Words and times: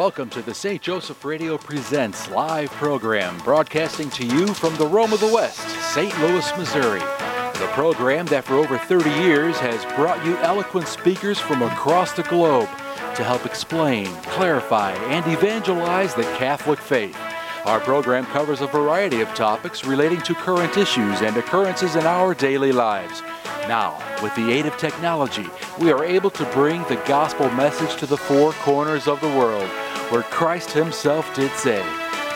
welcome 0.00 0.30
to 0.30 0.40
the 0.40 0.54
St. 0.54 0.80
Joseph 0.80 1.26
Radio 1.26 1.58
Presents 1.58 2.30
live 2.30 2.70
program, 2.70 3.36
broadcasting 3.40 4.08
to 4.08 4.24
you 4.24 4.46
from 4.54 4.74
the 4.76 4.86
Rome 4.86 5.12
of 5.12 5.20
the 5.20 5.26
West, 5.26 5.60
St. 5.92 6.18
Louis, 6.20 6.56
Missouri. 6.56 7.00
The 7.00 7.68
program 7.72 8.24
that 8.28 8.44
for 8.44 8.54
over 8.54 8.78
30 8.78 9.10
years 9.10 9.58
has 9.58 9.84
brought 9.96 10.24
you 10.24 10.38
eloquent 10.38 10.88
speakers 10.88 11.38
from 11.38 11.60
across 11.60 12.14
the 12.14 12.22
globe 12.22 12.70
to 13.14 13.22
help 13.22 13.44
explain, 13.44 14.06
clarify, 14.22 14.92
and 14.92 15.30
evangelize 15.30 16.14
the 16.14 16.22
Catholic 16.38 16.78
faith. 16.78 17.18
Our 17.66 17.78
program 17.80 18.24
covers 18.24 18.62
a 18.62 18.66
variety 18.68 19.20
of 19.20 19.28
topics 19.34 19.84
relating 19.84 20.22
to 20.22 20.34
current 20.34 20.78
issues 20.78 21.20
and 21.20 21.36
occurrences 21.36 21.94
in 21.94 22.06
our 22.06 22.32
daily 22.32 22.72
lives. 22.72 23.20
Now, 23.68 24.02
with 24.22 24.34
the 24.34 24.50
aid 24.50 24.64
of 24.64 24.78
technology, 24.78 25.46
we 25.78 25.92
are 25.92 26.02
able 26.02 26.30
to 26.30 26.44
bring 26.46 26.82
the 26.84 27.00
gospel 27.06 27.50
message 27.50 27.96
to 27.96 28.06
the 28.06 28.16
four 28.16 28.52
corners 28.54 29.06
of 29.06 29.20
the 29.20 29.28
world, 29.28 29.68
where 30.10 30.22
Christ 30.24 30.72
Himself 30.72 31.34
did 31.34 31.52
say, 31.52 31.82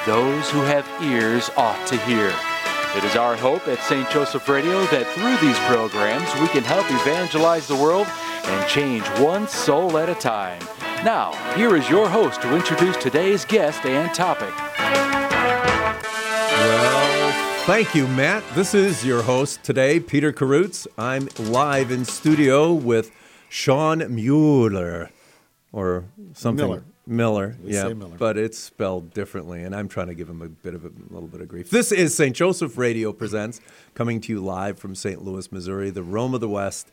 Those 0.07 0.49
who 0.51 0.61
have 0.63 0.89
ears 1.03 1.51
ought 1.57 1.87
to 1.89 1.97
hear. 1.99 2.33
It 2.97 3.03
is 3.05 3.17
our 3.17 3.35
hope 3.37 3.67
at 3.67 3.83
St. 3.83 4.09
Joseph 4.11 4.49
Radio 4.49 4.85
that 4.87 5.07
through 5.09 5.37
these 5.47 5.59
programs 5.67 6.33
we 6.41 6.47
can 6.49 6.63
help 6.63 6.87
evangelize 6.89 7.67
the 7.67 7.75
world 7.75 8.07
and 8.45 8.69
change 8.69 9.05
one 9.19 9.49
soul 9.49 9.99
at 9.99 10.09
a 10.09 10.15
time. 10.15 10.61
Now, 11.05 11.33
here 11.57 11.75
is 11.75 11.91
your 11.91 12.09
host 12.09 12.41
to 12.43 12.55
introduce 12.55 12.97
today's 12.97 13.45
guest 13.45 13.85
and 13.85 14.15
topic. 14.15 14.55
Well, 16.55 17.33
thank 17.67 17.97
you, 17.97 18.07
Matt. 18.07 18.45
This 18.55 18.75
is 18.75 19.05
your 19.05 19.23
host 19.23 19.65
today, 19.65 19.99
Peter 19.99 20.33
Karutz. 20.33 20.87
I'm 20.97 21.29
live 21.51 21.91
in 21.91 22.05
studio 22.05 22.73
with 22.73 23.11
Shawn 23.49 24.15
Mueller, 24.15 25.11
or 25.73 26.05
something. 26.33 26.67
Miller. 26.69 26.85
Miller, 27.07 27.57
We 27.63 27.75
yeah, 27.75 27.89
Miller. 27.93 28.17
but 28.19 28.39
it's 28.39 28.59
spelled 28.59 29.13
differently, 29.13 29.63
and 29.63 29.75
I'm 29.75 29.89
trying 29.89 30.07
to 30.07 30.15
give 30.15 30.29
him 30.29 30.41
a 30.43 30.49
bit 30.49 30.75
of 30.75 30.85
a, 30.85 30.91
little 31.11 31.29
bit 31.29 31.41
of 31.41 31.49
grief. 31.49 31.71
This 31.71 31.93
is 31.93 32.15
St. 32.15 32.35
Joseph 32.35 32.79
Radio 32.79 33.13
presents, 33.13 33.61
coming 33.95 34.21
to 34.23 34.33
you 34.33 34.41
live 34.41 34.79
from 34.79 34.95
St. 34.95 35.23
Louis, 35.23 35.51
Missouri, 35.53 35.91
the 35.91 36.03
Rome 36.03 36.35
of 36.35 36.41
the 36.41 36.49
West, 36.49 36.91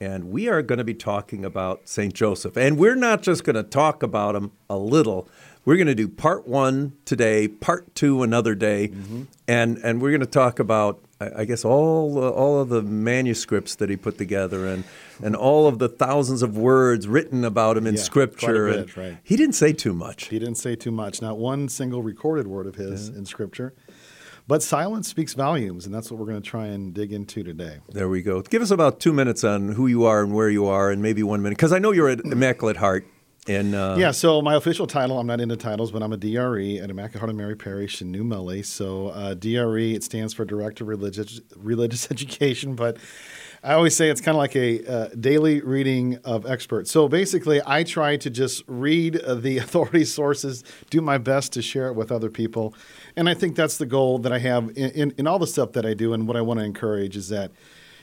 and 0.00 0.30
we 0.30 0.48
are 0.48 0.62
going 0.62 0.78
to 0.78 0.84
be 0.84 0.94
talking 0.94 1.44
about 1.44 1.88
St. 1.88 2.14
Joseph, 2.14 2.56
and 2.56 2.78
we're 2.78 2.94
not 2.94 3.20
just 3.22 3.44
going 3.44 3.56
to 3.56 3.62
talk 3.62 4.02
about 4.02 4.34
him 4.34 4.52
a 4.70 4.78
little. 4.78 5.28
We're 5.64 5.76
going 5.76 5.88
to 5.88 5.94
do 5.94 6.08
part 6.08 6.48
one 6.48 6.92
today, 7.04 7.46
part 7.48 7.94
two 7.94 8.22
another 8.22 8.54
day, 8.54 8.88
Mm-hmm. 8.88 9.22
and 9.46 9.78
and 9.78 10.00
we're 10.00 10.10
going 10.10 10.20
to 10.22 10.26
talk 10.26 10.58
about, 10.58 11.00
I 11.20 11.44
guess, 11.44 11.64
all 11.64 12.18
uh, 12.22 12.30
all 12.30 12.60
of 12.60 12.70
the 12.70 12.82
manuscripts 12.82 13.74
that 13.76 13.90
he 13.90 13.96
put 13.96 14.16
together, 14.16 14.66
and 14.66 14.84
and 15.22 15.36
all 15.36 15.66
of 15.66 15.78
the 15.78 15.88
thousands 15.88 16.42
of 16.42 16.56
words 16.56 17.06
written 17.06 17.44
about 17.44 17.76
him 17.76 17.86
in 17.86 17.94
Yeah, 17.96 18.00
Scripture. 18.00 18.68
a 18.68 18.72
and 18.78 18.96
right. 18.96 19.18
He 19.22 19.36
didn't 19.36 19.54
say 19.54 19.72
too 19.74 19.92
much. 19.92 20.28
He 20.28 20.38
didn't 20.38 20.56
say 20.56 20.76
too 20.76 20.90
much, 20.90 21.20
not 21.20 21.36
one 21.36 21.68
single 21.68 22.02
recorded 22.02 22.46
word 22.46 22.66
of 22.66 22.76
his 22.76 23.08
in 23.08 23.26
Scripture. 23.26 23.74
But 24.48 24.62
silence 24.64 25.06
speaks 25.08 25.34
volumes, 25.34 25.86
and 25.86 25.94
that's 25.94 26.10
what 26.10 26.18
we're 26.18 26.26
going 26.26 26.42
to 26.42 26.48
try 26.48 26.66
and 26.68 26.92
dig 26.92 27.12
into 27.12 27.44
today. 27.44 27.78
There 27.90 28.08
we 28.08 28.20
go. 28.22 28.40
Give 28.42 28.62
us 28.62 28.72
about 28.72 28.98
two 28.98 29.12
minutes 29.12 29.44
on 29.44 29.68
who 29.74 29.86
you 29.86 30.04
are 30.06 30.22
and 30.24 30.34
where 30.34 30.50
you 30.50 30.66
are, 30.66 30.90
and 30.90 31.00
maybe 31.00 31.22
one 31.22 31.40
minute, 31.42 31.56
because 31.56 31.72
I 31.72 31.78
know 31.78 31.92
you're 31.92 32.08
at 32.08 32.20
Immaculate 32.20 32.78
Heart. 32.78 33.06
And 33.48 33.74
uh, 33.74 33.96
yeah, 33.98 34.10
so 34.10 34.42
my 34.42 34.54
official 34.54 34.86
title, 34.86 35.18
I'm 35.18 35.26
not 35.26 35.40
into 35.40 35.56
titles, 35.56 35.90
but 35.90 36.02
I'm 36.02 36.12
a 36.12 36.16
DRE 36.16 36.78
at 36.78 36.90
Immaculate 36.90 37.34
Mary 37.34 37.56
Parish 37.56 38.02
in 38.02 38.12
New 38.12 38.22
Melle. 38.22 38.64
So 38.64 39.08
uh, 39.08 39.34
DRE, 39.34 39.94
it 39.94 40.04
stands 40.04 40.34
for 40.34 40.44
Director 40.44 40.84
of 40.84 40.88
Religious, 40.88 41.40
Religious 41.56 42.10
Education, 42.10 42.74
but 42.74 42.98
I 43.62 43.74
always 43.74 43.94
say 43.94 44.08
it's 44.08 44.20
kind 44.22 44.36
of 44.36 44.38
like 44.38 44.56
a 44.56 44.86
uh, 44.86 45.08
daily 45.18 45.60
reading 45.60 46.18
of 46.24 46.46
experts. 46.46 46.90
So 46.90 47.08
basically, 47.08 47.60
I 47.66 47.82
try 47.82 48.16
to 48.16 48.30
just 48.30 48.62
read 48.66 49.16
uh, 49.16 49.34
the 49.34 49.58
authority 49.64 50.04
sources, 50.04 50.62
do 50.88 51.00
my 51.00 51.18
best 51.18 51.52
to 51.54 51.62
share 51.62 51.88
it 51.88 51.94
with 51.94 52.10
other 52.12 52.30
people. 52.30 52.74
And 53.16 53.28
I 53.28 53.34
think 53.34 53.56
that's 53.56 53.76
the 53.76 53.86
goal 53.86 54.18
that 54.20 54.32
I 54.32 54.38
have 54.38 54.68
in, 54.76 54.90
in, 54.90 55.14
in 55.18 55.26
all 55.26 55.38
the 55.38 55.46
stuff 55.46 55.72
that 55.72 55.84
I 55.84 55.94
do. 55.94 56.12
And 56.12 56.26
what 56.26 56.36
I 56.36 56.40
want 56.42 56.60
to 56.60 56.64
encourage 56.64 57.16
is 57.16 57.28
that 57.30 57.52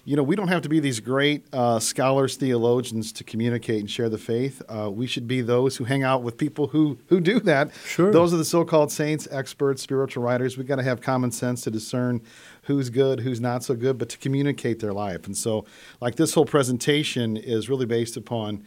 you 0.07 0.15
know, 0.15 0.23
we 0.23 0.37
don't 0.37 0.47
have 0.47 0.61
to 0.61 0.69
be 0.69 0.79
these 0.79 1.01
great 1.01 1.45
uh, 1.51 1.79
scholars, 1.79 2.37
theologians 2.37 3.11
to 3.11 3.25
communicate 3.25 3.81
and 3.81 3.91
share 3.91 4.07
the 4.07 4.17
faith. 4.17 4.61
Uh, 4.69 4.89
we 4.89 5.05
should 5.05 5.27
be 5.27 5.41
those 5.41 5.75
who 5.75 5.83
hang 5.83 6.01
out 6.01 6.23
with 6.23 6.37
people 6.37 6.67
who 6.67 6.97
who 7.07 7.19
do 7.19 7.41
that. 7.41 7.71
Sure. 7.83 8.09
Those 8.09 8.33
are 8.33 8.37
the 8.37 8.45
so-called 8.45 8.89
saints, 8.89 9.27
experts, 9.31 9.81
spiritual 9.81 10.23
writers. 10.23 10.57
We've 10.57 10.65
got 10.65 10.77
to 10.77 10.83
have 10.83 11.01
common 11.01 11.31
sense 11.31 11.61
to 11.63 11.71
discern 11.71 12.21
who's 12.61 12.89
good, 12.89 13.19
who's 13.19 13.41
not 13.41 13.65
so 13.65 13.75
good, 13.75 13.97
but 13.97 14.07
to 14.07 14.17
communicate 14.17 14.79
their 14.79 14.93
life. 14.93 15.25
And 15.25 15.35
so, 15.35 15.65
like 15.99 16.15
this 16.15 16.33
whole 16.33 16.45
presentation 16.45 17.35
is 17.35 17.67
really 17.67 17.85
based 17.85 18.15
upon 18.15 18.63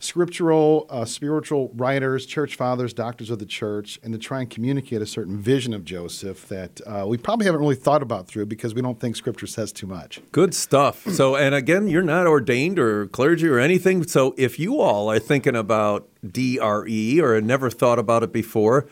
scriptural, 0.00 0.86
uh, 0.88 1.04
spiritual 1.04 1.70
writers, 1.74 2.26
church 2.26 2.56
fathers, 2.56 2.92
doctors 2.92 3.30
of 3.30 3.38
the 3.38 3.46
church, 3.46 4.00
and 4.02 4.12
to 4.12 4.18
try 4.18 4.40
and 4.40 4.50
communicate 4.50 5.00
a 5.02 5.06
certain 5.06 5.38
vision 5.38 5.74
of 5.74 5.84
Joseph 5.84 6.48
that 6.48 6.80
uh, 6.86 7.04
we 7.06 7.18
probably 7.18 7.46
haven't 7.46 7.60
really 7.60 7.76
thought 7.76 8.02
about 8.02 8.26
through 8.26 8.46
because 8.46 8.74
we 8.74 8.80
don't 8.80 8.98
think 8.98 9.14
Scripture 9.14 9.46
says 9.46 9.72
too 9.72 9.86
much. 9.86 10.20
Good 10.32 10.54
stuff. 10.54 11.06
So, 11.06 11.36
and 11.36 11.54
again, 11.54 11.86
you're 11.86 12.02
not 12.02 12.26
ordained 12.26 12.78
or 12.78 13.06
clergy 13.08 13.46
or 13.46 13.58
anything. 13.58 14.02
So, 14.06 14.34
if 14.38 14.58
you 14.58 14.80
all 14.80 15.10
are 15.10 15.18
thinking 15.18 15.54
about 15.54 16.08
DRE 16.26 17.20
or 17.20 17.40
never 17.40 17.70
thought 17.70 17.98
about 17.98 18.22
it 18.22 18.32
before, 18.32 18.86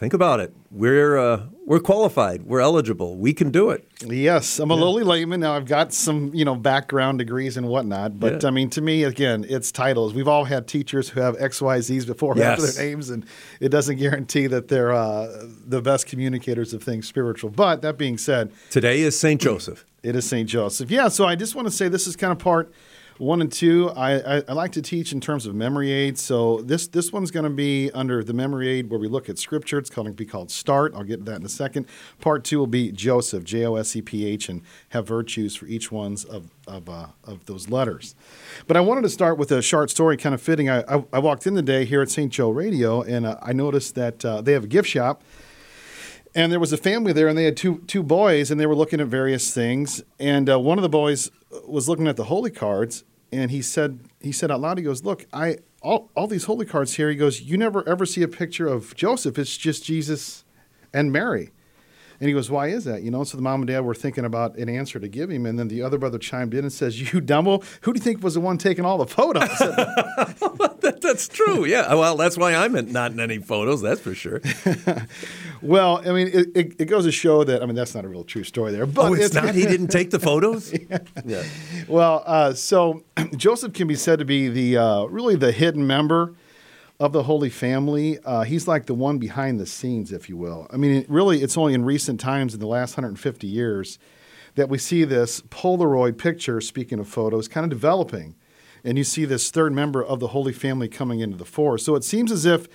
think 0.00 0.14
about 0.14 0.40
it. 0.40 0.52
We're 0.70 1.18
uh, 1.18 1.42
we're 1.66 1.78
qualified. 1.78 2.44
We're 2.44 2.60
eligible. 2.60 3.16
We 3.16 3.34
can 3.34 3.50
do 3.50 3.68
it. 3.68 3.86
Yes, 4.04 4.58
I'm 4.58 4.70
a 4.70 4.74
lowly 4.74 5.04
layman. 5.04 5.40
Now 5.40 5.54
I've 5.54 5.66
got 5.66 5.92
some, 5.92 6.34
you 6.34 6.44
know, 6.44 6.56
background 6.56 7.18
degrees 7.18 7.58
and 7.58 7.68
whatnot, 7.68 8.18
but 8.18 8.42
Yeah. 8.42 8.48
I 8.48 8.50
mean, 8.50 8.70
to 8.70 8.80
me, 8.80 9.04
again, 9.04 9.44
it's 9.48 9.70
titles. 9.70 10.14
We've 10.14 10.26
all 10.26 10.44
had 10.44 10.66
teachers 10.66 11.10
who 11.10 11.20
have 11.20 11.36
X, 11.38 11.60
Y, 11.60 11.80
Z's 11.80 12.06
before 12.06 12.36
or 12.36 12.42
after 12.42 12.66
their 12.66 12.84
names, 12.86 13.10
and 13.10 13.26
it 13.60 13.68
doesn't 13.68 13.96
guarantee 13.98 14.46
that 14.46 14.68
they're 14.68 14.92
uh, 14.92 15.46
the 15.66 15.82
best 15.82 16.06
communicators 16.06 16.72
of 16.72 16.82
things 16.82 17.06
spiritual. 17.06 17.50
But 17.50 17.82
that 17.82 17.98
being 17.98 18.16
said, 18.16 18.50
Today 18.70 19.00
is 19.02 19.20
St. 19.20 19.40
Joseph. 19.40 19.84
it 20.02 20.16
is 20.16 20.26
St. 20.26 20.48
Joseph. 20.48 20.90
Yeah, 20.90 21.08
so 21.08 21.26
I 21.26 21.36
just 21.36 21.54
want 21.54 21.68
to 21.68 21.72
say 21.72 21.88
this 21.88 22.06
is 22.06 22.16
kind 22.16 22.32
of 22.32 22.38
part 22.38 22.72
one 23.20 23.42
and 23.42 23.52
two. 23.52 23.90
I, 23.90 24.38
I, 24.38 24.42
I 24.48 24.52
like 24.54 24.72
to 24.72 24.82
teach 24.82 25.12
in 25.12 25.20
terms 25.20 25.44
of 25.46 25.54
memory 25.54 25.92
aid. 25.92 26.18
So 26.18 26.62
this 26.62 26.88
this 26.88 27.12
one's 27.12 27.30
going 27.30 27.44
to 27.44 27.50
be 27.50 27.90
under 27.92 28.24
the 28.24 28.32
memory 28.32 28.68
aid 28.68 28.88
where 28.88 28.98
we 28.98 29.08
look 29.08 29.28
at 29.28 29.38
scripture. 29.38 29.78
It's 29.78 29.90
going 29.90 30.06
to 30.06 30.12
be 30.12 30.24
called 30.24 30.50
Start. 30.50 30.94
I'll 30.94 31.04
get 31.04 31.18
to 31.18 31.24
that 31.30 31.40
in 31.40 31.46
a 31.46 31.50
second. 31.50 31.86
Part 32.20 32.44
two 32.44 32.58
will 32.58 32.66
be 32.66 32.90
Joseph, 32.90 33.44
J 33.44 33.66
O 33.66 33.74
S 33.76 33.94
E 33.94 34.00
P 34.00 34.24
H, 34.24 34.48
and 34.48 34.62
have 34.90 35.06
virtues 35.06 35.54
for 35.54 35.66
each 35.66 35.92
ones 35.92 36.24
of 36.24 36.50
of, 36.66 36.88
uh, 36.88 37.06
of 37.24 37.44
those 37.46 37.68
letters. 37.68 38.14
But 38.66 38.76
I 38.76 38.80
wanted 38.80 39.02
to 39.02 39.10
start 39.10 39.36
with 39.36 39.50
a 39.52 39.60
short 39.60 39.90
story, 39.90 40.16
kind 40.16 40.34
of 40.34 40.40
fitting. 40.40 40.70
I, 40.70 40.80
I, 40.88 41.04
I 41.12 41.18
walked 41.18 41.46
in 41.46 41.54
today 41.54 41.84
here 41.84 42.00
at 42.00 42.10
St. 42.10 42.32
Joe 42.32 42.50
Radio, 42.50 43.02
and 43.02 43.26
uh, 43.26 43.36
I 43.42 43.52
noticed 43.52 43.96
that 43.96 44.24
uh, 44.24 44.40
they 44.40 44.52
have 44.52 44.64
a 44.64 44.68
gift 44.68 44.88
shop 44.88 45.22
and 46.34 46.52
there 46.52 46.60
was 46.60 46.72
a 46.72 46.76
family 46.76 47.12
there, 47.12 47.26
and 47.26 47.36
they 47.36 47.44
had 47.44 47.56
two 47.56 47.82
two 47.86 48.02
boys, 48.02 48.50
and 48.50 48.60
they 48.60 48.66
were 48.66 48.76
looking 48.76 49.00
at 49.00 49.08
various 49.08 49.52
things. 49.52 50.02
And 50.18 50.48
uh, 50.48 50.60
one 50.60 50.78
of 50.78 50.82
the 50.82 50.88
boys 50.88 51.30
was 51.66 51.88
looking 51.88 52.06
at 52.06 52.16
the 52.16 52.24
holy 52.24 52.50
cards, 52.50 53.04
and 53.32 53.50
he 53.50 53.62
said 53.62 54.00
he 54.20 54.32
said 54.32 54.50
out 54.50 54.60
loud, 54.60 54.78
he 54.78 54.84
goes, 54.84 55.04
"Look, 55.04 55.26
I 55.32 55.58
all 55.82 56.10
all 56.14 56.26
these 56.26 56.44
holy 56.44 56.66
cards 56.66 56.94
here." 56.94 57.10
He 57.10 57.16
goes, 57.16 57.40
"You 57.42 57.56
never 57.56 57.88
ever 57.88 58.06
see 58.06 58.22
a 58.22 58.28
picture 58.28 58.66
of 58.66 58.94
Joseph. 58.94 59.38
It's 59.38 59.56
just 59.56 59.84
Jesus 59.84 60.44
and 60.92 61.12
Mary." 61.12 61.52
And 62.20 62.28
he 62.28 62.34
goes, 62.34 62.50
"Why 62.50 62.68
is 62.68 62.84
that?" 62.84 63.02
You 63.02 63.10
know. 63.10 63.24
So 63.24 63.36
the 63.38 63.42
mom 63.42 63.62
and 63.62 63.66
dad 63.68 63.80
were 63.80 63.94
thinking 63.94 64.26
about 64.26 64.56
an 64.56 64.68
answer 64.68 65.00
to 65.00 65.08
give 65.08 65.30
him, 65.30 65.46
and 65.46 65.58
then 65.58 65.68
the 65.68 65.80
other 65.82 65.96
brother 65.96 66.18
chimed 66.18 66.52
in 66.52 66.60
and 66.60 66.72
says, 66.72 67.00
"You 67.00 67.20
dumbo, 67.20 67.64
who 67.80 67.92
do 67.94 67.98
you 67.98 68.02
think 68.04 68.22
was 68.22 68.34
the 68.34 68.40
one 68.40 68.58
taking 68.58 68.84
all 68.84 68.98
the 68.98 69.06
photos?" 69.06 69.48
That, 70.80 71.02
that's 71.02 71.28
true. 71.28 71.66
Yeah. 71.66 71.92
Well, 71.94 72.16
that's 72.16 72.38
why 72.38 72.54
I'm 72.54 72.72
not 72.90 73.12
in 73.12 73.20
any 73.20 73.36
photos. 73.38 73.82
That's 73.82 74.00
for 74.00 74.14
sure. 74.14 74.40
well, 75.62 75.98
I 76.06 76.12
mean, 76.12 76.28
it, 76.28 76.56
it, 76.56 76.74
it 76.78 76.84
goes 76.86 77.04
to 77.04 77.12
show 77.12 77.44
that 77.44 77.62
I 77.62 77.66
mean 77.66 77.74
that's 77.74 77.94
not 77.94 78.06
a 78.06 78.08
real 78.08 78.24
true 78.24 78.44
story 78.44 78.72
there, 78.72 78.86
but 78.86 79.10
Oh, 79.10 79.14
it's 79.14 79.34
not. 79.34 79.54
He 79.54 79.66
didn't 79.66 79.88
take 79.88 80.10
the 80.10 80.18
photos. 80.18 80.72
yeah. 81.24 81.44
Well, 81.86 82.22
uh, 82.24 82.54
so 82.54 83.04
Joseph 83.36 83.74
can 83.74 83.88
be 83.88 83.94
said 83.94 84.18
to 84.20 84.24
be 84.24 84.48
the 84.48 84.78
uh, 84.78 85.04
really 85.04 85.36
the 85.36 85.52
hidden 85.52 85.86
member 85.86 86.34
of 87.00 87.12
the 87.12 87.22
Holy 87.22 87.48
Family. 87.50 88.18
Uh, 88.24 88.42
he's 88.42 88.68
like 88.68 88.86
the 88.86 88.94
one 88.94 89.18
behind 89.18 89.58
the 89.58 89.66
scenes, 89.66 90.12
if 90.12 90.28
you 90.28 90.36
will. 90.36 90.66
I 90.70 90.76
mean, 90.76 91.04
really, 91.08 91.42
it's 91.42 91.56
only 91.56 91.72
in 91.72 91.84
recent 91.84 92.20
times, 92.20 92.52
in 92.52 92.60
the 92.60 92.66
last 92.66 92.96
150 92.96 93.46
years, 93.46 93.98
that 94.54 94.68
we 94.68 94.76
see 94.76 95.04
this 95.04 95.40
Polaroid 95.40 96.18
picture. 96.18 96.60
Speaking 96.60 97.00
of 97.00 97.08
photos, 97.08 97.48
kind 97.48 97.64
of 97.64 97.70
developing, 97.70 98.36
and 98.84 98.98
you 98.98 99.04
see 99.04 99.24
this 99.24 99.50
third 99.50 99.72
member 99.72 100.04
of 100.04 100.20
the 100.20 100.28
Holy 100.28 100.52
Family 100.52 100.88
coming 100.88 101.20
into 101.20 101.38
the 101.38 101.46
fore. 101.46 101.78
So 101.78 101.96
it 101.96 102.04
seems 102.04 102.30
as 102.30 102.44
if 102.44 102.68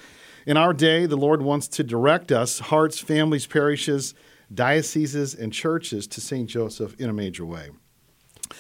in 0.47 0.57
our 0.57 0.73
day, 0.73 1.05
the 1.05 1.15
Lord 1.15 1.41
wants 1.41 1.67
to 1.69 1.83
direct 1.83 2.31
us, 2.31 2.59
hearts, 2.59 2.99
families, 2.99 3.47
parishes, 3.47 4.13
dioceses, 4.53 5.33
and 5.33 5.53
churches 5.53 6.05
to 6.07 6.21
St. 6.21 6.47
Joseph 6.47 6.95
in 6.99 7.09
a 7.09 7.13
major 7.13 7.45
way. 7.45 7.69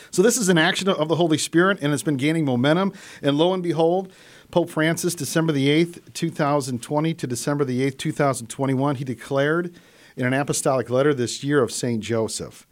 So 0.09 0.23
this 0.23 0.37
is 0.37 0.49
an 0.49 0.57
action 0.57 0.89
of 0.89 1.07
the 1.07 1.15
Holy 1.15 1.37
Spirit, 1.37 1.79
and 1.81 1.93
it's 1.93 2.03
been 2.03 2.17
gaining 2.17 2.45
momentum. 2.45 2.93
And 3.21 3.37
lo 3.37 3.53
and 3.53 3.61
behold, 3.61 4.11
Pope 4.51 4.69
Francis, 4.69 5.15
December 5.15 5.51
the 5.51 5.67
8th, 5.67 6.13
2020 6.13 7.13
to 7.13 7.27
December 7.27 7.65
the 7.65 7.81
8th, 7.89 7.97
2021, 7.97 8.95
he 8.95 9.03
declared 9.03 9.73
in 10.15 10.25
an 10.25 10.33
apostolic 10.33 10.89
letter 10.89 11.13
this 11.13 11.43
year 11.43 11.61
of 11.61 11.71
St. 11.71 12.01
Joseph. 12.01 12.65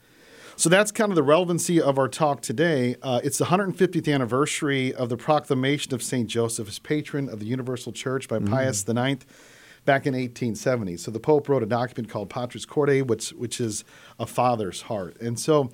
So 0.56 0.70
that's 0.70 0.92
kind 0.92 1.12
of 1.12 1.16
the 1.16 1.24
relevancy 1.24 1.82
of 1.82 1.98
our 1.98 2.08
talk 2.08 2.42
today. 2.42 2.96
Uh, 3.02 3.20
it's 3.24 3.40
the 3.40 3.46
150th 3.46 4.14
anniversary 4.14 4.94
of 4.94 5.10
the 5.10 5.18
proclamation 5.18 5.94
of 5.94 6.04
St. 6.04 6.28
Joseph 6.30 6.68
as 6.68 6.80
patron 6.80 7.28
of 7.28 7.40
the 7.40 7.46
Universal 7.46 7.94
Church 7.94 8.28
by 8.28 8.40
Pius 8.40 8.88
IX 8.88 9.26
back 9.86 10.06
in 10.06 10.14
1870. 10.14 10.98
So 10.98 11.12
the 11.12 11.20
Pope 11.20 11.50
wrote 11.50 11.64
a 11.64 11.68
document 11.68 12.10
called 12.10 12.30
Patris 12.30 12.66
Corde, 12.66 13.10
which, 13.10 13.32
which 13.32 13.60
is 13.60 13.84
a 14.20 14.28
father's 14.28 14.84
heart. 14.84 15.20
And 15.20 15.40
so 15.40 15.72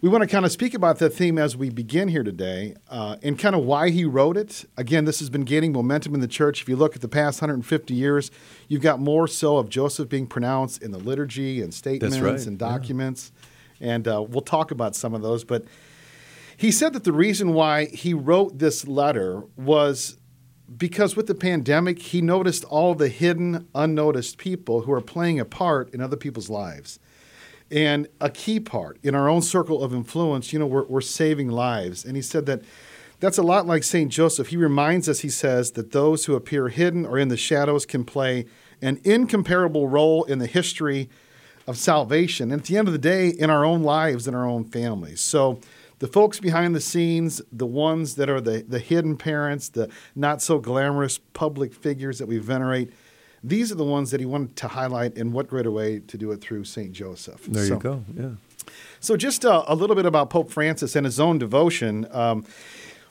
we 0.00 0.08
want 0.08 0.22
to 0.22 0.28
kind 0.28 0.46
of 0.46 0.52
speak 0.52 0.72
about 0.72 0.98
that 0.98 1.10
theme 1.10 1.36
as 1.36 1.56
we 1.56 1.68
begin 1.68 2.08
here 2.08 2.22
today 2.22 2.74
uh, 2.88 3.16
and 3.22 3.38
kind 3.38 3.54
of 3.54 3.64
why 3.64 3.90
he 3.90 4.04
wrote 4.04 4.36
it. 4.36 4.64
Again, 4.76 5.04
this 5.04 5.18
has 5.18 5.28
been 5.28 5.42
gaining 5.42 5.72
momentum 5.72 6.14
in 6.14 6.20
the 6.20 6.28
church. 6.28 6.62
If 6.62 6.68
you 6.70 6.76
look 6.76 6.94
at 6.96 7.02
the 7.02 7.08
past 7.08 7.42
150 7.42 7.92
years, 7.92 8.30
you've 8.66 8.80
got 8.80 8.98
more 8.98 9.28
so 9.28 9.58
of 9.58 9.68
Joseph 9.68 10.08
being 10.08 10.26
pronounced 10.26 10.82
in 10.82 10.90
the 10.90 10.98
liturgy 10.98 11.60
and 11.60 11.74
statements 11.74 12.18
right, 12.18 12.46
and 12.46 12.58
documents. 12.58 13.30
Yeah. 13.78 13.92
And 13.92 14.08
uh, 14.08 14.24
we'll 14.26 14.40
talk 14.40 14.70
about 14.70 14.96
some 14.96 15.12
of 15.12 15.20
those. 15.20 15.44
But 15.44 15.64
he 16.56 16.70
said 16.70 16.94
that 16.94 17.04
the 17.04 17.12
reason 17.12 17.52
why 17.52 17.86
he 17.86 18.14
wrote 18.14 18.58
this 18.58 18.86
letter 18.86 19.42
was 19.56 20.16
because 20.74 21.14
with 21.14 21.26
the 21.26 21.34
pandemic, 21.34 21.98
he 21.98 22.22
noticed 22.22 22.64
all 22.64 22.94
the 22.94 23.08
hidden, 23.08 23.68
unnoticed 23.74 24.38
people 24.38 24.82
who 24.82 24.92
are 24.92 25.00
playing 25.00 25.40
a 25.40 25.44
part 25.44 25.92
in 25.92 26.00
other 26.00 26.16
people's 26.16 26.48
lives. 26.48 26.98
And 27.70 28.08
a 28.20 28.30
key 28.30 28.58
part 28.58 28.98
in 29.02 29.14
our 29.14 29.28
own 29.28 29.42
circle 29.42 29.82
of 29.82 29.94
influence, 29.94 30.52
you 30.52 30.58
know, 30.58 30.66
we're, 30.66 30.84
we're 30.84 31.00
saving 31.00 31.48
lives. 31.48 32.04
And 32.04 32.16
he 32.16 32.22
said 32.22 32.46
that 32.46 32.62
that's 33.20 33.38
a 33.38 33.42
lot 33.42 33.66
like 33.66 33.84
St. 33.84 34.10
Joseph. 34.10 34.48
He 34.48 34.56
reminds 34.56 35.08
us, 35.08 35.20
he 35.20 35.28
says, 35.28 35.72
that 35.72 35.92
those 35.92 36.24
who 36.24 36.34
appear 36.34 36.68
hidden 36.68 37.04
or 37.06 37.18
in 37.18 37.28
the 37.28 37.36
shadows 37.36 37.86
can 37.86 38.04
play 38.04 38.46
an 38.82 38.98
incomparable 39.04 39.88
role 39.88 40.24
in 40.24 40.38
the 40.38 40.46
history 40.46 41.08
of 41.66 41.76
salvation. 41.76 42.50
And 42.50 42.62
at 42.62 42.66
the 42.66 42.78
end 42.78 42.88
of 42.88 42.92
the 42.92 42.98
day, 42.98 43.28
in 43.28 43.50
our 43.50 43.64
own 43.64 43.82
lives 43.82 44.26
and 44.26 44.34
our 44.34 44.46
own 44.46 44.64
families. 44.64 45.20
So, 45.20 45.60
the 46.00 46.06
folks 46.06 46.40
behind 46.40 46.74
the 46.74 46.80
scenes, 46.80 47.42
the 47.52 47.66
ones 47.66 48.14
that 48.14 48.30
are 48.30 48.40
the, 48.40 48.64
the 48.66 48.78
hidden 48.78 49.18
parents, 49.18 49.68
the 49.68 49.90
not 50.14 50.40
so 50.40 50.58
glamorous 50.58 51.18
public 51.18 51.74
figures 51.74 52.18
that 52.18 52.26
we 52.26 52.38
venerate, 52.38 52.90
these 53.42 53.72
are 53.72 53.76
the 53.76 53.84
ones 53.84 54.10
that 54.10 54.20
he 54.20 54.26
wanted 54.26 54.56
to 54.56 54.68
highlight, 54.68 55.16
and 55.16 55.32
what 55.32 55.48
greater 55.48 55.70
way 55.70 56.00
to 56.00 56.18
do 56.18 56.30
it 56.32 56.40
through 56.40 56.64
St. 56.64 56.92
Joseph. 56.92 57.44
There 57.46 57.64
so, 57.64 57.74
you 57.74 57.80
go, 57.80 58.04
yeah. 58.14 58.30
So, 59.00 59.16
just 59.16 59.44
uh, 59.44 59.64
a 59.66 59.74
little 59.74 59.96
bit 59.96 60.06
about 60.06 60.30
Pope 60.30 60.50
Francis 60.50 60.94
and 60.94 61.06
his 61.06 61.18
own 61.18 61.38
devotion. 61.38 62.06
Um, 62.10 62.44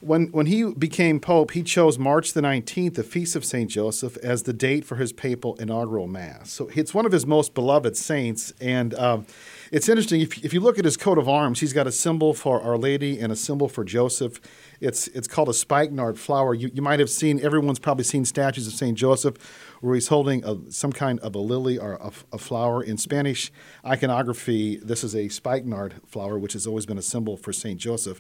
when, 0.02 0.28
when 0.28 0.46
he 0.46 0.64
became 0.64 1.20
Pope, 1.20 1.52
he 1.52 1.62
chose 1.62 2.00
March 2.00 2.32
the 2.32 2.40
19th, 2.40 2.96
the 2.96 3.04
Feast 3.04 3.36
of 3.36 3.44
St. 3.44 3.70
Joseph, 3.70 4.16
as 4.18 4.44
the 4.44 4.54
date 4.54 4.86
for 4.86 4.96
his 4.96 5.12
papal 5.12 5.56
inaugural 5.56 6.08
Mass. 6.08 6.52
So, 6.52 6.70
it's 6.76 6.94
one 6.94 7.06
of 7.06 7.12
his 7.12 7.26
most 7.26 7.54
beloved 7.54 7.98
saints. 7.98 8.54
And 8.62 8.94
um, 8.94 9.26
it's 9.72 9.90
interesting, 9.90 10.22
if, 10.22 10.44
if 10.46 10.54
you 10.54 10.60
look 10.60 10.80
at 10.80 10.86
his 10.86 10.96
coat 10.96 11.18
of 11.18 11.28
arms, 11.28 11.60
he's 11.60 11.74
got 11.74 11.88
a 11.88 11.92
symbol 11.92 12.34
for 12.34 12.62
Our 12.62 12.78
Lady 12.78 13.20
and 13.20 13.32
a 13.32 13.36
symbol 13.36 13.68
for 13.68 13.84
Joseph. 13.84 14.40
It's, 14.80 15.08
it's 15.10 15.28
called 15.28 15.50
a 15.50 15.54
spikenard 15.54 16.18
flower. 16.18 16.54
You, 16.54 16.70
you 16.74 16.82
might 16.82 17.00
have 17.00 17.10
seen, 17.10 17.44
everyone's 17.44 17.80
probably 17.80 18.06
seen 18.06 18.26
statues 18.26 18.68
of 18.68 18.74
St. 18.74 18.98
Joseph 18.98 19.36
where 19.82 19.96
he's 19.96 20.10
holding 20.10 20.44
a, 20.44 20.72
some 20.72 20.92
kind 20.92 21.20
of 21.20 21.36
a 21.36 21.40
lily 21.40 21.78
or 21.78 21.94
a, 21.94 22.12
a, 22.34 22.38
flower. 22.38 22.84
In 22.84 22.98
Spanish 22.98 23.52
iconography, 23.86 24.78
this 24.78 25.04
is 25.04 25.16
a 25.16 25.30
spikenard 25.30 25.96
flower, 26.06 26.38
which 26.38 26.54
has 26.54 26.68
always 26.68 26.86
been 26.86 26.98
a 26.98 27.04
symbol 27.04 27.38
for 27.38 27.54
St. 27.54 27.80
Joseph. 27.80 28.20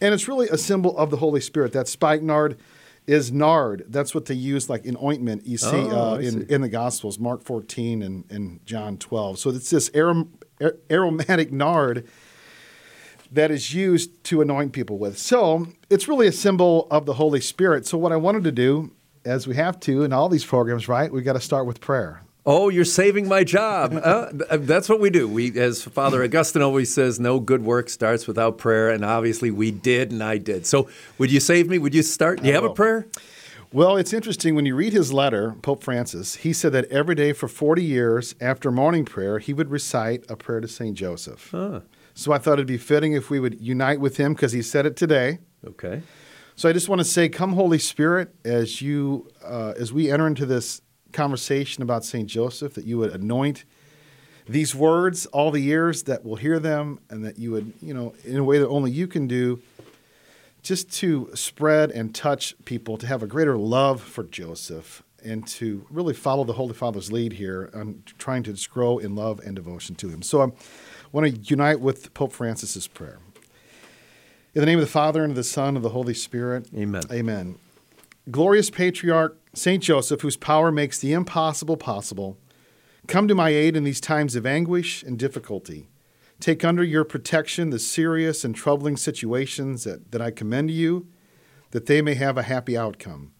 And 0.00 0.14
it's 0.14 0.28
really 0.28 0.48
a 0.48 0.58
symbol 0.58 0.96
of 0.96 1.10
the 1.10 1.16
Holy 1.16 1.40
Spirit. 1.40 1.72
That 1.72 1.88
spikenard 1.88 2.58
is 3.06 3.30
nard. 3.32 3.84
That's 3.88 4.14
what 4.14 4.26
they 4.26 4.34
use 4.34 4.68
like 4.68 4.84
in 4.84 4.96
ointment. 5.02 5.46
You 5.46 5.58
see, 5.58 5.68
oh, 5.70 6.14
uh, 6.14 6.16
in, 6.16 6.46
see. 6.46 6.54
in 6.54 6.60
the 6.60 6.68
Gospels, 6.68 7.18
Mark 7.18 7.42
14 7.42 8.02
and, 8.02 8.24
and 8.30 8.64
John 8.66 8.96
12. 8.96 9.38
So 9.38 9.50
it's 9.50 9.70
this 9.70 9.90
arom- 9.90 10.28
aromatic 10.90 11.52
nard 11.52 12.06
that 13.32 13.50
is 13.50 13.74
used 13.74 14.22
to 14.24 14.40
anoint 14.40 14.72
people 14.72 14.98
with. 14.98 15.18
So 15.18 15.66
it's 15.90 16.08
really 16.08 16.26
a 16.26 16.32
symbol 16.32 16.86
of 16.90 17.06
the 17.06 17.14
Holy 17.14 17.40
Spirit. 17.40 17.86
So 17.86 17.98
what 17.98 18.12
I 18.12 18.16
wanted 18.16 18.44
to 18.44 18.52
do 18.52 18.92
as 19.26 19.46
we 19.46 19.56
have 19.56 19.78
to 19.80 20.04
in 20.04 20.12
all 20.12 20.28
these 20.28 20.44
programs, 20.44 20.88
right? 20.88 21.12
We 21.12 21.22
got 21.22 21.34
to 21.34 21.40
start 21.40 21.66
with 21.66 21.80
prayer. 21.80 22.22
Oh, 22.48 22.68
you're 22.68 22.84
saving 22.84 23.26
my 23.26 23.42
job. 23.42 23.92
uh, 23.92 24.28
that's 24.58 24.88
what 24.88 25.00
we 25.00 25.10
do. 25.10 25.26
We, 25.26 25.58
as 25.58 25.82
Father 25.82 26.22
Augustine 26.22 26.62
always 26.62 26.94
says, 26.94 27.18
no 27.18 27.40
good 27.40 27.64
work 27.64 27.88
starts 27.90 28.28
without 28.28 28.56
prayer, 28.56 28.88
and 28.88 29.04
obviously 29.04 29.50
we 29.50 29.72
did, 29.72 30.12
and 30.12 30.22
I 30.22 30.38
did. 30.38 30.64
So, 30.64 30.88
would 31.18 31.32
you 31.32 31.40
save 31.40 31.68
me? 31.68 31.78
Would 31.78 31.92
you 31.92 32.02
start? 32.02 32.40
Do 32.40 32.46
you 32.46 32.54
have 32.54 32.62
a 32.62 32.72
prayer? 32.72 33.08
Well, 33.72 33.96
it's 33.96 34.12
interesting 34.12 34.54
when 34.54 34.64
you 34.64 34.76
read 34.76 34.92
his 34.92 35.12
letter, 35.12 35.56
Pope 35.60 35.82
Francis. 35.82 36.36
He 36.36 36.52
said 36.52 36.70
that 36.72 36.84
every 36.84 37.16
day 37.16 37.32
for 37.32 37.48
40 37.48 37.82
years 37.82 38.36
after 38.40 38.70
morning 38.70 39.04
prayer, 39.04 39.40
he 39.40 39.52
would 39.52 39.70
recite 39.70 40.24
a 40.30 40.36
prayer 40.36 40.60
to 40.60 40.68
Saint 40.68 40.96
Joseph. 40.96 41.48
Huh. 41.50 41.80
So 42.14 42.32
I 42.32 42.38
thought 42.38 42.54
it'd 42.54 42.68
be 42.68 42.78
fitting 42.78 43.12
if 43.12 43.28
we 43.28 43.40
would 43.40 43.60
unite 43.60 44.00
with 44.00 44.18
him 44.18 44.34
because 44.34 44.52
he 44.52 44.62
said 44.62 44.86
it 44.86 44.96
today. 44.96 45.40
Okay. 45.66 46.02
So 46.58 46.70
I 46.70 46.72
just 46.72 46.88
want 46.88 47.00
to 47.00 47.04
say, 47.04 47.28
come 47.28 47.52
Holy 47.52 47.78
Spirit, 47.78 48.34
as 48.42 48.80
you 48.80 49.30
uh, 49.44 49.74
as 49.76 49.92
we 49.92 50.10
enter 50.10 50.26
into 50.26 50.46
this 50.46 50.80
conversation 51.12 51.82
about 51.82 52.02
Saint 52.02 52.30
Joseph, 52.30 52.72
that 52.74 52.86
you 52.86 52.96
would 52.96 53.12
anoint 53.12 53.66
these 54.48 54.74
words 54.74 55.26
all 55.26 55.50
the 55.50 55.68
ears 55.68 56.04
that 56.04 56.24
will 56.24 56.36
hear 56.36 56.58
them, 56.58 56.98
and 57.10 57.22
that 57.26 57.38
you 57.38 57.50
would, 57.50 57.74
you 57.82 57.92
know, 57.92 58.14
in 58.24 58.38
a 58.38 58.44
way 58.44 58.58
that 58.58 58.68
only 58.68 58.90
you 58.90 59.06
can 59.06 59.26
do, 59.26 59.60
just 60.62 60.90
to 60.94 61.28
spread 61.34 61.90
and 61.90 62.14
touch 62.14 62.54
people, 62.64 62.96
to 62.96 63.06
have 63.06 63.22
a 63.22 63.26
greater 63.26 63.58
love 63.58 64.00
for 64.00 64.24
Joseph, 64.24 65.02
and 65.22 65.46
to 65.48 65.86
really 65.90 66.14
follow 66.14 66.44
the 66.44 66.54
Holy 66.54 66.72
Father's 66.72 67.12
lead 67.12 67.34
here 67.34 67.68
on 67.74 68.02
trying 68.16 68.42
to 68.44 68.54
just 68.54 68.70
grow 68.70 68.96
in 68.96 69.14
love 69.14 69.40
and 69.40 69.56
devotion 69.56 69.94
to 69.96 70.08
Him. 70.08 70.22
So 70.22 70.40
I 70.40 70.46
want 71.12 71.26
to 71.26 71.38
unite 71.38 71.80
with 71.80 72.14
Pope 72.14 72.32
Francis's 72.32 72.86
prayer. 72.86 73.18
In 74.56 74.60
the 74.60 74.66
name 74.66 74.78
of 74.78 74.86
the 74.86 74.90
Father, 74.90 75.22
and 75.22 75.32
of 75.32 75.36
the 75.36 75.44
Son, 75.44 75.68
and 75.68 75.76
of 75.76 75.82
the 75.82 75.90
Holy 75.90 76.14
Spirit. 76.14 76.66
Amen. 76.74 77.02
Amen. 77.12 77.58
Glorious 78.30 78.70
Patriarch, 78.70 79.38
St. 79.52 79.82
Joseph, 79.82 80.22
whose 80.22 80.38
power 80.38 80.72
makes 80.72 80.98
the 80.98 81.12
impossible 81.12 81.76
possible, 81.76 82.38
come 83.06 83.28
to 83.28 83.34
my 83.34 83.50
aid 83.50 83.76
in 83.76 83.84
these 83.84 84.00
times 84.00 84.34
of 84.34 84.46
anguish 84.46 85.02
and 85.02 85.18
difficulty. 85.18 85.90
Take 86.40 86.64
under 86.64 86.82
your 86.82 87.04
protection 87.04 87.68
the 87.68 87.78
serious 87.78 88.46
and 88.46 88.56
troubling 88.56 88.96
situations 88.96 89.84
that, 89.84 90.10
that 90.12 90.22
I 90.22 90.30
commend 90.30 90.68
to 90.68 90.74
you, 90.74 91.06
that 91.72 91.84
they 91.84 92.00
may 92.00 92.14
have 92.14 92.38
a 92.38 92.44
happy 92.44 92.78
outcome. 92.78 93.32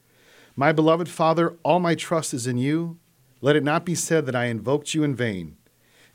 My 0.55 0.71
beloved 0.71 1.09
Father, 1.09 1.57
all 1.63 1.81
my 1.81 1.95
trust 1.95 2.35
is 2.35 2.47
in 2.47 2.59
you. 2.59 2.99
Let 3.41 3.57
it 3.57 3.65
not 3.65 3.87
be 3.87 3.95
said 3.95 4.27
that 4.27 4.37
I 4.37 4.49
invoked 4.49 4.93
you 4.93 5.03
in 5.03 5.15
vain. 5.15 5.57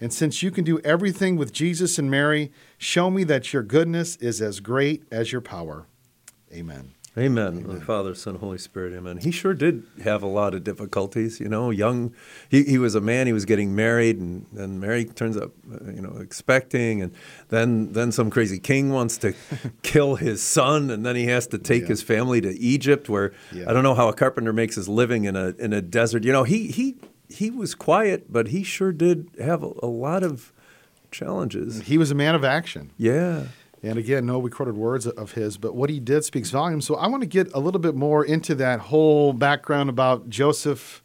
And 0.02 0.12
since 0.12 0.42
you 0.42 0.50
can 0.50 0.64
do 0.64 0.80
everything 0.80 1.38
with 1.38 1.54
Jesus 1.54 2.00
and 2.00 2.10
Mary, 2.10 2.52
show 2.82 3.12
me 3.12 3.24
that 3.24 3.54
your 3.54 3.64
goodness 3.64 4.16
is 4.18 4.42
as 4.42 4.60
great 4.60 5.04
as 5.12 5.32
your 5.32 5.42
power. 5.42 5.86
Amen. 6.52 6.92
Amen. 7.18 7.66
Amen. 7.66 7.82
Father, 7.82 8.16
Son, 8.16 8.36
Holy 8.36 8.58
Spirit. 8.58 8.94
Amen. 8.94 9.18
He 9.18 9.32
sure 9.32 9.54
did 9.54 9.84
have 10.02 10.24
a 10.24 10.28
lot 10.28 10.56
of 10.56 10.64
difficulties. 10.64 11.42
You 11.42 11.50
know, 11.50 11.70
young. 11.70 12.16
He, 12.50 12.64
he 12.64 12.78
was 12.78 12.96
a 12.96 13.02
man. 13.02 13.28
He 13.28 13.34
was 13.34 13.44
getting 13.44 13.76
married, 13.76 14.18
and 14.18 14.46
then 14.54 14.80
Mary 14.80 15.04
turns 15.04 15.36
up, 15.36 15.52
uh, 15.70 15.92
you 15.92 16.02
know, 16.02 16.18
expecting, 16.22 17.02
and 17.02 17.14
then 17.50 17.92
then 17.92 18.14
some 18.14 18.30
crazy 18.30 18.60
king 18.60 18.92
wants 18.92 19.18
to 19.20 19.34
kill 19.84 20.16
his 20.16 20.42
son, 20.42 20.90
and 20.90 21.06
then 21.06 21.18
he 21.18 21.26
has 21.26 21.48
to 21.48 21.58
take 21.58 21.84
yeah. 21.84 21.90
his 21.90 22.02
family 22.02 22.40
to 22.40 22.58
Egypt, 22.58 23.10
where 23.10 23.34
yeah. 23.52 23.70
I 23.70 23.74
don't 23.74 23.84
know 23.84 23.96
how 23.96 24.08
a 24.08 24.14
carpenter 24.14 24.54
makes 24.54 24.76
his 24.76 24.88
living 24.88 25.26
in 25.26 25.36
a 25.36 25.50
in 25.60 25.74
a 25.74 25.82
desert. 25.82 26.24
You 26.24 26.32
know, 26.32 26.46
he 26.46 26.68
he 26.68 26.96
he 27.28 27.52
was 27.52 27.76
quiet, 27.76 28.32
but 28.32 28.48
he 28.48 28.64
sure 28.64 28.94
did 28.94 29.32
have 29.38 29.64
a, 29.64 29.72
a 29.84 29.88
lot 29.88 30.24
of 30.24 30.54
challenges. 31.12 31.82
He 31.82 31.98
was 31.98 32.12
a 32.12 32.16
man 32.16 32.36
of 32.36 32.44
action. 32.44 32.92
Yeah. 32.98 33.46
And 33.84 33.98
again, 33.98 34.26
no 34.26 34.40
recorded 34.40 34.76
words 34.76 35.08
of 35.08 35.32
his, 35.32 35.58
but 35.58 35.76
what 35.76 35.90
he 35.90 36.00
did 36.00 36.24
speaks 36.24 36.52
volumes. 36.52 36.86
So 36.86 36.96
I 36.96 37.08
want 37.08 37.22
to 37.22 37.28
get 37.28 37.52
a 37.54 37.60
little 37.60 37.80
bit 37.80 37.96
more 37.96 38.24
into 38.24 38.54
that 38.56 38.80
whole 38.80 39.34
background 39.34 39.90
about 39.90 40.30
Joseph 40.30 41.04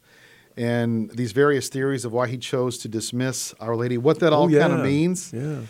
and 0.55 1.09
these 1.11 1.31
various 1.31 1.69
theories 1.69 2.05
of 2.05 2.11
why 2.11 2.27
he 2.27 2.37
chose 2.37 2.77
to 2.79 2.87
dismiss 2.87 3.53
Our 3.59 3.75
Lady, 3.75 3.97
what 3.97 4.19
that 4.19 4.33
oh, 4.33 4.37
all 4.37 4.43
oh, 4.43 4.47
yeah. 4.47 4.61
kind 4.61 4.73
of 4.73 4.81
means. 4.81 5.33
Yeah. 5.33 5.61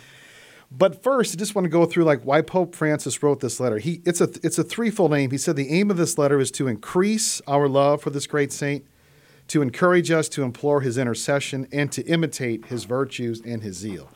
But 0.70 1.02
first, 1.02 1.34
I 1.34 1.38
just 1.38 1.54
want 1.54 1.64
to 1.64 1.70
go 1.70 1.86
through 1.86 2.04
like 2.04 2.22
why 2.22 2.42
Pope 2.42 2.74
Francis 2.74 3.22
wrote 3.22 3.40
this 3.40 3.58
letter. 3.58 3.78
He 3.78 4.02
it's 4.04 4.20
a 4.20 4.28
it's 4.42 4.58
a 4.58 4.64
threefold 4.64 5.14
aim. 5.14 5.30
He 5.30 5.38
said 5.38 5.56
the 5.56 5.70
aim 5.70 5.90
of 5.90 5.96
this 5.96 6.18
letter 6.18 6.38
is 6.40 6.50
to 6.52 6.68
increase 6.68 7.40
our 7.46 7.68
love 7.68 8.02
for 8.02 8.10
this 8.10 8.26
great 8.26 8.52
saint, 8.52 8.84
to 9.48 9.62
encourage 9.62 10.10
us 10.10 10.28
to 10.30 10.42
implore 10.42 10.82
his 10.82 10.98
intercession, 10.98 11.66
and 11.72 11.90
to 11.92 12.02
imitate 12.02 12.66
his 12.66 12.84
virtues 12.84 13.40
and 13.40 13.62
his 13.62 13.76
zeal. 13.76 14.10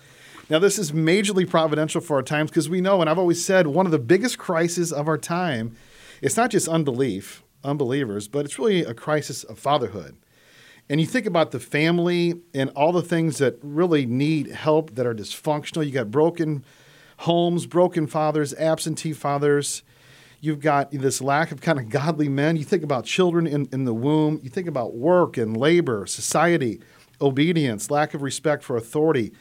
Now, 0.51 0.59
this 0.59 0.79
is 0.79 0.93
majorly 0.93 1.49
providential 1.49 2.01
for 2.01 2.17
our 2.17 2.23
times 2.23 2.51
because 2.51 2.69
we 2.69 2.81
know, 2.81 3.01
and 3.01 3.09
I've 3.09 3.19
always 3.19 3.45
said, 3.45 3.69
one 3.69 3.87
of 3.87 3.93
the 3.93 3.99
biggest 3.99 4.39
crises 4.39 4.93
of 4.93 5.09
our 5.09 5.19
time, 5.19 5.77
it's 6.21 6.37
not 6.37 6.51
just 6.51 6.69
unbelief, 6.69 7.43
unbelievers, 7.65 8.29
but 8.29 8.45
it's 8.45 8.59
really 8.59 8.85
a 8.85 8.95
crisis 8.95 9.45
of 9.45 9.59
fatherhood. 9.59 10.17
And 10.89 11.01
you 11.01 11.07
think 11.07 11.27
about 11.27 11.53
the 11.53 11.61
family 11.61 12.35
and 12.53 12.71
all 12.71 12.93
the 12.93 13.03
things 13.03 13.39
that 13.39 13.57
really 13.63 14.05
need 14.05 14.49
help 14.49 14.95
that 14.97 15.07
are 15.07 15.15
dysfunctional. 15.15 15.87
You 15.87 15.93
got 15.93 16.11
broken 16.11 16.65
homes, 17.19 17.67
broken 17.67 18.07
fathers, 18.07 18.53
absentee 18.55 19.13
fathers. 19.13 19.83
You've 20.41 20.61
got 20.61 20.91
this 20.91 21.21
lack 21.21 21.53
of 21.53 21.61
kind 21.61 21.79
of 21.79 21.89
godly 21.89 22.29
men. 22.29 22.57
You 22.57 22.65
think 22.65 22.83
about 22.83 23.05
children 23.05 23.47
in, 23.47 23.69
in 23.73 23.85
the 23.85 23.95
womb. 23.95 24.41
You 24.43 24.51
think 24.51 24.67
about 24.67 24.95
work 24.95 25.37
and 25.37 25.57
labor, 25.57 26.05
society, 26.07 26.81
obedience, 27.21 27.91
lack 27.91 28.13
of 28.13 28.23
respect 28.23 28.65
for 28.65 28.77
authority. 28.77 29.33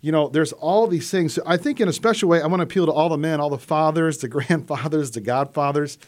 You 0.00 0.12
know, 0.12 0.28
there's 0.28 0.52
all 0.52 0.86
these 0.86 1.10
things. 1.10 1.34
So 1.34 1.42
I 1.44 1.56
think 1.56 1.80
in 1.80 1.88
a 1.88 1.92
special 1.92 2.28
way, 2.28 2.40
I 2.40 2.46
want 2.46 2.60
to 2.60 2.64
appeal 2.64 2.86
to 2.86 2.92
all 2.92 3.08
the 3.08 3.18
men, 3.18 3.40
all 3.40 3.50
the 3.50 3.58
fathers, 3.58 4.18
the 4.18 4.28
grandfathers, 4.36 5.10
the 5.10 5.20
godfathers. 5.20 5.98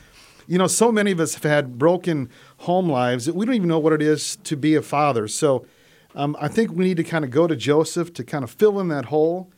You 0.47 0.59
know, 0.59 0.67
so 0.67 0.91
many 0.91 1.13
of 1.13 1.21
us 1.21 1.35
have 1.35 1.45
had 1.45 1.79
broken 1.79 2.29
home 2.59 2.89
lives 2.89 3.27
that 3.27 3.35
we 3.35 3.47
don't 3.47 3.55
even 3.55 3.69
know 3.69 3.79
what 3.79 3.93
it 3.93 4.03
is 4.03 4.37
to 4.45 4.57
be 4.57 4.75
a 4.75 4.83
father. 4.83 5.29
So 5.29 5.67
um, 6.15 6.37
I 6.41 6.49
think 6.49 6.73
we 6.73 6.85
need 6.85 6.97
to 6.97 7.05
kind 7.05 7.25
of 7.25 7.31
go 7.31 7.47
to 7.47 7.55
Joseph 7.55 8.13
to 8.15 8.25
kind 8.25 8.45
of 8.45 8.51
fill 8.51 8.81
in 8.81 8.89
that 8.89 9.07
hole. 9.07 9.51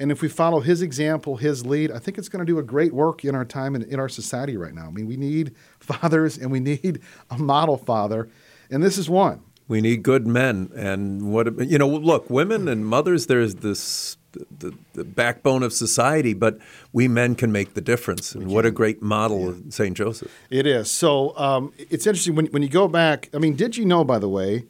And 0.00 0.10
if 0.10 0.22
we 0.22 0.28
follow 0.28 0.60
his 0.60 0.82
example, 0.82 1.36
his 1.36 1.64
lead, 1.64 1.92
I 1.92 1.98
think 1.98 2.18
it's 2.18 2.28
going 2.28 2.44
to 2.44 2.50
do 2.50 2.58
a 2.58 2.64
great 2.64 2.92
work 2.92 3.24
in 3.24 3.34
our 3.34 3.44
time 3.44 3.74
and 3.74 3.84
in 3.84 4.00
our 4.00 4.08
society 4.08 4.56
right 4.56 4.74
now. 4.74 4.86
I 4.86 4.90
mean, 4.90 5.06
we 5.06 5.16
need 5.16 5.54
fathers 5.78 6.36
and 6.36 6.50
we 6.50 6.60
need 6.60 7.00
a 7.30 7.38
model 7.38 7.76
father, 7.76 8.28
and 8.70 8.82
this 8.82 8.98
is 8.98 9.08
one. 9.08 9.42
We 9.66 9.80
need 9.80 10.02
good 10.02 10.26
men, 10.26 10.70
and 10.74 11.32
what 11.32 11.58
you 11.66 11.78
know. 11.78 11.88
Look, 11.88 12.28
women 12.28 12.68
and 12.68 12.86
mothers. 12.86 13.26
There's 13.26 13.56
this 13.56 14.18
the, 14.58 14.74
the 14.92 15.04
backbone 15.04 15.62
of 15.62 15.72
society, 15.72 16.34
but 16.34 16.58
we 16.92 17.08
men 17.08 17.34
can 17.34 17.52
make 17.52 17.74
the 17.74 17.80
difference. 17.80 18.34
And 18.34 18.48
what 18.48 18.66
a 18.66 18.70
great 18.70 19.02
model 19.02 19.54
yeah. 19.54 19.70
St. 19.70 19.96
Joseph. 19.96 20.30
It 20.50 20.66
is. 20.66 20.90
So 20.90 21.36
um, 21.36 21.72
it's 21.78 22.06
interesting 22.06 22.34
when, 22.34 22.46
when 22.46 22.62
you 22.62 22.68
go 22.68 22.88
back. 22.88 23.30
I 23.34 23.38
mean, 23.38 23.56
did 23.56 23.76
you 23.76 23.84
know, 23.84 24.04
by 24.04 24.18
the 24.18 24.28
way, 24.28 24.64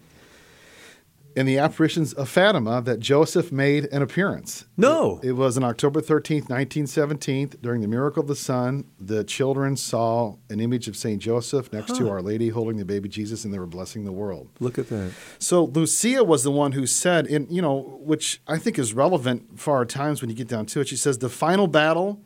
in 1.36 1.46
the 1.46 1.58
apparitions 1.58 2.12
of 2.12 2.28
Fatima 2.28 2.80
that 2.82 3.00
Joseph 3.00 3.50
made 3.50 3.86
an 3.86 4.02
appearance. 4.02 4.66
No. 4.76 5.18
It, 5.22 5.30
it, 5.30 5.32
was 5.32 5.56
on 5.56 5.64
October 5.64 6.00
13th, 6.00 6.48
1917, 6.48 7.54
during 7.60 7.80
the 7.80 7.88
Miracle 7.88 8.22
of 8.22 8.28
the 8.28 8.36
Sun. 8.36 8.84
The 9.00 9.24
children 9.24 9.76
saw 9.76 10.36
an 10.48 10.60
image 10.60 10.86
of 10.86 10.96
St. 10.96 11.20
Joseph 11.20 11.72
next 11.72 11.92
huh. 11.92 11.98
to 11.98 12.10
Our 12.10 12.22
Lady 12.22 12.50
holding 12.50 12.76
the 12.76 12.84
baby 12.84 13.08
Jesus, 13.08 13.44
and 13.44 13.52
they 13.52 13.58
were 13.58 13.66
blessing 13.66 14.04
the 14.04 14.12
world. 14.12 14.48
Look 14.60 14.78
at 14.78 14.88
that. 14.90 15.12
So 15.38 15.64
Lucia 15.64 16.22
was 16.22 16.44
the 16.44 16.52
one 16.52 16.72
who 16.72 16.86
said, 16.86 17.26
in, 17.26 17.48
you 17.50 17.62
know, 17.62 17.98
which 18.00 18.40
I 18.46 18.58
think 18.58 18.78
is 18.78 18.94
relevant 18.94 19.58
for 19.58 19.74
our 19.74 19.84
times 19.84 20.20
when 20.20 20.30
you 20.30 20.36
get 20.36 20.48
down 20.48 20.66
to 20.66 20.80
it. 20.80 20.88
She 20.88 20.96
says, 20.96 21.18
the 21.18 21.28
final 21.28 21.66
battle 21.66 22.20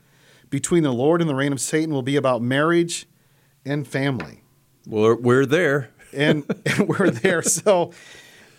between 0.51 0.83
the 0.83 0.93
Lord 0.93 1.21
and 1.21 1.31
the 1.31 1.35
reign 1.35 1.53
of 1.53 1.61
Satan 1.61 1.95
will 1.95 2.03
be 2.03 2.17
about 2.17 2.43
marriage 2.43 3.07
and 3.65 3.87
family. 3.87 4.43
Well, 4.87 5.17
we're 5.17 5.47
there. 5.47 5.91
and, 6.13 6.45
and 6.67 6.89
we're 6.89 7.11
there. 7.11 7.43
So 7.49 7.93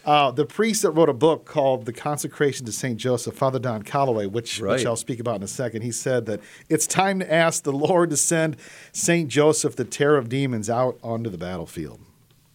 uh, 0.10 0.32
the 0.32 0.44
priest 0.44 0.82
that 0.82 0.90
wrote 0.90 1.08
a 1.08 1.14
book 1.14 1.46
called 1.46 1.86
The 1.86 1.94
Consecration 1.94 2.66
to 2.66 2.72
St. 2.72 2.98
Joseph, 2.98 3.36
Father 3.36 3.60
Don 3.60 3.84
Calloway, 3.84 4.26
which, 4.26 4.60
right. 4.60 4.72
which 4.72 4.84
I'll 4.84 4.96
speak 4.96 5.20
about 5.20 5.36
in 5.36 5.44
a 5.44 5.48
second, 5.48 5.84
he 5.84 5.92
said 5.92 6.26
that 6.26 6.42
it's 6.68 6.88
time 6.88 7.20
to 7.20 7.32
ask 7.32 7.62
the 7.62 7.72
Lord 7.72 8.10
to 8.10 8.18
send 8.18 8.58
St. 8.92 9.30
Joseph, 9.30 9.76
the 9.76 9.86
terror 9.86 10.18
of 10.18 10.28
demons, 10.28 10.68
out 10.68 10.98
onto 11.04 11.30
the 11.30 11.38
battlefield. 11.38 12.00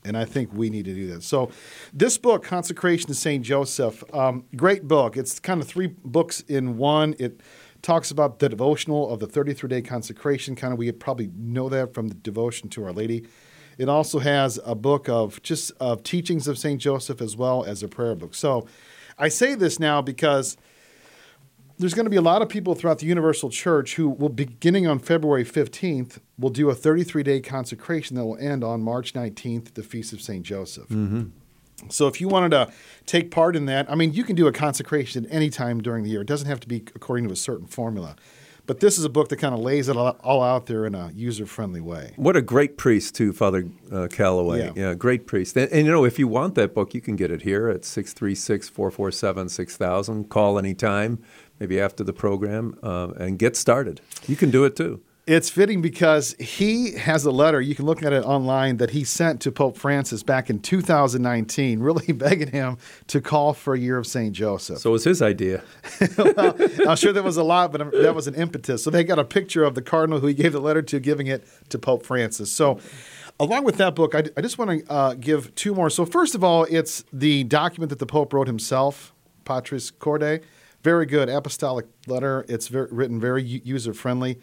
And 0.05 0.17
I 0.17 0.25
think 0.25 0.53
we 0.53 0.69
need 0.69 0.85
to 0.87 0.95
do 0.95 1.07
that. 1.15 1.23
So, 1.23 1.53
this 1.93 2.19
book, 2.19 2.43
Consecration 2.43 3.07
to 3.07 3.15
St. 3.15 3.45
Joseph, 3.45 4.03
um, 4.13 4.47
great 4.57 4.89
book. 4.89 5.17
It's 5.17 5.39
kind 5.39 5.63
of 5.63 5.69
three 5.69 5.95
books 6.05 6.41
in 6.41 6.77
one. 6.77 7.15
It 7.21 7.41
talks 7.83 8.11
about 8.11 8.41
the 8.41 8.49
devotional 8.49 9.09
of 9.09 9.21
the 9.21 9.29
33 9.29 9.69
day 9.69 9.81
consecration. 9.81 10.57
Kind 10.57 10.73
of, 10.73 10.79
we 10.81 10.91
probably 10.91 11.31
know 11.37 11.69
that 11.69 11.95
from 11.95 12.09
the 12.09 12.17
devotion 12.17 12.69
to 12.71 12.85
Our 12.85 12.93
Lady. 12.93 13.29
It 13.79 13.89
also 13.89 14.19
has 14.19 14.59
a 14.65 14.75
book 14.75 15.09
of 15.09 15.43
just 15.43 15.73
of 15.81 16.03
teachings 16.03 16.49
of 16.49 16.59
St. 16.59 16.81
Joseph 16.81 17.21
as 17.21 17.37
well 17.37 17.65
as 17.65 17.83
a 17.83 17.89
prayer 17.89 18.15
book. 18.15 18.35
So 18.35 18.67
I 19.19 19.29
say 19.29 19.55
this 19.55 19.79
now 19.79 20.03
because 20.03 20.57
there's 21.79 21.95
going 21.95 22.07
to 22.07 22.11
be 22.11 22.17
a 22.17 22.23
lot 22.23 22.43
of 22.43 22.49
people 22.49 22.75
throughout 22.75 23.01
the 23.01 23.07
Universal 23.07 23.51
Church 23.51 23.97
who 23.97 24.09
will, 24.09 24.29
beginning 24.29 24.87
on 24.87 24.99
February 24.99 25.45
15th, 25.45 26.19
will 26.39 26.51
do 26.51 26.71
a 26.71 26.75
33 26.75 27.23
day 27.23 27.41
consecration 27.41 28.17
that 28.17 28.25
will 28.25 28.39
end 28.39 28.63
on 28.63 28.81
March 28.81 29.13
19th, 29.13 29.75
the 29.75 29.83
Feast 29.83 30.13
of 30.13 30.21
St. 30.21 30.45
Joseph. 30.45 30.89
Mm-hmm. 30.89 31.25
So 31.89 32.07
if 32.07 32.21
you 32.21 32.29
wanted 32.29 32.51
to 32.51 32.73
take 33.07 33.31
part 33.31 33.57
in 33.57 33.67
that, 33.67 33.91
I 33.91 33.95
mean, 33.95 34.13
you 34.13 34.25
can 34.25 34.37
do 34.37 34.47
a 34.47 34.53
consecration 34.53 35.25
at 35.25 35.33
any 35.33 35.51
time 35.51 35.83
during 35.83 36.05
the 36.05 36.11
year. 36.11 36.23
It 36.23 36.29
doesn't 36.29 36.49
have 36.49 36.61
to 36.61 36.69
be 36.69 36.85
according 36.95 37.27
to 37.27 37.33
a 37.33 37.37
certain 37.37 37.67
formula. 37.67 38.17
But 38.67 38.81
this 38.81 38.99
is 38.99 39.05
a 39.05 39.11
book 39.11 39.29
that 39.29 39.37
kind 39.37 39.55
of 39.55 39.61
lays 39.61 39.89
it 39.89 39.97
all 39.97 40.43
out 40.43 40.67
there 40.67 40.87
in 40.87 40.95
a 40.95 41.11
user 41.15 41.45
friendly 41.45 41.83
way. 41.83 42.15
What 42.17 42.35
a 42.35 42.43
great 42.43 42.79
priest, 42.79 43.15
too, 43.15 43.33
Father 43.33 43.69
uh, 43.93 44.09
Calloway. 44.11 44.61
Yeah. 44.61 44.73
yeah. 44.75 44.95
great 44.95 45.27
priest. 45.27 45.57
And, 45.57 45.71
and, 45.71 45.87
you 45.87 45.93
know, 45.93 46.05
if 46.05 46.19
you 46.19 46.27
want 46.27 46.55
that 46.55 46.75
book, 46.75 46.95
you 46.95 47.03
can 47.03 47.15
get 47.17 47.31
it 47.31 47.43
here 47.43 47.69
at 47.69 47.85
636 47.85 48.71
447 48.71 49.49
6000. 49.51 50.31
Call 50.31 50.59
anytime, 50.59 51.23
maybe 51.61 51.79
after 51.79 52.03
the 52.03 52.15
program, 52.15 52.79
uh, 52.83 53.09
and 53.19 53.39
get 53.39 53.57
started. 53.57 54.01
You 54.27 54.37
can 54.37 54.51
do 54.51 54.65
it 54.65 54.77
too. 54.77 55.03
It's 55.27 55.49
fitting 55.49 55.81
because 55.81 56.35
he 56.39 56.93
has 56.93 57.25
a 57.25 57.31
letter, 57.31 57.59
you 57.59 57.75
can 57.75 57.87
look 57.87 58.03
at 58.03 58.13
it 58.13 58.25
online, 58.25 58.77
that 58.77 58.91
he 58.91 59.05
sent 59.05 59.41
to 59.43 59.53
Pope 59.53 59.79
Francis 59.79 60.23
back 60.23 60.51
in 60.51 60.61
2019, 60.61 61.81
really 61.81 62.13
begging 62.13 62.49
him 62.49 62.77
to 63.07 63.23
call 63.23 63.55
for 63.55 63.73
a 63.73 63.79
year 63.79 63.97
of 63.97 64.07
St. 64.07 64.35
Joseph. 64.35 64.81
So 64.81 64.91
it 64.91 64.93
was 64.93 65.05
his 65.05 65.23
idea. 65.23 65.63
well, 66.19 66.55
I'm 66.87 66.97
sure 66.97 67.11
there 67.15 67.23
was 67.23 67.39
a 67.39 67.43
lot, 67.43 67.73
but 67.73 67.91
that 67.93 68.15
was 68.15 68.27
an 68.27 68.35
impetus. 68.35 68.85
So 68.85 68.91
they 68.91 69.03
got 69.03 69.19
a 69.19 69.25
picture 69.25 69.65
of 69.65 69.75
the 69.75 69.81
cardinal 69.81 70.21
who 70.21 70.27
he 70.27 70.35
gave 70.35 70.53
the 70.53 70.61
letter 70.61 70.83
to, 70.83 71.01
giving 71.01 71.27
it 71.27 71.43
to 71.71 71.79
Pope 71.79 72.05
Francis. 72.05 72.53
So 72.53 72.79
along 73.41 73.65
with 73.65 73.79
that 73.79 73.95
book, 73.95 74.15
I, 74.15 74.25
I 74.37 74.43
just 74.43 74.59
want 74.59 74.87
to 74.87 74.93
uh, 74.93 75.15
give 75.15 75.55
two 75.55 75.75
more. 75.75 75.89
So, 75.89 76.05
first 76.05 76.35
of 76.35 76.45
all, 76.45 76.65
it's 76.69 77.03
the 77.13 77.45
document 77.45 77.91
that 77.91 77.99
the 77.99 78.07
Pope 78.07 78.33
wrote 78.33 78.47
himself, 78.47 79.15
Patris 79.45 79.91
Corde. 79.91 80.43
Very 80.83 81.07
good 81.07 81.31
apostolic 81.31 81.87
letter. 82.07 82.45
It's 82.47 82.69
very, 82.69 82.89
written 82.91 83.19
very 83.19 83.43
user 83.43 83.95
friendly. 83.95 84.39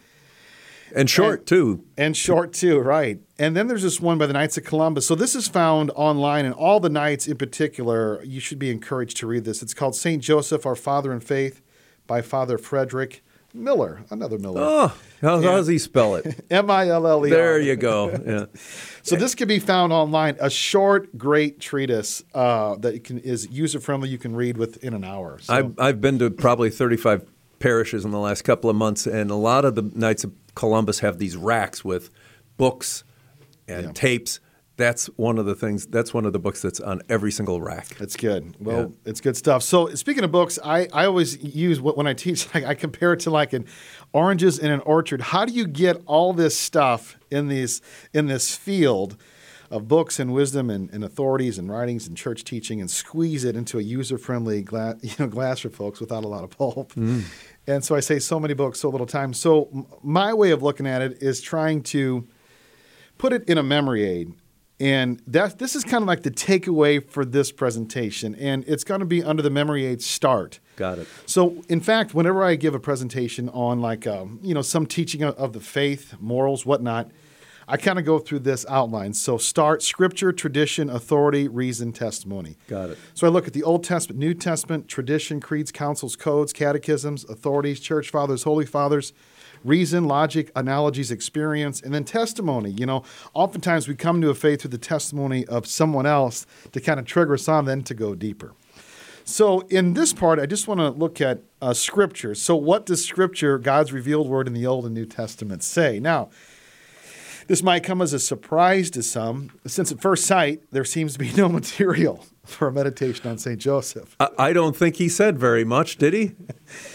And 0.96 1.10
short 1.10 1.40
and, 1.40 1.48
too. 1.48 1.84
And 1.98 2.18
short 2.18 2.54
too, 2.54 2.80
right. 2.80 3.20
And 3.40 3.56
then 3.56 3.68
there's 3.68 3.84
this 3.84 4.00
one 4.00 4.18
by 4.18 4.28
the 4.28 4.34
Knights 4.34 4.58
of 4.58 4.64
Columbus. 4.64 5.08
So 5.08 5.16
this 5.16 5.36
is 5.36 5.48
found 5.48 5.92
online, 5.96 6.46
and 6.46 6.54
all 6.54 6.80
the 6.80 6.90
Knights 6.90 7.28
in 7.28 7.38
particular, 7.38 8.24
you 8.24 8.40
should 8.40 8.60
be 8.60 8.70
encouraged 8.70 9.18
to 9.18 9.28
read 9.28 9.46
this. 9.46 9.62
It's 9.62 9.74
called 9.74 9.96
St. 9.96 10.22
Joseph, 10.22 10.66
Our 10.66 10.76
Father 10.76 11.12
in 11.12 11.20
Faith 11.20 11.62
by 12.08 12.22
Father 12.22 12.58
Frederick 12.58 13.24
Miller, 13.54 14.04
another 14.10 14.38
Miller. 14.38 14.62
Oh, 14.64 14.94
how, 15.22 15.42
how 15.42 15.58
does 15.58 15.68
he 15.68 15.78
spell 15.78 16.16
it? 16.16 16.46
M 16.50 16.70
I 16.72 16.88
L 16.88 17.06
L 17.06 17.26
E. 17.26 17.30
There 17.30 17.60
you 17.60 17.76
go. 17.76 18.10
Yeah. 18.26 18.46
so 19.04 19.16
this 19.16 19.36
can 19.36 19.48
be 19.48 19.60
found 19.60 19.92
online. 19.92 20.38
A 20.40 20.50
short, 20.50 21.18
great 21.18 21.60
treatise 21.60 22.24
uh, 22.34 22.76
that 22.78 23.04
can, 23.04 23.20
is 23.20 23.50
user 23.50 23.80
friendly. 23.80 24.10
You 24.10 24.18
can 24.18 24.36
read 24.36 24.58
within 24.58 24.94
an 24.94 25.04
hour. 25.04 25.40
So. 25.40 25.54
I've, 25.54 25.80
I've 25.80 26.02
been 26.02 26.20
to 26.20 26.30
probably 26.30 26.70
35 26.70 27.26
parishes 27.60 28.04
in 28.04 28.12
the 28.12 28.20
last 28.20 28.44
couple 28.44 28.70
of 28.70 28.76
months, 28.76 29.06
and 29.06 29.30
a 29.32 29.36
lot 29.36 29.66
of 29.66 29.76
the 29.76 29.84
Knights 29.84 30.24
of 30.24 30.41
Columbus 30.62 31.00
have 31.00 31.18
these 31.18 31.36
racks 31.36 31.84
with 31.84 32.12
books 32.56 33.04
and 33.68 33.88
yeah. 33.88 33.92
tapes. 33.94 34.40
That's 34.78 35.08
one 35.18 35.40
of 35.40 35.48
the 35.48 35.56
things. 35.56 35.88
That's 35.88 36.14
one 36.14 36.24
of 36.24 36.34
the 36.34 36.40
books 36.40 36.62
that's 36.62 36.80
on 36.80 37.02
every 37.10 37.32
single 37.32 37.60
rack. 37.60 37.88
That's 37.98 38.16
good. 38.16 38.56
Well, 38.60 38.82
yeah. 38.82 39.10
it's 39.10 39.22
good 39.22 39.36
stuff. 39.36 39.64
So, 39.64 39.90
speaking 39.96 40.24
of 40.24 40.32
books, 40.32 40.60
I, 40.64 40.88
I 40.94 41.06
always 41.08 41.44
use 41.44 41.82
when 41.82 42.06
I 42.06 42.14
teach. 42.14 42.48
I, 42.54 42.66
I 42.68 42.76
compare 42.76 43.14
it 43.14 43.22
to 43.22 43.32
like 43.32 43.54
an 43.54 43.66
oranges 44.14 44.60
in 44.60 44.70
an 44.70 44.82
orchard. 44.82 45.22
How 45.22 45.46
do 45.46 45.52
you 45.52 45.66
get 45.66 46.00
all 46.06 46.32
this 46.32 46.56
stuff 46.56 47.18
in 47.32 47.48
these 47.48 47.82
in 48.14 48.28
this 48.28 48.56
field? 48.56 49.18
of 49.72 49.88
books 49.88 50.20
and 50.20 50.34
wisdom 50.34 50.70
and, 50.70 50.90
and, 50.90 51.02
authorities 51.02 51.58
and 51.58 51.72
writings 51.72 52.06
and 52.06 52.18
church 52.18 52.44
teaching 52.44 52.82
and 52.82 52.92
squeeze 52.92 53.46
it 53.46 53.56
into 53.56 53.80
a 53.80 53.82
user-friendly 53.82 54.62
glass, 54.64 54.96
you 55.02 55.14
know, 55.18 55.28
glass 55.28 55.60
for 55.60 55.70
folks 55.70 56.02
without 56.02 56.26
a 56.26 56.28
lot 56.28 56.44
of 56.44 56.50
pulp. 56.50 56.94
Mm. 56.94 57.24
And 57.68 57.84
so 57.84 57.96
I 57.96 58.00
say 58.00 58.20
so 58.20 58.40
many 58.40 58.54
books, 58.54 58.80
so 58.80 58.90
little 58.90 59.08
time. 59.08 59.34
So 59.34 59.88
my 60.02 60.34
way 60.34 60.52
of 60.52 60.64
looking 60.64 60.88
at 60.88 61.02
it 61.02 61.22
is 61.22 61.42
trying 61.42 61.84
to 61.84 62.28
put 63.18 63.34
it 63.34 63.48
in 63.48 63.58
a 63.58 63.64
memory 63.64 64.04
aid. 64.04 64.34
And 64.80 65.22
that 65.28 65.60
this 65.60 65.76
is 65.76 65.84
kind 65.84 66.02
of 66.02 66.08
like 66.08 66.24
the 66.24 66.32
takeaway 66.32 67.08
for 67.08 67.24
this 67.24 67.52
presentation. 67.52 68.34
And 68.34 68.64
it's 68.68 68.84
going 68.84 69.00
to 69.00 69.06
be 69.06 69.24
under 69.24 69.44
the 69.44 69.52
memory 69.52 69.86
aid 69.86 70.02
start. 70.02 70.60
Got 70.76 70.98
it. 70.98 71.08
So, 71.28 71.64
in 71.70 71.82
fact, 71.82 72.16
whenever 72.16 72.44
I 72.44 72.56
give 72.56 72.74
a 72.74 72.80
presentation 72.80 73.48
on 73.50 73.80
like 73.80 74.08
um, 74.08 74.40
you 74.42 74.56
know 74.56 74.64
some 74.64 74.88
teaching 74.88 75.22
of, 75.22 75.36
of 75.36 75.54
the 75.54 75.60
faith, 75.60 76.16
morals, 76.20 76.66
whatnot, 76.66 77.12
I 77.72 77.78
kind 77.78 77.98
of 77.98 78.04
go 78.04 78.20
through 78.20 78.40
this 78.40 78.66
outline. 78.68 79.14
So 79.14 79.38
start 79.38 79.82
scripture, 79.82 80.34
tradition, 80.34 80.90
authority, 80.90 81.48
reason, 81.48 81.94
testimony. 81.94 82.58
Got 82.68 82.90
it. 82.90 82.98
So 83.14 83.26
I 83.26 83.30
look 83.30 83.48
at 83.48 83.54
the 83.54 83.64
Old 83.64 83.86
Testament, 83.86 84.20
New 84.20 84.34
Testament, 84.34 84.90
tradition, 84.90 85.40
creeds, 85.40 85.72
councils, 85.72 86.18
codes, 86.18 86.52
catechisms, 86.52 87.24
authorities, 87.24 87.80
church 87.80 88.10
fathers, 88.10 88.44
holy 88.44 88.66
fathers, 88.66 89.14
reason, 89.64 90.04
logic, 90.04 90.52
analogies, 90.54 91.12
experience, 91.12 91.82
and 91.82 91.94
then 91.94 92.04
testimony. 92.04 92.72
You 92.72 92.86
know, 92.86 93.04
oftentimes 93.34 93.88
we 93.88 93.96
come 93.96 94.20
to 94.20 94.30
a 94.30 94.36
faith 94.36 94.64
through 94.64 94.72
the 94.72 94.78
testimony 94.78 95.48
of 95.48 95.66
someone 95.66 96.06
else 96.06 96.46
to 96.74 96.82
kind 96.82 97.00
of 97.00 97.06
trigger 97.06 97.36
us 97.36 97.48
on, 97.48 97.64
then 97.64 97.84
to 97.84 97.94
go 97.94 98.16
deeper. 98.16 98.54
So, 99.24 99.62
in 99.70 99.94
this 99.94 100.12
part, 100.12 100.40
I 100.40 100.46
just 100.46 100.68
want 100.68 100.82
to 100.82 100.90
look 100.90 101.22
at 101.22 101.44
uh, 101.62 101.74
Scripture. 101.74 102.36
So, 102.36 102.56
what 102.56 102.86
does 102.86 103.06
Scripture, 103.06 103.58
God's 103.60 103.94
revealed 103.94 104.28
word 104.28 104.48
in 104.48 104.54
the 104.54 104.66
Old 104.66 104.84
and 104.86 104.94
New 104.94 105.06
Testament, 105.06 105.64
say? 105.64 106.02
Now, 106.02 106.32
this 107.48 107.64
might 107.64 107.84
come 107.84 108.02
as 108.02 108.14
a 108.14 108.20
surprise 108.20 108.90
to 108.92 109.04
some, 109.04 109.52
since 109.66 109.92
at 109.92 110.02
first 110.02 110.26
sight, 110.26 110.62
there 110.72 110.86
seems 110.86 111.14
to 111.14 111.20
be 111.20 111.32
no 111.34 111.50
material 111.60 112.26
for 112.44 112.68
a 112.68 112.72
meditation 112.72 113.30
on 113.30 113.38
St. 113.38 113.60
Joseph. 113.60 114.16
I 114.38 114.54
don't 114.54 114.76
think 114.76 114.96
he 114.96 115.10
said 115.10 115.38
very 115.38 115.64
much, 115.64 115.98
did 115.98 116.14
he? 116.14 116.32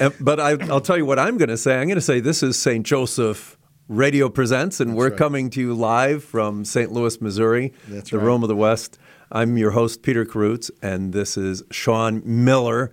Uh, 0.00 0.08
but 0.20 0.40
I, 0.40 0.54
will 0.54 0.80
tell 0.80 0.96
you 0.96 1.04
what 1.04 1.18
I'm 1.18 1.36
going 1.36 1.50
to 1.50 1.56
say. 1.58 1.76
I'm 1.76 1.86
going 1.86 1.96
to 1.96 2.00
say 2.00 2.18
this 2.18 2.42
is 2.42 2.58
St. 2.58 2.84
Joseph 2.84 3.58
Radio 3.88 4.30
Presents, 4.30 4.80
and 4.80 4.90
That's 4.90 4.96
we're 4.96 5.08
right. 5.10 5.18
coming 5.18 5.50
to 5.50 5.60
you 5.60 5.74
live 5.74 6.24
from 6.24 6.64
St. 6.64 6.90
Louis, 6.90 7.20
Missouri, 7.20 7.74
That's 7.86 8.10
the 8.10 8.18
right. 8.18 8.26
Rome 8.26 8.42
of 8.42 8.48
the 8.48 8.56
West. 8.56 8.98
I'm 9.30 9.58
your 9.58 9.72
host, 9.72 10.02
Peter 10.02 10.24
Karutz, 10.24 10.70
and 10.80 11.12
this 11.12 11.36
is 11.36 11.62
Shawn 11.70 12.22
Miller. 12.24 12.90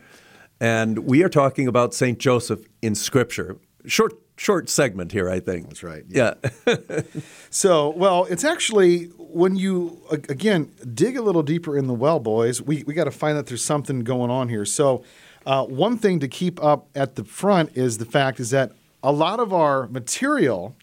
And 0.60 1.00
we 1.00 1.24
are 1.24 1.30
talking 1.30 1.68
about 1.68 1.94
St. 1.94 2.20
Joseph 2.20 2.66
in 2.82 2.96
Scripture. 2.96 3.58
Short, 3.86 4.14
short 4.36 4.70
segment 4.70 5.12
here, 5.12 5.30
I 5.30 5.40
think. 5.40 5.68
That's 5.68 5.84
right. 5.84 6.04
Yeah. 6.08 6.36
So, 7.50 7.92
well, 7.92 8.26
it's 8.26 8.44
actually 8.44 9.06
when 9.18 9.56
you 9.56 10.02
again 10.10 10.72
dig 10.92 11.18
a 11.18 11.22
little 11.22 11.44
deeper 11.44 11.78
in 11.78 11.86
the 11.86 11.94
well, 11.94 12.20
boys. 12.20 12.64
We 12.64 12.84
we 12.88 12.96
got 12.96 13.04
to 13.04 13.12
find 13.12 13.38
that 13.38 13.46
there's 13.46 13.64
something 13.64 14.00
going 14.00 14.32
on 14.32 14.50
here. 14.50 14.66
So, 14.66 15.04
uh, 15.46 15.64
one 15.66 16.00
thing 16.00 16.20
to 16.22 16.28
keep 16.28 16.62
up 16.64 16.88
at 16.96 17.14
the 17.14 17.24
front 17.24 17.78
is 17.78 18.00
the 18.00 18.06
fact 18.06 18.40
is 18.40 18.50
that 18.50 18.72
a 19.04 19.12
lot 19.12 19.40
of 19.40 19.54
our 19.54 19.88
material 19.88 20.76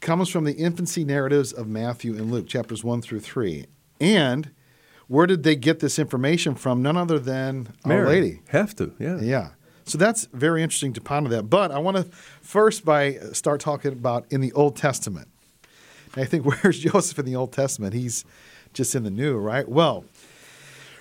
comes 0.00 0.28
from 0.28 0.44
the 0.44 0.52
infancy 0.52 1.04
narratives 1.04 1.52
of 1.52 1.66
Matthew 1.66 2.14
and 2.14 2.30
Luke, 2.30 2.46
chapters 2.46 2.84
one 2.84 3.02
through 3.02 3.20
three. 3.20 3.66
And 4.00 4.52
where 5.08 5.26
did 5.26 5.42
they 5.42 5.56
get 5.56 5.80
this 5.80 5.98
information 5.98 6.54
from? 6.54 6.82
None 6.82 6.96
other 6.96 7.18
than 7.18 7.74
Our 7.84 8.06
Lady. 8.06 8.42
Have 8.50 8.76
to, 8.76 8.94
yeah. 9.00 9.18
Yeah. 9.20 9.48
So 9.90 9.98
that's 9.98 10.26
very 10.32 10.62
interesting 10.62 10.92
to 10.92 11.00
ponder 11.00 11.28
that. 11.30 11.50
But 11.50 11.72
I 11.72 11.78
want 11.78 11.96
to 11.96 12.04
first 12.42 12.84
by 12.84 13.16
uh, 13.16 13.32
start 13.32 13.60
talking 13.60 13.92
about 13.92 14.24
in 14.30 14.40
the 14.40 14.52
Old 14.52 14.76
Testament. 14.76 15.28
And 16.14 16.22
I 16.22 16.26
think 16.26 16.44
where's 16.62 16.78
Joseph 16.78 17.18
in 17.18 17.24
the 17.24 17.34
Old 17.34 17.52
Testament? 17.52 17.92
He's 17.92 18.24
just 18.72 18.94
in 18.94 19.02
the 19.02 19.10
New, 19.10 19.36
right? 19.36 19.68
Well, 19.68 20.04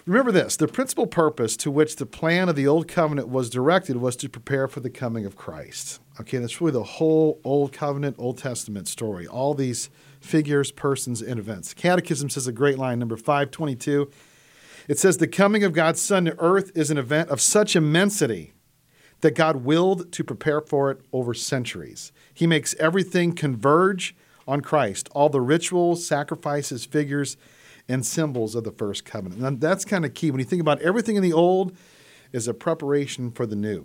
remember 0.07 0.31
this: 0.31 0.57
the 0.57 0.67
principal 0.67 1.05
purpose 1.05 1.55
to 1.57 1.69
which 1.69 1.97
the 1.97 2.07
plan 2.07 2.49
of 2.49 2.55
the 2.55 2.65
Old 2.65 2.87
Covenant 2.87 3.29
was 3.29 3.51
directed 3.51 3.97
was 3.97 4.15
to 4.17 4.29
prepare 4.29 4.67
for 4.67 4.79
the 4.79 4.89
coming 4.89 5.23
of 5.23 5.35
Christ. 5.35 5.99
Okay, 6.19 6.39
that's 6.39 6.59
really 6.59 6.73
the 6.73 6.83
whole 6.83 7.39
Old 7.43 7.71
Covenant, 7.71 8.15
Old 8.17 8.39
Testament 8.39 8.87
story. 8.87 9.27
All 9.27 9.53
these 9.53 9.91
figures, 10.19 10.71
persons, 10.71 11.21
and 11.21 11.39
events. 11.39 11.75
Catechism 11.75 12.31
says 12.31 12.47
a 12.47 12.51
great 12.51 12.79
line, 12.79 12.97
number 12.97 13.17
five 13.17 13.51
twenty-two. 13.51 14.09
It 14.87 14.97
says, 14.97 15.17
The 15.17 15.27
coming 15.27 15.63
of 15.63 15.71
God's 15.73 16.01
Son 16.01 16.25
to 16.25 16.35
earth 16.39 16.71
is 16.73 16.89
an 16.89 16.97
event 16.97 17.29
of 17.29 17.39
such 17.39 17.75
immensity 17.75 18.53
that 19.21 19.35
God 19.35 19.57
willed 19.57 20.11
to 20.13 20.23
prepare 20.23 20.61
for 20.61 20.91
it 20.91 21.01
over 21.11 21.33
centuries. 21.33 22.11
He 22.33 22.47
makes 22.47 22.73
everything 22.75 23.33
converge 23.33 24.15
on 24.47 24.61
Christ, 24.61 25.09
all 25.11 25.29
the 25.29 25.41
rituals, 25.41 26.07
sacrifices, 26.07 26.85
figures, 26.85 27.37
and 27.87 28.05
symbols 28.05 28.55
of 28.55 28.63
the 28.63 28.71
first 28.71 29.05
covenant. 29.05 29.41
And 29.43 29.59
that's 29.59 29.85
kind 29.85 30.05
of 30.05 30.13
key. 30.13 30.31
When 30.31 30.39
you 30.39 30.45
think 30.45 30.61
about 30.61 30.81
everything 30.81 31.15
in 31.15 31.23
the 31.23 31.33
old 31.33 31.75
is 32.31 32.47
a 32.47 32.53
preparation 32.53 33.31
for 33.31 33.45
the 33.45 33.55
new. 33.55 33.83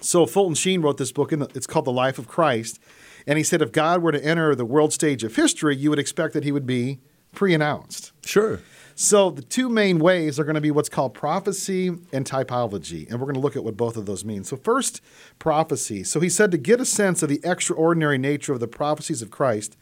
So 0.00 0.26
Fulton 0.26 0.56
Sheen 0.56 0.82
wrote 0.82 0.98
this 0.98 1.12
book, 1.12 1.32
and 1.32 1.42
it's 1.54 1.66
called 1.66 1.84
The 1.84 1.92
Life 1.92 2.18
of 2.18 2.26
Christ. 2.26 2.80
And 3.26 3.38
he 3.38 3.44
said 3.44 3.62
if 3.62 3.72
God 3.72 4.02
were 4.02 4.12
to 4.12 4.22
enter 4.22 4.54
the 4.54 4.64
world 4.64 4.92
stage 4.92 5.24
of 5.24 5.36
history, 5.36 5.76
you 5.76 5.90
would 5.90 5.98
expect 5.98 6.34
that 6.34 6.44
he 6.44 6.52
would 6.52 6.66
be 6.66 7.00
pre-announced. 7.32 8.12
Sure. 8.24 8.60
So 8.96 9.30
the 9.30 9.42
two 9.42 9.68
main 9.68 9.98
ways 9.98 10.38
are 10.38 10.44
going 10.44 10.54
to 10.54 10.60
be 10.60 10.70
what's 10.70 10.88
called 10.88 11.14
prophecy 11.14 11.88
and 11.88 12.24
typology, 12.24 13.10
and 13.10 13.18
we're 13.18 13.26
going 13.26 13.34
to 13.34 13.40
look 13.40 13.56
at 13.56 13.64
what 13.64 13.76
both 13.76 13.96
of 13.96 14.06
those 14.06 14.24
mean. 14.24 14.44
So 14.44 14.56
first, 14.56 15.00
prophecy. 15.38 16.04
So 16.04 16.20
he 16.20 16.28
said 16.28 16.52
to 16.52 16.58
get 16.58 16.80
a 16.80 16.84
sense 16.84 17.22
of 17.22 17.28
the 17.28 17.40
extraordinary 17.42 18.18
nature 18.18 18.52
of 18.52 18.60
the 18.60 18.68
prophecies 18.68 19.20
of 19.20 19.30
Christ, 19.30 19.76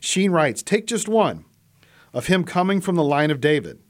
Sheen 0.00 0.32
writes, 0.32 0.62
take 0.62 0.86
just 0.86 1.08
one 1.08 1.44
of 2.12 2.26
him 2.26 2.44
coming 2.44 2.80
from 2.80 2.96
the 2.96 3.04
line 3.04 3.30
of 3.30 3.40
David. 3.40 3.80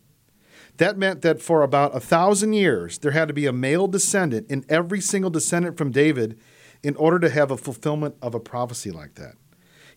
That 0.76 0.96
meant 0.96 1.22
that 1.22 1.42
for 1.42 1.62
about 1.62 1.96
a 1.96 2.00
thousand 2.00 2.52
years, 2.52 2.98
there 2.98 3.12
had 3.12 3.28
to 3.28 3.34
be 3.34 3.46
a 3.46 3.52
male 3.52 3.88
descendant 3.88 4.50
in 4.50 4.64
every 4.68 5.00
single 5.00 5.30
descendant 5.30 5.76
from 5.76 5.90
David 5.90 6.38
in 6.82 6.96
order 6.96 7.18
to 7.18 7.30
have 7.30 7.50
a 7.50 7.56
fulfillment 7.56 8.14
of 8.22 8.34
a 8.34 8.40
prophecy 8.40 8.90
like 8.90 9.14
that. 9.14 9.34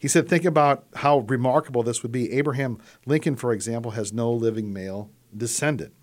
He 0.06 0.10
said, 0.10 0.30
think 0.30 0.46
about 0.46 0.86
how 0.98 1.22
remarkable 1.22 1.82
this 1.82 2.04
would 2.04 2.12
be. 2.12 2.32
Abraham 2.34 2.78
Lincoln, 3.08 3.36
for 3.36 3.52
example, 3.52 3.90
has 3.94 4.14
no 4.14 4.32
living 4.32 4.72
male 4.72 5.10
descendant. 5.36 5.96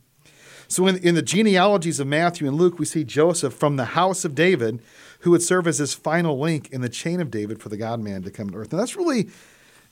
So, 0.66 0.88
in, 0.88 0.96
in 0.96 1.14
the 1.14 1.22
genealogies 1.22 2.00
of 2.00 2.08
Matthew 2.08 2.48
and 2.48 2.56
Luke, 2.56 2.80
we 2.80 2.84
see 2.84 3.04
Joseph 3.04 3.54
from 3.54 3.76
the 3.76 3.84
house 3.84 4.24
of 4.24 4.34
David, 4.34 4.82
who 5.20 5.30
would 5.30 5.40
serve 5.40 5.68
as 5.68 5.78
his 5.78 5.94
final 5.94 6.36
link 6.36 6.68
in 6.72 6.80
the 6.80 6.88
chain 6.88 7.20
of 7.20 7.30
David 7.30 7.62
for 7.62 7.68
the 7.68 7.76
God 7.76 8.00
man 8.00 8.24
to 8.24 8.32
come 8.32 8.50
to 8.50 8.56
earth. 8.56 8.72
And 8.72 8.80
that's 8.80 8.96
really 8.96 9.28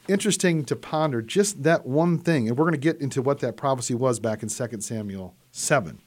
interesting 0.09 0.65
to 0.65 0.75
ponder, 0.75 1.23
just 1.23 1.63
that 1.63 1.87
one 1.87 2.19
thing. 2.19 2.49
And 2.49 2.59
we're 2.59 2.65
going 2.65 2.73
to 2.73 2.79
get 2.79 3.01
into 3.01 3.23
what 3.23 3.39
that 3.39 3.57
prophecy 3.57 3.95
was 3.95 4.19
back 4.19 4.43
in 4.43 4.49
2 4.49 4.81
Samuel 4.81 5.37
7. 5.53 6.01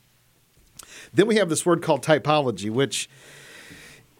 Then 1.13 1.25
we 1.25 1.37
have 1.37 1.47
this 1.47 1.65
word 1.65 1.81
called 1.81 2.03
typology, 2.03 2.69
which 2.69 3.09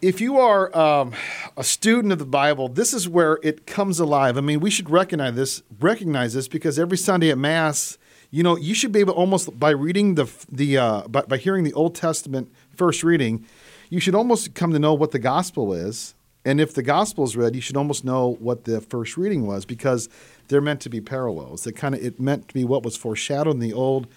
if 0.01 0.21
you 0.21 0.39
are 0.39 0.73
um, 0.73 1.13
a 1.55 1.63
student 1.63 2.11
of 2.11 2.19
the 2.19 2.25
Bible, 2.25 2.67
this 2.67 2.93
is 2.93 3.07
where 3.07 3.39
it 3.43 3.67
comes 3.67 3.99
alive. 3.99 4.37
I 4.37 4.41
mean, 4.41 4.59
we 4.59 4.69
should 4.69 4.89
recognize 4.89 5.35
this, 5.35 5.63
recognize 5.79 6.33
this, 6.33 6.47
because 6.47 6.79
every 6.79 6.97
Sunday 6.97 7.29
at 7.29 7.37
Mass, 7.37 7.97
you 8.31 8.41
know, 8.41 8.57
you 8.57 8.73
should 8.73 8.91
be 8.91 8.99
able 8.99 9.13
almost 9.13 9.59
by 9.59 9.69
reading 9.69 10.15
the 10.15 10.25
the 10.51 10.77
uh, 10.77 11.07
by, 11.07 11.21
by 11.21 11.37
hearing 11.37 11.63
the 11.63 11.73
Old 11.73 11.93
Testament 11.93 12.51
first 12.75 13.03
reading, 13.03 13.45
you 13.89 13.99
should 13.99 14.15
almost 14.15 14.55
come 14.55 14.73
to 14.73 14.79
know 14.79 14.93
what 14.93 15.11
the 15.11 15.19
gospel 15.19 15.73
is. 15.73 16.15
And 16.45 16.59
if 16.59 16.73
the 16.73 16.83
gospel 16.83 17.23
is 17.23 17.37
read, 17.37 17.55
you 17.55 17.61
should 17.61 17.77
almost 17.77 18.03
know 18.03 18.35
what 18.39 18.65
the 18.65 18.81
first 18.81 19.15
reading 19.15 19.45
was, 19.45 19.65
because 19.65 20.09
they're 20.47 20.61
meant 20.61 20.81
to 20.81 20.89
be 20.89 20.99
parallels. 20.99 21.67
It 21.67 21.73
kind 21.73 21.93
of 21.93 22.03
it 22.03 22.19
meant 22.19 22.47
to 22.47 22.53
be 22.53 22.63
what 22.63 22.83
was 22.83 22.97
foreshadowed 22.97 23.53
in 23.53 23.59
the 23.59 23.73
old 23.73 24.07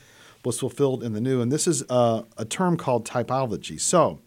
was 0.45 0.59
fulfilled 0.61 1.03
in 1.03 1.13
the 1.13 1.21
new, 1.21 1.41
and 1.43 1.53
this 1.53 1.67
is 1.67 1.85
a, 1.91 2.25
a 2.39 2.45
term 2.45 2.77
called 2.77 3.07
typology. 3.07 3.79
So. 3.81 4.21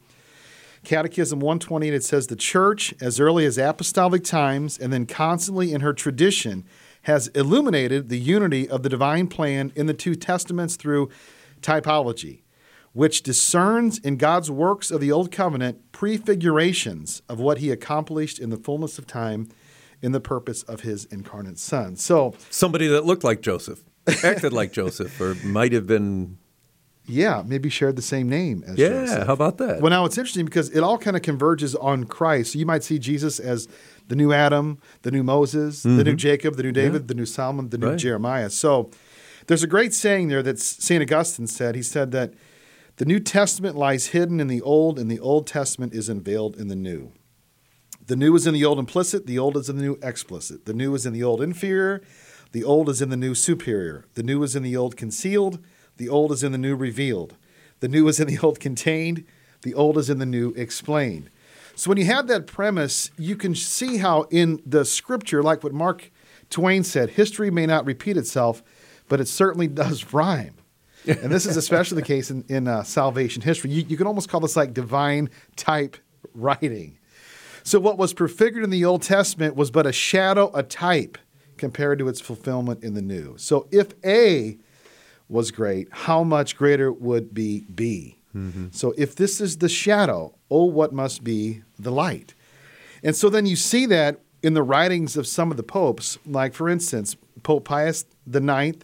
Catechism 0.84 1.40
128, 1.40 1.94
it 1.94 2.04
says 2.04 2.28
the 2.28 2.36
church, 2.36 2.94
as 3.02 3.20
early 3.20 3.46
as 3.46 3.58
apostolic 3.58 4.24
times 4.24 4.78
and 4.78 4.92
then 4.94 5.06
constantly 5.06 5.74
in 5.74 5.82
her 5.82 5.94
tradition, 5.94 6.66
has 7.04 7.28
illuminated 7.30 8.10
the 8.10 8.20
unity 8.20 8.68
of 8.70 8.84
the 8.84 8.90
divine 8.90 9.28
plan 9.28 9.72
in 9.76 9.86
the 9.86 9.94
two 9.94 10.16
testaments 10.16 10.76
through 10.76 11.10
typology, 11.62 12.42
which 12.94 13.24
discerns 13.24 14.00
in 14.00 14.18
God's 14.18 14.50
works 14.50 14.92
of 14.92 15.02
the 15.02 15.12
Old 15.12 15.32
Covenant 15.32 15.92
prefigurations 15.92 17.22
of 17.30 17.40
what 17.40 17.60
he 17.60 17.72
accomplished 17.72 18.40
in 18.40 18.50
the 18.50 18.58
fullness 18.58 18.98
of 18.98 19.06
time 19.06 19.50
in 20.02 20.12
the 20.12 20.22
purpose 20.22 20.64
of 20.64 20.82
his 20.82 21.06
incarnate 21.06 21.60
Son. 21.60 21.96
So, 21.96 22.34
Somebody 22.50 22.88
that 22.88 23.06
looked 23.06 23.24
like 23.24 23.42
Joseph, 23.42 23.84
acted 24.24 24.54
like 24.54 24.72
Joseph, 24.72 25.20
or 25.20 25.36
might 25.46 25.74
have 25.74 25.86
been. 25.86 26.38
Yeah, 27.10 27.44
maybe 27.46 27.70
shared 27.70 27.96
the 27.96 28.02
same 28.02 28.30
name 28.30 28.64
as 28.66 28.76
Jesus. 28.76 28.92
Yeah, 28.92 29.06
Joseph. 29.06 29.28
how 29.28 29.34
about 29.34 29.58
that? 29.58 29.82
Well, 29.82 29.90
now 29.90 30.06
it's 30.06 30.18
interesting 30.18 30.46
because 30.46 30.70
it 30.70 30.80
all 30.82 30.98
kind 30.98 31.16
of 31.16 31.22
converges 31.24 31.76
on 31.76 32.06
Christ. 32.06 32.54
So 32.54 32.60
you 32.60 32.66
might 32.66 32.84
see 32.84 33.00
Jesus 33.00 33.40
as 33.40 33.68
the 34.08 34.16
new 34.16 34.32
Adam, 34.32 34.80
the 35.02 35.12
new 35.12 35.24
Moses, 35.24 35.84
the 35.84 36.04
new 36.04 36.16
Jacob, 36.16 36.56
the 36.56 36.64
new 36.64 36.72
David, 36.72 37.08
the 37.08 37.14
new 37.16 37.26
Solomon, 37.26 37.70
the 37.70 37.78
new 37.78 37.86
Mm-hmm. 37.88 37.92
Right. 37.92 38.00
Jeremiah. 38.00 38.50
So 38.50 38.92
there's 39.48 39.64
a 39.64 39.68
great 39.68 39.94
saying 39.94 40.28
there 40.30 40.44
that 40.44 40.60
St. 40.60 41.02
Augustine 41.02 41.48
said. 41.48 41.76
He 41.76 41.82
said 41.82 42.12
that 42.12 42.34
the 42.98 43.06
New 43.06 43.20
Testament 43.20 43.76
lies 43.76 44.08
hidden 44.08 44.40
in 44.40 44.48
the 44.48 44.62
Old, 44.62 45.00
and 45.00 45.10
the 45.10 45.20
Old 45.20 45.48
Testament 45.48 45.94
is 45.94 46.10
unveiled 46.10 46.56
in 46.58 46.68
the 46.68 46.76
New. 46.76 47.12
The 48.06 48.16
new 48.16 48.36
is 48.36 48.48
in 48.48 48.54
the 48.56 48.66
old 48.66 48.80
implicit, 48.80 49.28
the 49.28 49.38
old 49.38 49.56
is 49.56 49.70
in 49.70 49.78
the 49.78 49.84
new 49.84 49.98
explicit. 50.02 50.66
The 50.66 50.74
new 50.74 50.96
is 50.96 51.06
in 51.06 51.14
the 51.14 51.24
old 51.24 51.42
inferior, 51.42 52.02
the 52.52 52.64
old 52.64 52.90
is 52.90 53.02
in 53.04 53.10
the 53.10 53.16
new 53.18 53.36
superior. 53.36 54.06
The 54.16 54.24
new 54.24 54.42
is 54.42 54.56
in 54.56 54.64
the 54.64 54.76
old 54.76 54.98
concealed, 54.98 55.60
the 56.00 56.10
old 56.10 56.32
is 56.32 56.44
in 56.44 56.54
the 56.54 56.58
new 56.58 56.76
revealed. 56.76 57.36
The 57.82 57.90
new 57.90 58.08
is 58.08 58.20
in 58.20 58.28
the 58.28 58.40
old 58.44 58.60
contained, 58.60 59.26
the 59.62 59.76
old 59.76 59.98
is 59.98 60.10
in 60.10 60.18
the 60.18 60.26
new 60.26 60.52
explained. 60.52 61.30
So 61.76 61.90
when 61.90 61.98
you 61.98 62.06
have 62.06 62.28
that 62.28 62.48
premise, 62.48 63.12
you 63.18 63.36
can 63.36 63.54
see 63.54 63.98
how 63.98 64.24
in 64.32 64.62
the 64.66 64.84
scripture, 64.86 65.44
like 65.44 65.64
what 65.64 65.74
Mark 65.74 66.10
Twain 66.50 66.84
said, 66.84 67.12
history 67.12 67.52
may 67.52 67.66
not 67.66 67.86
repeat 67.86 68.18
itself, 68.18 68.64
but 69.08 69.20
it 69.20 69.28
certainly 69.28 69.68
does 69.68 70.14
rhyme. 70.14 70.56
and 71.06 71.32
this 71.32 71.46
is 71.46 71.58
especially 71.58 71.96
the 72.02 72.08
case 72.08 72.32
in, 72.32 72.44
in 72.48 72.68
uh, 72.68 72.84
salvation 72.84 73.42
history. 73.42 73.70
You, 73.70 73.86
you 73.88 73.98
can 73.98 74.08
almost 74.08 74.30
call 74.30 74.40
this 74.40 74.56
like 74.56 74.74
divine 74.74 75.30
type 75.56 75.98
writing. 76.34 76.98
So, 77.64 77.80
what 77.80 77.98
was 77.98 78.14
prefigured 78.14 78.64
in 78.64 78.70
the 78.70 78.86
Old 78.86 79.02
Testament 79.02 79.56
was 79.56 79.70
but 79.70 79.86
a 79.86 79.92
shadow, 79.92 80.50
a 80.54 80.64
type, 80.64 81.18
compared 81.58 82.00
to 82.00 82.08
its 82.08 82.22
fulfillment 82.22 82.84
in 82.84 82.94
the 82.94 83.02
New. 83.02 83.38
So, 83.38 83.68
if 83.72 83.94
A 84.06 84.58
was 85.30 85.52
great, 85.52 85.88
how 85.92 86.24
much 86.24 86.58
greater 86.58 86.92
would 86.92 87.34
be 87.34 87.62
B? 87.74 88.18
Mm-hmm. 88.36 88.68
So, 88.72 88.94
if 88.98 89.16
this 89.16 89.40
is 89.40 89.58
the 89.58 89.70
shadow, 89.70 90.36
oh, 90.52 90.66
what 90.66 90.92
must 90.92 91.24
be 91.24 91.64
the 91.78 91.92
light? 91.92 92.34
And 93.04 93.16
so 93.16 93.30
then 93.30 93.46
you 93.46 93.56
see 93.56 93.86
that 93.88 94.20
in 94.42 94.54
the 94.54 94.64
writings 94.64 95.18
of 95.18 95.28
some 95.28 95.52
of 95.52 95.58
the 95.58 95.64
popes, 95.64 96.18
like 96.26 96.54
for 96.54 96.70
instance, 96.70 97.16
Pope 97.44 97.66
Pius 97.66 98.06
IX, 98.32 98.78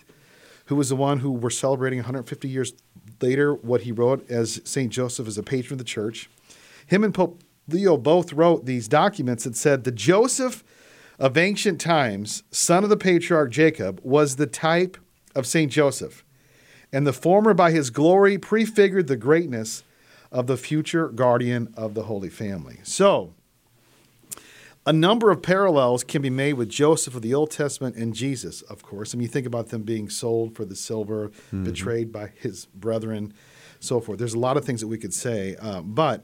who 0.65 0.75
was 0.75 0.89
the 0.89 0.95
one 0.95 1.19
who 1.19 1.31
we're 1.31 1.49
celebrating 1.49 1.99
150 1.99 2.47
years 2.47 2.73
later, 3.21 3.53
what 3.53 3.81
he 3.81 3.91
wrote 3.91 4.29
as 4.29 4.61
St. 4.65 4.91
Joseph 4.91 5.27
as 5.27 5.37
a 5.37 5.43
patron 5.43 5.73
of 5.73 5.77
the 5.79 5.83
church. 5.83 6.29
Him 6.87 7.03
and 7.03 7.13
Pope 7.13 7.41
Leo 7.67 7.97
both 7.97 8.33
wrote 8.33 8.65
these 8.65 8.87
documents 8.87 9.43
that 9.43 9.55
said 9.55 9.83
the 9.83 9.91
Joseph 9.91 10.63
of 11.17 11.37
ancient 11.37 11.79
times, 11.79 12.43
son 12.51 12.83
of 12.83 12.89
the 12.89 12.97
patriarch 12.97 13.51
Jacob, 13.51 14.01
was 14.03 14.35
the 14.35 14.47
type 14.47 14.97
of 15.33 15.47
St. 15.47 15.71
Joseph. 15.71 16.24
And 16.95 17.05
the 17.05 17.11
former, 17.11 17.53
by 17.53 17.71
his 17.71 17.89
glory, 17.89 18.37
prefigured 18.37 19.07
the 19.07 19.17
greatness 19.17 19.83
of 20.31 20.47
the 20.47 20.55
future 20.55 21.09
guardian 21.09 21.73
of 21.75 21.93
the 21.93 22.03
Holy 22.03 22.29
Family. 22.29 22.79
So, 22.83 23.33
a 24.85 24.93
number 24.93 25.29
of 25.29 25.41
parallels 25.41 26.05
can 26.05 26.21
be 26.21 26.29
made 26.29 26.53
with 26.53 26.69
Joseph 26.69 27.13
of 27.13 27.21
the 27.21 27.33
Old 27.33 27.51
Testament 27.51 27.97
and 27.97 28.13
Jesus, 28.13 28.61
of 28.61 28.81
course. 28.81 29.13
I 29.13 29.17
mean, 29.17 29.23
you 29.23 29.27
think 29.27 29.45
about 29.45 29.71
them 29.71 29.83
being 29.83 30.07
sold 30.07 30.55
for 30.55 30.63
the 30.63 30.73
silver, 30.73 31.31
betrayed 31.51 32.13
by 32.13 32.27
his 32.27 32.67
brethren. 32.67 33.33
so 33.81 33.99
forth. 33.99 34.17
There's 34.17 34.33
a 34.33 34.39
lot 34.39 34.55
of 34.55 34.63
things 34.63 34.79
that 34.79 34.87
we 34.87 34.97
could 34.97 35.13
say, 35.13 35.57
uh, 35.59 35.81
but 35.81 36.23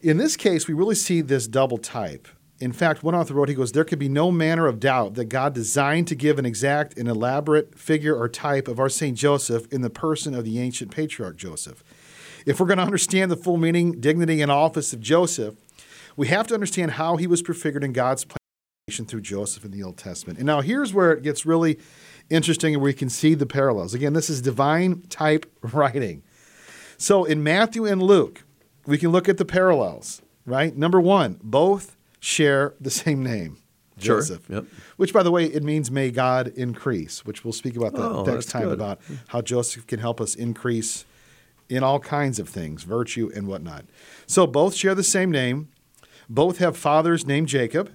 in 0.00 0.16
this 0.16 0.36
case, 0.36 0.66
we 0.66 0.74
really 0.74 0.96
see 0.96 1.20
this 1.20 1.46
double 1.46 1.78
type. 1.78 2.26
In 2.58 2.72
fact, 2.72 3.02
one 3.02 3.14
author 3.14 3.34
wrote, 3.34 3.50
he 3.50 3.54
goes, 3.54 3.72
There 3.72 3.84
could 3.84 3.98
be 3.98 4.08
no 4.08 4.30
manner 4.32 4.66
of 4.66 4.80
doubt 4.80 5.14
that 5.14 5.26
God 5.26 5.52
designed 5.52 6.08
to 6.08 6.14
give 6.14 6.38
an 6.38 6.46
exact 6.46 6.96
and 6.96 7.08
elaborate 7.08 7.78
figure 7.78 8.16
or 8.16 8.28
type 8.28 8.66
of 8.66 8.80
our 8.80 8.88
St. 8.88 9.16
Joseph 9.16 9.70
in 9.70 9.82
the 9.82 9.90
person 9.90 10.34
of 10.34 10.44
the 10.44 10.58
ancient 10.58 10.90
patriarch 10.90 11.36
Joseph. 11.36 11.84
If 12.46 12.58
we're 12.58 12.66
going 12.66 12.78
to 12.78 12.84
understand 12.84 13.30
the 13.30 13.36
full 13.36 13.58
meaning, 13.58 14.00
dignity, 14.00 14.40
and 14.40 14.50
office 14.50 14.92
of 14.92 15.00
Joseph, 15.00 15.56
we 16.16 16.28
have 16.28 16.46
to 16.46 16.54
understand 16.54 16.92
how 16.92 17.16
he 17.16 17.26
was 17.26 17.42
prefigured 17.42 17.84
in 17.84 17.92
God's 17.92 18.24
plan 18.24 18.38
through 19.06 19.20
Joseph 19.20 19.64
in 19.64 19.72
the 19.72 19.82
Old 19.82 19.98
Testament. 19.98 20.38
And 20.38 20.46
now 20.46 20.60
here's 20.60 20.94
where 20.94 21.12
it 21.12 21.22
gets 21.22 21.44
really 21.44 21.78
interesting 22.30 22.74
and 22.74 22.80
where 22.80 22.90
you 22.90 22.96
can 22.96 23.10
see 23.10 23.34
the 23.34 23.44
parallels. 23.44 23.92
Again, 23.92 24.12
this 24.12 24.30
is 24.30 24.40
divine 24.40 25.02
type 25.10 25.44
writing. 25.60 26.22
So 26.96 27.24
in 27.24 27.42
Matthew 27.42 27.84
and 27.84 28.00
Luke, 28.00 28.44
we 28.86 28.96
can 28.96 29.10
look 29.10 29.28
at 29.28 29.38
the 29.38 29.44
parallels, 29.44 30.22
right? 30.46 30.74
Number 30.74 31.00
one, 31.00 31.38
both 31.42 31.95
share 32.20 32.74
the 32.80 32.90
same 32.90 33.22
name. 33.22 33.58
Sure. 33.98 34.18
Joseph. 34.18 34.44
Yep. 34.50 34.66
Which, 34.98 35.12
by 35.14 35.22
the 35.22 35.30
way, 35.30 35.46
it 35.46 35.62
means 35.62 35.90
may 35.90 36.10
God 36.10 36.48
increase, 36.48 37.24
which 37.24 37.44
we'll 37.44 37.54
speak 37.54 37.76
about 37.76 37.94
that 37.94 38.02
Oh, 38.02 38.24
next 38.24 38.46
time 38.50 38.64
good. 38.64 38.74
about 38.74 39.00
how 39.28 39.40
Joseph 39.40 39.86
can 39.86 40.00
help 40.00 40.20
us 40.20 40.34
increase 40.34 41.06
in 41.70 41.82
all 41.82 41.98
kinds 41.98 42.38
of 42.38 42.48
things, 42.48 42.82
virtue 42.82 43.30
and 43.34 43.48
whatnot. 43.48 43.86
So 44.26 44.46
both 44.46 44.74
share 44.74 44.94
the 44.94 45.02
same 45.02 45.30
name. 45.30 45.68
Both 46.28 46.58
have 46.58 46.76
fathers 46.76 47.26
named 47.26 47.48
Jacob. 47.48 47.90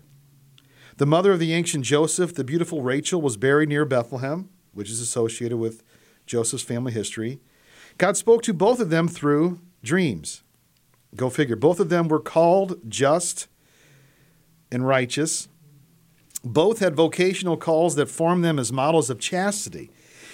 The 0.97 1.05
mother 1.05 1.34
of 1.34 1.39
the 1.39 1.53
ancient 1.53 1.86
Joseph, 1.86 2.34
the 2.34 2.43
beautiful 2.43 2.81
Rachel, 2.81 3.21
was 3.21 3.38
buried 3.38 3.69
near 3.69 3.86
Bethlehem, 3.86 4.49
which 4.73 4.89
is 4.89 5.01
associated 5.01 5.57
with 5.57 5.84
Joseph's 6.25 6.63
family 6.63 6.91
history. 6.93 7.39
God 7.97 8.17
spoke 8.17 8.41
to 8.43 8.53
both 8.53 8.79
of 8.79 8.89
them 8.89 9.07
through 9.07 9.60
dreams. 9.84 10.43
Go 11.15 11.29
figure. 11.29 11.55
Both 11.55 11.79
of 11.79 11.89
them 11.89 12.07
were 12.07 12.19
called 12.19 12.79
just 12.89 13.47
and 14.71 14.88
righteous. 14.88 15.47
Both 16.43 16.79
had 16.79 16.95
vocational 16.95 17.57
calls 17.57 17.95
that 17.95 18.10
formed 18.10 18.43
them 18.43 18.57
as 18.57 18.71
models 18.71 19.10
of 19.10 19.19
chastity. 19.19 19.91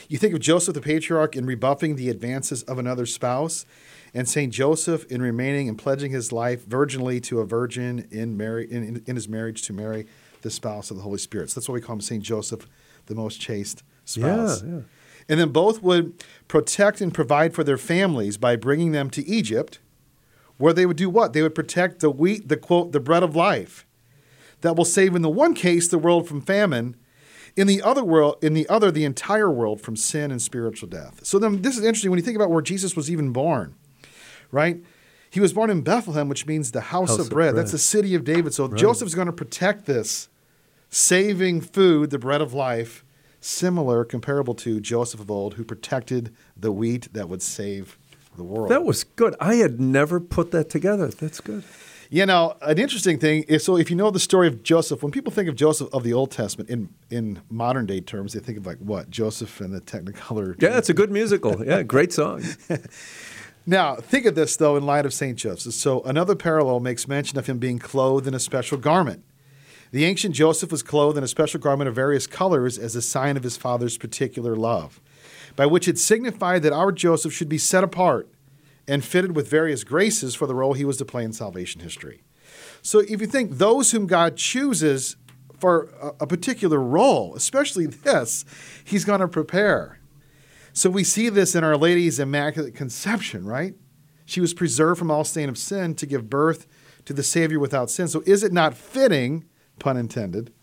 You 0.07 0.17
think 0.17 0.33
of 0.33 0.39
Joseph 0.39 0.73
the 0.73 0.81
patriarch 0.81 1.35
in 1.35 1.45
rebuffing 1.45 1.95
the 1.95 2.09
advances 2.09 2.63
of 2.63 2.77
another 2.77 3.05
spouse, 3.05 3.65
and 4.13 4.27
Saint 4.27 4.53
Joseph 4.53 5.05
in 5.11 5.21
remaining 5.21 5.67
and 5.67 5.77
pledging 5.77 6.11
his 6.11 6.31
life 6.31 6.65
virginally 6.65 7.21
to 7.23 7.41
a 7.41 7.45
virgin 7.45 8.07
in, 8.09 8.39
in, 8.39 9.03
in 9.05 9.15
his 9.15 9.27
marriage 9.27 9.63
to 9.63 9.73
marry 9.73 10.07
the 10.43 10.49
spouse 10.49 10.89
of 10.91 10.97
the 10.97 11.03
Holy 11.03 11.17
Spirit. 11.17 11.49
So 11.49 11.59
that's 11.59 11.67
why 11.67 11.73
we 11.73 11.81
call 11.81 11.95
him 11.95 12.01
Saint 12.01 12.23
Joseph, 12.23 12.67
the 13.07 13.15
most 13.15 13.41
chaste 13.41 13.83
spouse. 14.05 14.63
Yeah, 14.63 14.69
yeah. 14.69 14.79
And 15.29 15.39
then 15.41 15.49
both 15.49 15.83
would 15.83 16.23
protect 16.47 17.01
and 17.01 17.13
provide 17.13 17.53
for 17.53 17.65
their 17.65 17.77
families 17.77 18.37
by 18.37 18.55
bringing 18.55 18.93
them 18.93 19.09
to 19.09 19.27
Egypt, 19.27 19.79
where 20.57 20.71
they 20.71 20.85
would 20.85 20.95
do 20.95 21.09
what? 21.09 21.33
They 21.33 21.41
would 21.41 21.53
protect 21.53 21.99
the 21.99 22.09
wheat, 22.09 22.47
the 22.47 22.55
quote, 22.55 22.93
the 22.93 23.01
bread 23.01 23.23
of 23.23 23.35
life 23.35 23.85
that 24.61 24.75
will 24.75 24.85
save 24.85 25.15
in 25.15 25.21
the 25.21 25.29
one 25.29 25.53
case 25.53 25.87
the 25.87 25.97
world 25.97 26.27
from 26.27 26.41
famine, 26.41 26.95
in 27.55 27.67
the 27.67 27.81
other 27.81 28.03
world, 28.03 28.37
in 28.41 28.53
the 28.53 28.67
other 28.69 28.91
the 28.91 29.05
entire 29.05 29.51
world 29.51 29.81
from 29.81 29.95
sin 29.95 30.31
and 30.31 30.41
spiritual 30.41 30.87
death. 30.87 31.25
So 31.25 31.39
then 31.39 31.61
this 31.61 31.77
is 31.77 31.83
interesting 31.83 32.11
when 32.11 32.19
you 32.19 32.25
think 32.25 32.35
about 32.35 32.51
where 32.51 32.61
Jesus 32.61 32.95
was 32.95 33.09
even 33.09 33.31
born, 33.31 33.75
right? 34.51 34.79
He 35.29 35.39
was 35.39 35.53
born 35.53 35.69
in 35.69 35.81
Bethlehem, 35.81 36.29
which 36.29 36.45
means 36.45 36.71
the 36.71 36.81
house, 36.81 37.09
House 37.09 37.19
of, 37.19 37.25
of 37.25 37.31
bread. 37.31 37.53
bread. 37.53 37.61
That's 37.61 37.71
the 37.71 37.77
city 37.77 38.15
of 38.15 38.23
David. 38.23 38.53
So 38.53 38.67
Joseph's 38.67 39.13
going 39.13 39.27
to 39.27 39.33
protect 39.33 39.85
this, 39.85 40.29
saving 40.89 41.61
food, 41.61 42.11
the 42.11 42.19
bread 42.19 42.41
of 42.41 42.53
life, 42.53 43.03
similar, 43.41 44.05
comparable 44.05 44.55
to 44.55 44.79
Joseph 44.79 45.19
of 45.19 45.29
old, 45.29 45.55
who 45.55 45.63
protected 45.63 46.33
the 46.55 46.71
wheat 46.71 47.11
that 47.13 47.27
would 47.27 47.41
save 47.41 47.97
the 48.37 48.43
world. 48.43 48.69
That 48.69 48.83
was 48.83 49.03
good. 49.03 49.35
I 49.39 49.55
had 49.55 49.79
never 49.79 50.19
put 50.19 50.51
that 50.51 50.69
together. 50.69 51.07
That's 51.07 51.41
good. 51.41 51.63
You 52.09 52.25
know, 52.25 52.55
an 52.61 52.77
interesting 52.77 53.19
thing 53.19 53.43
is 53.43 53.65
so 53.65 53.77
if 53.77 53.89
you 53.89 53.95
know 53.95 54.11
the 54.11 54.19
story 54.19 54.47
of 54.47 54.63
Joseph, 54.63 55.03
when 55.03 55.11
people 55.11 55.31
think 55.31 55.49
of 55.49 55.55
Joseph 55.55 55.89
of 55.93 56.03
the 56.03 56.13
Old 56.13 56.31
Testament 56.31 56.69
in 56.69 56.89
in 57.09 57.41
modern 57.49 57.85
day 57.85 57.99
terms, 57.99 58.33
they 58.33 58.39
think 58.39 58.57
of 58.57 58.65
like 58.65 58.77
what 58.77 59.09
Joseph 59.09 59.59
and 59.59 59.73
the 59.73 59.81
Technicolor. 59.81 60.61
Yeah, 60.61 60.77
it's 60.77 60.89
a 60.89 60.93
good 60.93 61.11
musical. 61.11 61.65
Yeah, 61.65 61.83
great 61.83 62.13
song. 62.13 62.43
Now, 63.69 63.95
think 63.95 64.25
of 64.25 64.33
this 64.33 64.55
though 64.55 64.77
in 64.77 64.85
light 64.85 65.05
of 65.05 65.13
Saint 65.13 65.37
Joseph. 65.37 65.73
So 65.73 66.01
another 66.03 66.35
parallel 66.35 66.79
makes 66.79 67.05
mention 67.05 67.37
of 67.37 67.47
him 67.47 67.57
being 67.57 67.79
clothed 67.79 68.25
in 68.25 68.33
a 68.33 68.39
special 68.39 68.77
garment. 68.77 69.25
The 69.91 70.05
ancient 70.05 70.35
Joseph 70.35 70.71
was 70.71 70.81
clothed 70.81 71.17
in 71.17 71.23
a 71.23 71.27
special 71.27 71.59
garment 71.59 71.89
of 71.89 71.95
various 71.95 72.27
colors 72.27 72.79
as 72.79 72.95
a 72.95 73.01
sign 73.01 73.35
of 73.35 73.43
his 73.43 73.57
father's 73.57 73.97
particular 73.97 74.55
love, 74.55 75.01
by 75.57 75.65
which 75.65 75.89
it 75.89 75.99
signified 75.99 76.63
that 76.63 76.71
our 76.71 76.93
Joseph 76.93 77.33
should 77.33 77.49
be 77.49 77.57
set 77.57 77.83
apart 77.83 78.29
and 78.87 79.03
fitted 79.03 79.35
with 79.35 79.49
various 79.49 79.83
graces 79.83 80.33
for 80.35 80.47
the 80.47 80.55
role 80.55 80.73
he 80.73 80.85
was 80.85 80.97
to 80.97 81.05
play 81.05 81.23
in 81.23 81.33
salvation 81.33 81.81
history. 81.81 82.23
So 82.81 82.99
if 82.99 83.21
you 83.21 83.27
think 83.27 83.57
those 83.57 83.91
whom 83.91 84.07
God 84.07 84.37
chooses 84.37 85.17
for 85.59 85.89
a, 86.19 86.27
particular 86.27 86.79
role, 86.79 87.35
especially 87.35 87.87
this, 87.87 88.45
he's 88.85 89.05
going 89.05 89.19
to 89.19 89.27
prepare. 89.27 89.99
So 90.71 90.89
we 90.89 91.03
see 91.03 91.29
this 91.29 91.55
in 91.55 91.63
Our 91.63 91.75
Lady's 91.75 92.19
Immaculate 92.19 92.75
Conception, 92.75 93.45
right? 93.45 93.73
She 94.25 94.39
was 94.39 94.53
preserved 94.53 94.99
from 94.99 95.09
all 95.09 95.23
stain 95.23 95.49
of 95.49 95.57
sin 95.57 95.95
to 95.95 96.05
give 96.05 96.29
birth 96.29 96.67
to 97.05 97.13
the 97.13 97.23
Savior 97.23 97.59
without 97.59 97.89
sin. 97.89 98.07
So 98.07 98.21
is 98.25 98.43
it 98.43 98.53
not 98.53 98.75
fitting, 98.75 99.45
pun 99.79 99.97
intended, 99.97 100.53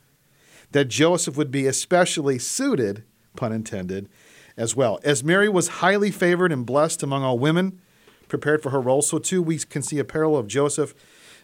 that 0.71 0.87
Joseph 0.87 1.37
would 1.37 1.51
be 1.51 1.67
especially 1.67 2.39
suited, 2.39 3.03
pun 3.37 3.53
intended, 3.53 4.09
as 4.57 4.77
well? 4.77 5.01
As 5.03 5.25
Mary 5.25 5.49
was 5.49 5.69
highly 5.69 6.13
favored 6.13 6.53
and 6.53 6.65
blessed 6.65 7.03
among 7.03 7.25
all 7.25 7.39
women, 7.39 7.81
prepared 8.39 8.63
for 8.63 8.71
her 8.71 8.81
role, 8.81 9.01
so 9.03 9.19
too 9.19 9.43
we 9.43 9.59
can 9.59 9.83
see 9.83 9.99
a 9.99 10.05
parallel 10.05 10.41
of 10.41 10.47
Joseph 10.49 10.95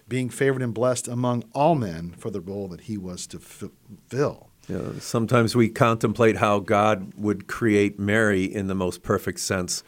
being 0.08 0.28
favored 0.28 0.60
and 0.62 0.74
blessed 0.74 1.06
among 1.06 1.44
all 1.54 1.74
men 1.76 2.14
for 2.18 2.30
the 2.30 2.40
role 2.40 2.66
that 2.68 2.82
he 2.82 2.96
was 2.98 3.26
to 3.28 3.38
fulfill. 3.38 4.48
You 4.68 4.78
know, 4.78 4.92
sometimes 4.98 5.54
we 5.54 5.68
contemplate 5.68 6.36
how 6.38 6.58
God 6.60 7.12
would 7.16 7.46
create 7.46 7.98
Mary 7.98 8.44
in 8.44 8.66
the 8.66 8.74
most 8.74 9.02
perfect 9.02 9.40
sense 9.40 9.82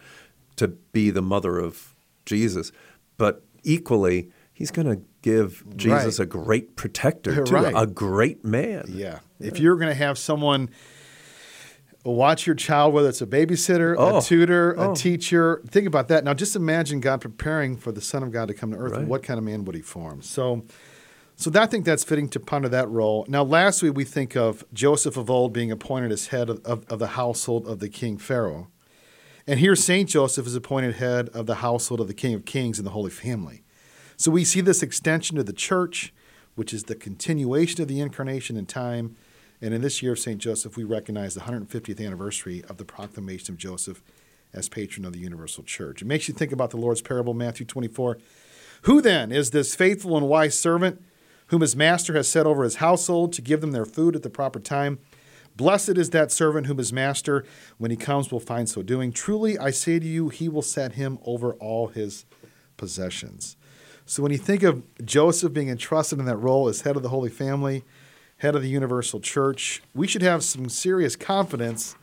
to 0.56 0.68
be 0.68 1.10
the 1.10 1.22
mother 1.22 1.58
of 1.58 1.94
Jesus, 2.24 2.70
but 3.16 3.44
equally, 3.64 4.30
He's 4.54 4.70
going 4.70 4.86
to 4.86 5.02
give 5.22 5.64
Jesus 5.76 6.18
Right. 6.20 6.24
a 6.24 6.26
great 6.26 6.76
protector, 6.76 7.42
too, 7.44 7.52
Right. 7.52 7.72
a 7.76 7.86
great 7.86 8.44
man. 8.44 8.84
Yeah. 8.88 9.20
If 9.40 9.58
you're 9.58 9.76
going 9.76 9.88
to 9.88 9.94
have 9.94 10.18
someone 10.18 10.70
watch 12.04 12.46
your 12.46 12.56
child, 12.56 12.92
whether 12.92 13.08
it's 13.08 13.22
a 13.22 13.26
babysitter, 13.26 13.94
Oh. 13.96 14.18
a 14.18 14.22
tutor, 14.22 14.74
Oh. 14.76 14.92
a 14.92 14.94
teacher, 14.96 15.62
think 15.68 15.86
about 15.86 16.08
that. 16.08 16.24
Now, 16.24 16.34
just 16.34 16.56
imagine 16.56 17.00
God 17.00 17.20
preparing 17.20 17.76
for 17.76 17.92
the 17.92 18.00
Son 18.00 18.22
of 18.22 18.32
God 18.32 18.48
to 18.48 18.54
come 18.54 18.72
to 18.72 18.76
earth. 18.76 18.92
Right. 18.92 19.06
What 19.06 19.22
kind 19.22 19.38
of 19.38 19.44
man 19.44 19.64
would 19.64 19.74
he 19.76 19.82
form? 19.82 20.20
So, 20.22 20.64
so 21.36 21.48
that, 21.50 21.62
I 21.62 21.66
think 21.66 21.84
that's 21.84 22.04
fitting 22.04 22.28
to 22.30 22.40
ponder 22.40 22.68
that 22.68 22.88
role. 22.88 23.24
Now, 23.28 23.44
lastly, 23.44 23.88
we 23.90 24.04
think 24.04 24.36
of 24.36 24.64
Joseph 24.72 25.16
of 25.16 25.30
old 25.30 25.52
being 25.52 25.70
appointed 25.70 26.10
as 26.12 26.28
head 26.28 26.50
of, 26.50 26.60
of, 26.64 26.84
of 26.88 26.98
the 26.98 27.08
household 27.08 27.66
of 27.66 27.78
the 27.78 27.88
king 27.88 28.18
Pharaoh. 28.18 28.68
And 29.46 29.58
here, 29.58 29.74
Saint 29.74 30.08
Joseph 30.10 30.46
is 30.46 30.54
appointed 30.54 30.96
head 30.96 31.28
of 31.30 31.46
the 31.46 31.56
household 31.56 32.00
of 32.00 32.06
the 32.06 32.14
King 32.14 32.34
of 32.34 32.44
Kings 32.44 32.78
and 32.78 32.86
the 32.86 32.92
Holy 32.92 33.10
Family. 33.10 33.64
So 34.16 34.30
we 34.30 34.44
see 34.44 34.60
this 34.60 34.84
extension 34.84 35.36
to 35.36 35.42
the 35.42 35.52
church, 35.52 36.14
which 36.54 36.72
is 36.72 36.84
the 36.84 36.94
continuation 36.94 37.82
of 37.82 37.88
the 37.88 37.98
incarnation 38.00 38.56
in 38.56 38.66
time. 38.66 39.16
And 39.62 39.72
in 39.72 39.80
this 39.80 40.02
year 40.02 40.12
of 40.12 40.18
St. 40.18 40.38
Joseph, 40.38 40.76
we 40.76 40.82
recognize 40.82 41.34
the 41.34 41.42
150th 41.42 42.04
anniversary 42.04 42.64
of 42.68 42.78
the 42.78 42.84
proclamation 42.84 43.54
of 43.54 43.58
Joseph 43.58 44.02
as 44.52 44.68
patron 44.68 45.06
of 45.06 45.12
the 45.12 45.20
universal 45.20 45.62
church. 45.62 46.02
It 46.02 46.06
makes 46.06 46.26
you 46.26 46.34
think 46.34 46.50
about 46.50 46.70
the 46.70 46.76
Lord's 46.78 47.00
parable, 47.00 47.32
Matthew 47.32 47.64
24. 47.64 48.18
Who 48.82 49.00
then 49.00 49.30
is 49.30 49.52
this 49.52 49.76
faithful 49.76 50.16
and 50.16 50.28
wise 50.28 50.58
servant 50.58 51.00
whom 51.46 51.60
his 51.60 51.76
master 51.76 52.14
has 52.14 52.26
set 52.26 52.44
over 52.44 52.64
his 52.64 52.76
household 52.76 53.32
to 53.34 53.40
give 53.40 53.60
them 53.60 53.70
their 53.70 53.84
food 53.84 54.16
at 54.16 54.24
the 54.24 54.30
proper 54.30 54.58
time? 54.58 54.98
Blessed 55.54 55.96
is 55.96 56.10
that 56.10 56.32
servant 56.32 56.66
whom 56.66 56.78
his 56.78 56.92
master, 56.92 57.44
when 57.78 57.92
he 57.92 57.96
comes, 57.96 58.32
will 58.32 58.40
find 58.40 58.68
so 58.68 58.82
doing. 58.82 59.12
Truly, 59.12 59.56
I 59.58 59.70
say 59.70 60.00
to 60.00 60.06
you, 60.06 60.28
he 60.28 60.48
will 60.48 60.62
set 60.62 60.94
him 60.94 61.20
over 61.24 61.52
all 61.54 61.86
his 61.86 62.24
possessions. 62.76 63.56
So 64.06 64.24
when 64.24 64.32
you 64.32 64.38
think 64.38 64.64
of 64.64 64.82
Joseph 65.04 65.52
being 65.52 65.68
entrusted 65.68 66.18
in 66.18 66.24
that 66.24 66.38
role 66.38 66.68
as 66.68 66.80
head 66.80 66.96
of 66.96 67.04
the 67.04 67.10
Holy 67.10 67.30
Family, 67.30 67.84
head 68.42 68.56
of 68.56 68.62
the 68.62 68.68
universal 68.68 69.20
church, 69.20 69.80
we 69.94 70.04
should 70.04 70.20
have 70.20 70.42
some 70.42 70.68
serious 70.68 71.14
confidence 71.14 71.94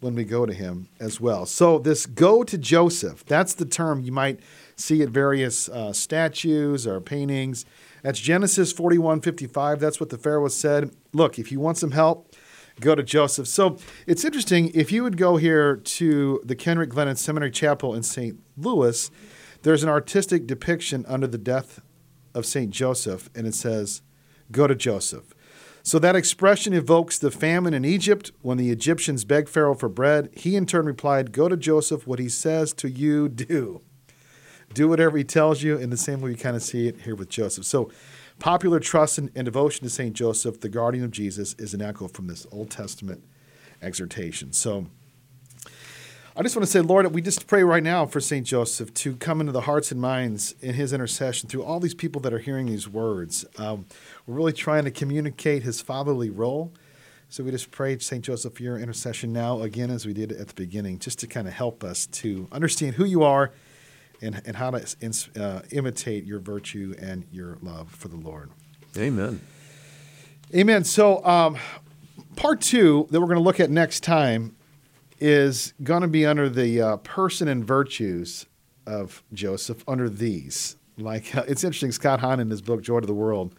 when 0.00 0.14
we 0.14 0.24
go 0.24 0.44
to 0.44 0.52
him 0.52 0.88
as 1.00 1.22
well. 1.22 1.46
So 1.46 1.78
this 1.78 2.04
go 2.04 2.44
to 2.44 2.58
Joseph, 2.58 3.24
that's 3.24 3.54
the 3.54 3.64
term 3.64 4.02
you 4.02 4.12
might 4.12 4.40
see 4.76 5.02
at 5.02 5.08
various 5.08 5.70
uh, 5.70 5.94
statues 5.94 6.86
or 6.86 7.00
paintings. 7.00 7.64
That's 8.02 8.20
Genesis 8.20 8.72
41, 8.72 9.22
55. 9.22 9.80
That's 9.80 9.98
what 9.98 10.10
the 10.10 10.18
Pharaoh 10.18 10.48
said. 10.48 10.94
Look, 11.14 11.38
if 11.38 11.50
you 11.50 11.60
want 11.60 11.78
some 11.78 11.92
help, 11.92 12.34
go 12.80 12.94
to 12.94 13.02
Joseph. 13.02 13.48
So 13.48 13.78
it's 14.06 14.22
interesting. 14.22 14.70
If 14.74 14.92
you 14.92 15.02
would 15.02 15.16
go 15.16 15.38
here 15.38 15.76
to 15.76 16.42
the 16.44 16.56
Kenrick 16.56 16.90
Glennon 16.90 17.16
Seminary 17.16 17.50
Chapel 17.50 17.94
in 17.94 18.02
St. 18.02 18.38
Louis, 18.58 19.10
there's 19.62 19.82
an 19.82 19.88
artistic 19.88 20.46
depiction 20.46 21.06
under 21.08 21.26
the 21.26 21.38
death 21.38 21.80
of 22.34 22.44
St. 22.44 22.70
Joseph, 22.70 23.30
and 23.34 23.46
it 23.46 23.54
says, 23.54 24.02
Go 24.52 24.66
to 24.66 24.74
Joseph. 24.74 25.34
So 25.90 25.98
that 25.98 26.14
expression 26.14 26.72
evokes 26.72 27.18
the 27.18 27.32
famine 27.32 27.74
in 27.74 27.84
Egypt 27.84 28.30
when 28.42 28.58
the 28.58 28.70
Egyptians 28.70 29.24
begged 29.24 29.48
Pharaoh 29.48 29.74
for 29.74 29.88
bread. 29.88 30.28
He 30.36 30.54
in 30.54 30.64
turn 30.64 30.86
replied, 30.86 31.32
Go 31.32 31.48
to 31.48 31.56
Joseph, 31.56 32.06
what 32.06 32.20
he 32.20 32.28
says 32.28 32.72
to 32.74 32.88
you, 32.88 33.28
do. 33.28 33.80
Do 34.72 34.86
whatever 34.86 35.18
he 35.18 35.24
tells 35.24 35.64
you. 35.64 35.76
In 35.76 35.90
the 35.90 35.96
same 35.96 36.20
way, 36.20 36.30
we 36.30 36.36
kind 36.36 36.54
of 36.54 36.62
see 36.62 36.86
it 36.86 37.00
here 37.00 37.16
with 37.16 37.28
Joseph. 37.28 37.64
So, 37.64 37.90
popular 38.38 38.78
trust 38.78 39.18
and, 39.18 39.32
and 39.34 39.46
devotion 39.46 39.82
to 39.82 39.90
St. 39.90 40.14
Joseph, 40.14 40.60
the 40.60 40.68
guardian 40.68 41.04
of 41.04 41.10
Jesus, 41.10 41.56
is 41.58 41.74
an 41.74 41.82
echo 41.82 42.06
from 42.06 42.28
this 42.28 42.46
Old 42.52 42.70
Testament 42.70 43.24
exhortation. 43.82 44.52
So, 44.52 44.86
I 46.36 46.42
just 46.42 46.54
want 46.54 46.64
to 46.64 46.70
say, 46.70 46.80
Lord, 46.80 47.12
we 47.12 47.22
just 47.22 47.48
pray 47.48 47.64
right 47.64 47.82
now 47.82 48.06
for 48.06 48.20
St. 48.20 48.46
Joseph 48.46 48.94
to 48.94 49.16
come 49.16 49.40
into 49.40 49.52
the 49.52 49.62
hearts 49.62 49.90
and 49.90 50.00
minds 50.00 50.54
in 50.60 50.74
his 50.74 50.92
intercession 50.92 51.48
through 51.48 51.64
all 51.64 51.80
these 51.80 51.94
people 51.94 52.20
that 52.20 52.32
are 52.32 52.38
hearing 52.38 52.66
these 52.66 52.88
words. 52.88 53.44
Um, 53.58 53.86
we're 54.26 54.36
really 54.36 54.52
trying 54.52 54.84
to 54.84 54.92
communicate 54.92 55.64
his 55.64 55.80
fatherly 55.80 56.30
role. 56.30 56.72
So 57.30 57.42
we 57.42 57.50
just 57.50 57.72
pray, 57.72 57.98
St. 57.98 58.24
Joseph, 58.24 58.54
for 58.54 58.62
your 58.62 58.78
intercession 58.78 59.32
now, 59.32 59.62
again, 59.62 59.90
as 59.90 60.06
we 60.06 60.12
did 60.12 60.30
at 60.30 60.46
the 60.46 60.54
beginning, 60.54 61.00
just 61.00 61.18
to 61.18 61.26
kind 61.26 61.48
of 61.48 61.52
help 61.52 61.82
us 61.82 62.06
to 62.06 62.46
understand 62.52 62.94
who 62.94 63.04
you 63.04 63.24
are 63.24 63.50
and, 64.22 64.40
and 64.44 64.54
how 64.54 64.70
to 64.70 65.30
uh, 65.36 65.62
imitate 65.72 66.24
your 66.24 66.38
virtue 66.38 66.94
and 67.00 67.26
your 67.32 67.58
love 67.60 67.90
for 67.90 68.06
the 68.06 68.16
Lord. 68.16 68.50
Amen. 68.96 69.40
Amen. 70.54 70.84
So, 70.84 71.24
um, 71.24 71.56
part 72.36 72.60
two 72.60 73.08
that 73.10 73.20
we're 73.20 73.26
going 73.26 73.38
to 73.38 73.44
look 73.44 73.58
at 73.58 73.70
next 73.70 74.04
time 74.04 74.54
is 75.20 75.74
going 75.82 76.02
to 76.02 76.08
be 76.08 76.26
under 76.26 76.48
the 76.48 76.80
uh, 76.80 76.96
person 76.98 77.48
and 77.48 77.64
virtues 77.64 78.46
of 78.86 79.22
Joseph, 79.32 79.84
under 79.86 80.08
these. 80.08 80.76
Like, 80.96 81.34
uh, 81.36 81.44
it's 81.48 81.64
interesting, 81.64 81.92
Scott 81.92 82.20
Hahn 82.20 82.40
in 82.40 82.50
his 82.50 82.62
book, 82.62 82.82
Joy 82.82 83.00
to 83.00 83.06
the 83.06 83.14
World, 83.14 83.54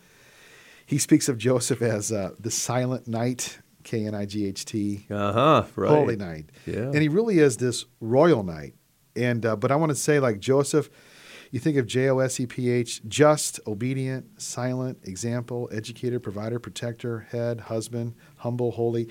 he 0.86 0.98
speaks 0.98 1.30
of 1.30 1.38
Joseph 1.38 1.82
as 1.82 2.12
uh, 2.12 2.32
the 2.38 2.52
silent 2.52 3.08
knight, 3.08 3.60
K 3.84 4.06
N 4.06 4.14
I 4.14 4.26
G 4.26 4.46
H 4.46 4.66
T. 4.66 5.06
Uh 5.10 5.32
huh. 5.32 5.64
Right. 5.76 5.90
Holy 5.90 6.16
knight. 6.18 6.50
Yeah. 6.66 6.80
And 6.80 6.98
he 6.98 7.08
really 7.08 7.40
is 7.40 7.58
this 7.58 7.86
royal 8.02 8.44
knight. 8.44 8.74
And 9.16 9.46
uh, 9.46 9.56
but 9.56 9.72
I 9.72 9.78
want 9.78 9.92
to 9.92 9.96
say, 9.96 10.20
like 10.20 10.40
Joseph, 10.40 10.90
you 11.50 11.60
think 11.60 11.78
of 11.78 11.86
J 11.86 12.10
O 12.10 12.20
S 12.20 12.40
E 12.40 12.46
P 12.46 12.70
H, 12.70 13.02
just, 13.08 13.60
obedient, 13.66 14.42
silent, 14.42 15.00
example, 15.04 15.70
educator, 15.72 16.20
provider, 16.20 16.60
protector, 16.60 17.28
head, 17.32 17.62
husband, 17.62 18.16
humble, 18.38 18.72
holy. 18.72 19.10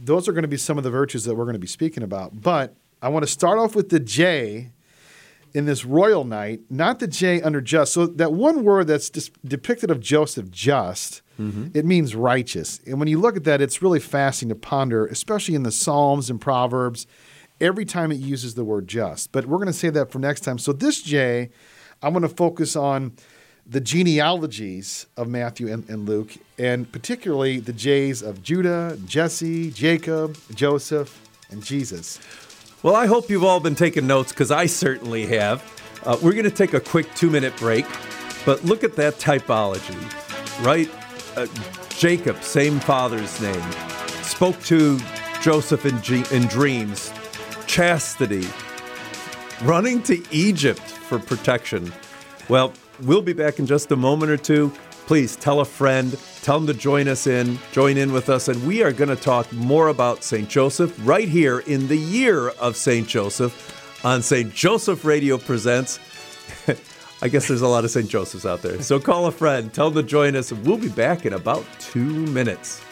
Those 0.00 0.28
are 0.28 0.32
going 0.32 0.42
to 0.42 0.48
be 0.48 0.56
some 0.56 0.78
of 0.78 0.84
the 0.84 0.90
virtues 0.90 1.24
that 1.24 1.34
we're 1.34 1.44
going 1.44 1.54
to 1.54 1.60
be 1.60 1.66
speaking 1.66 2.02
about. 2.02 2.40
But 2.40 2.74
I 3.02 3.08
want 3.08 3.24
to 3.24 3.30
start 3.30 3.58
off 3.58 3.74
with 3.74 3.88
the 3.88 4.00
J 4.00 4.70
in 5.54 5.64
this 5.64 5.84
royal 5.84 6.24
knight, 6.24 6.60
not 6.68 6.98
the 6.98 7.06
J 7.06 7.40
under 7.40 7.60
just. 7.60 7.92
So 7.92 8.06
that 8.06 8.32
one 8.32 8.64
word 8.64 8.86
that's 8.86 9.10
depicted 9.10 9.90
of 9.90 10.00
Joseph, 10.00 10.50
just, 10.50 11.22
mm-hmm. 11.40 11.68
it 11.74 11.84
means 11.84 12.14
righteous. 12.14 12.80
And 12.86 12.98
when 12.98 13.08
you 13.08 13.18
look 13.18 13.36
at 13.36 13.44
that, 13.44 13.60
it's 13.60 13.80
really 13.82 14.00
fascinating 14.00 14.60
to 14.60 14.68
ponder, 14.68 15.06
especially 15.06 15.54
in 15.54 15.62
the 15.62 15.72
Psalms 15.72 16.28
and 16.28 16.40
Proverbs, 16.40 17.06
every 17.60 17.84
time 17.84 18.12
it 18.12 18.18
uses 18.18 18.54
the 18.54 18.64
word 18.64 18.86
just. 18.88 19.32
But 19.32 19.46
we're 19.46 19.56
going 19.56 19.68
to 19.68 19.72
say 19.72 19.90
that 19.90 20.12
for 20.12 20.18
next 20.18 20.40
time. 20.40 20.58
So 20.58 20.72
this 20.72 21.02
J, 21.02 21.50
I'm 22.02 22.12
going 22.12 22.22
to 22.22 22.28
focus 22.28 22.76
on 22.76 23.12
the 23.70 23.80
genealogies 23.80 25.06
of 25.16 25.28
Matthew 25.28 25.70
and, 25.70 25.88
and 25.90 26.08
Luke, 26.08 26.34
and 26.58 26.90
particularly 26.90 27.60
the 27.60 27.72
J's 27.72 28.22
of 28.22 28.42
Judah, 28.42 28.98
Jesse, 29.04 29.70
Jacob, 29.70 30.38
Joseph, 30.54 31.20
and 31.50 31.62
Jesus. 31.62 32.18
Well, 32.82 32.96
I 32.96 33.06
hope 33.06 33.28
you've 33.28 33.44
all 33.44 33.60
been 33.60 33.74
taking 33.74 34.06
notes 34.06 34.32
because 34.32 34.50
I 34.50 34.66
certainly 34.66 35.26
have. 35.26 35.62
Uh, 36.04 36.16
we're 36.22 36.32
going 36.32 36.44
to 36.44 36.50
take 36.50 36.72
a 36.74 36.80
quick 36.80 37.12
two 37.14 37.28
minute 37.28 37.56
break, 37.56 37.84
but 38.46 38.64
look 38.64 38.84
at 38.84 38.96
that 38.96 39.14
typology, 39.14 39.98
right? 40.64 40.88
Uh, 41.36 41.46
Jacob, 41.90 42.42
same 42.42 42.80
father's 42.80 43.40
name, 43.42 43.72
spoke 44.22 44.58
to 44.62 44.98
Joseph 45.42 45.84
in, 45.84 46.00
G- 46.00 46.24
in 46.30 46.46
dreams, 46.46 47.12
chastity, 47.66 48.46
running 49.62 50.02
to 50.04 50.24
Egypt 50.30 50.80
for 50.80 51.18
protection. 51.18 51.92
Well, 52.48 52.72
we'll 53.02 53.22
be 53.22 53.32
back 53.32 53.58
in 53.58 53.66
just 53.66 53.92
a 53.92 53.96
moment 53.96 54.30
or 54.30 54.36
two 54.36 54.72
please 55.08 55.36
tell 55.36 55.60
a 55.60 55.64
friend, 55.64 56.18
tell 56.42 56.60
them 56.60 56.66
to 56.66 56.74
join 56.74 57.08
us 57.08 57.26
in, 57.26 57.58
join 57.72 57.96
in 57.96 58.12
with 58.12 58.28
us, 58.28 58.46
and 58.46 58.66
we 58.66 58.82
are 58.82 58.92
going 58.92 59.08
to 59.08 59.16
talk 59.16 59.50
more 59.54 59.88
about 59.88 60.22
St. 60.22 60.46
Joseph 60.46 60.94
right 61.02 61.26
here 61.26 61.60
in 61.60 61.88
the 61.88 61.96
year 61.96 62.50
of 62.50 62.76
St. 62.76 63.08
Joseph 63.08 64.04
on 64.04 64.20
St. 64.20 64.52
Joseph 64.52 65.06
Radio 65.06 65.38
Presents. 65.38 65.98
I 67.22 67.28
guess 67.28 67.48
there's 67.48 67.62
a 67.62 67.68
lot 67.68 67.84
of 67.84 67.90
St. 67.90 68.06
Josephs 68.06 68.44
out 68.44 68.60
there. 68.60 68.82
So 68.82 69.00
call 69.00 69.24
a 69.24 69.32
friend, 69.32 69.72
tell 69.72 69.90
them 69.90 70.04
to 70.04 70.08
join 70.08 70.36
us, 70.36 70.52
and 70.52 70.62
we'll 70.66 70.76
be 70.76 70.90
back 70.90 71.24
in 71.24 71.32
about 71.32 71.64
two 71.80 72.04
minutes. 72.04 72.84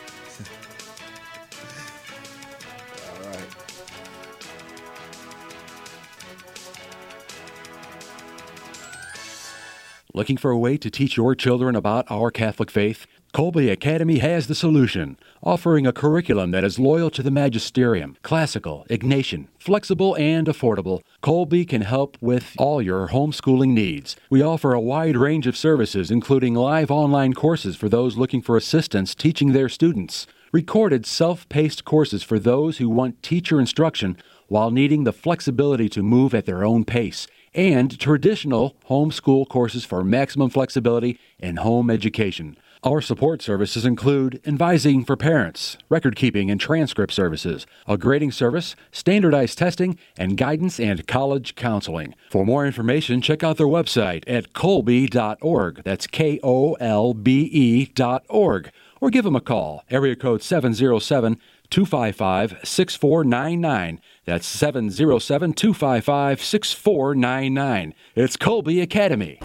Looking 10.17 10.39
for 10.39 10.51
a 10.51 10.57
way 10.57 10.79
to 10.79 10.89
teach 10.89 11.19
your 11.19 11.35
children 11.35 11.77
about 11.77 12.11
our 12.11 12.31
Catholic 12.31 12.71
faith? 12.71 13.07
Kolbe 13.35 13.71
Academy 13.71 14.21
has 14.21 14.47
the 14.47 14.55
solution, 14.55 15.19
offering 15.43 15.87
a 15.87 15.93
curriculum 15.93 16.53
that 16.53 16.65
is 16.65 16.79
loyal 16.79 17.11
to 17.11 17.23
the 17.23 17.31
magisterium, 17.31 18.17
classical, 18.23 18.87
Ignatian, 18.89 19.49
flexible, 19.59 20.17
and 20.17 20.47
affordable. 20.47 21.03
Kolbe 21.23 21.69
can 21.69 21.83
help 21.83 22.17
with 22.23 22.55
all 22.57 22.81
your 22.81 23.09
homeschooling 23.09 23.75
needs. 23.75 24.17
We 24.31 24.41
offer 24.41 24.73
a 24.73 24.81
wide 24.81 25.19
range 25.19 25.47
of 25.47 25.55
services, 25.55 26.11
including 26.11 26.55
live 26.55 26.91
online 26.91 27.35
courses 27.35 27.77
for 27.77 27.91
those 27.91 28.17
looking 28.17 28.41
for 28.41 28.57
assistance 28.57 29.15
teaching 29.15 29.53
their 29.53 29.69
students, 29.69 30.27
recorded 30.51 31.05
self 31.05 31.47
paced 31.51 31.85
courses 31.85 32.23
for 32.23 32.39
those 32.39 32.79
who 32.79 32.89
want 32.89 33.23
teacher 33.23 33.61
instruction 33.61 34.17
while 34.49 34.71
needing 34.71 35.05
the 35.05 35.13
flexibility 35.13 35.91
to 35.91 36.03
move 36.03 36.35
at 36.35 36.47
their 36.47 36.65
own 36.65 36.87
pace 36.87 37.27
and 37.57 37.99
traditional 37.99 38.77
homeschool 38.89 39.49
courses 39.49 39.85
for 39.85 40.05
maximum 40.05 40.51
flexibility 40.51 41.19
in 41.41 41.57
home 41.57 41.91
education. 41.91 42.57
Our 42.85 43.01
support 43.01 43.43
services 43.43 43.85
include 43.85 44.41
advising 44.47 45.05
for 45.05 45.17
parents, 45.17 45.77
record 45.89 46.15
keeping 46.15 46.51
and 46.53 46.61
transcript 46.61 47.13
services, 47.13 47.67
a 47.89 47.97
grading 47.97 48.33
service, 48.33 48.77
standardized 48.93 49.59
testing, 49.59 49.99
and 50.17 50.37
guidance 50.37 50.79
and 50.79 51.05
college 51.09 51.57
counseling. 51.57 52.15
For 52.31 52.45
more 52.45 52.67
information, 52.67 53.23
check 53.23 53.43
out 53.43 53.57
their 53.57 53.67
website 53.67 54.23
at 54.29 54.53
kolbe.org. 54.53 55.83
That's 55.83 56.07
K 56.07 56.39
O 56.45 56.75
L 56.75 57.15
B 57.15 57.51
E.org. 57.53 58.71
Or 59.01 59.11
give 59.11 59.25
them 59.25 59.37
a 59.37 59.41
call, 59.41 59.85
area 59.91 60.15
code 60.17 60.43
707 60.43 61.39
255 61.71 62.59
6499. 62.65 64.01
That's 64.25 64.47
707 64.47 65.53
255 65.53 66.43
6499. 66.43 67.95
It's 68.15 68.37
Kolbe 68.37 68.83
Academy. 68.83 69.39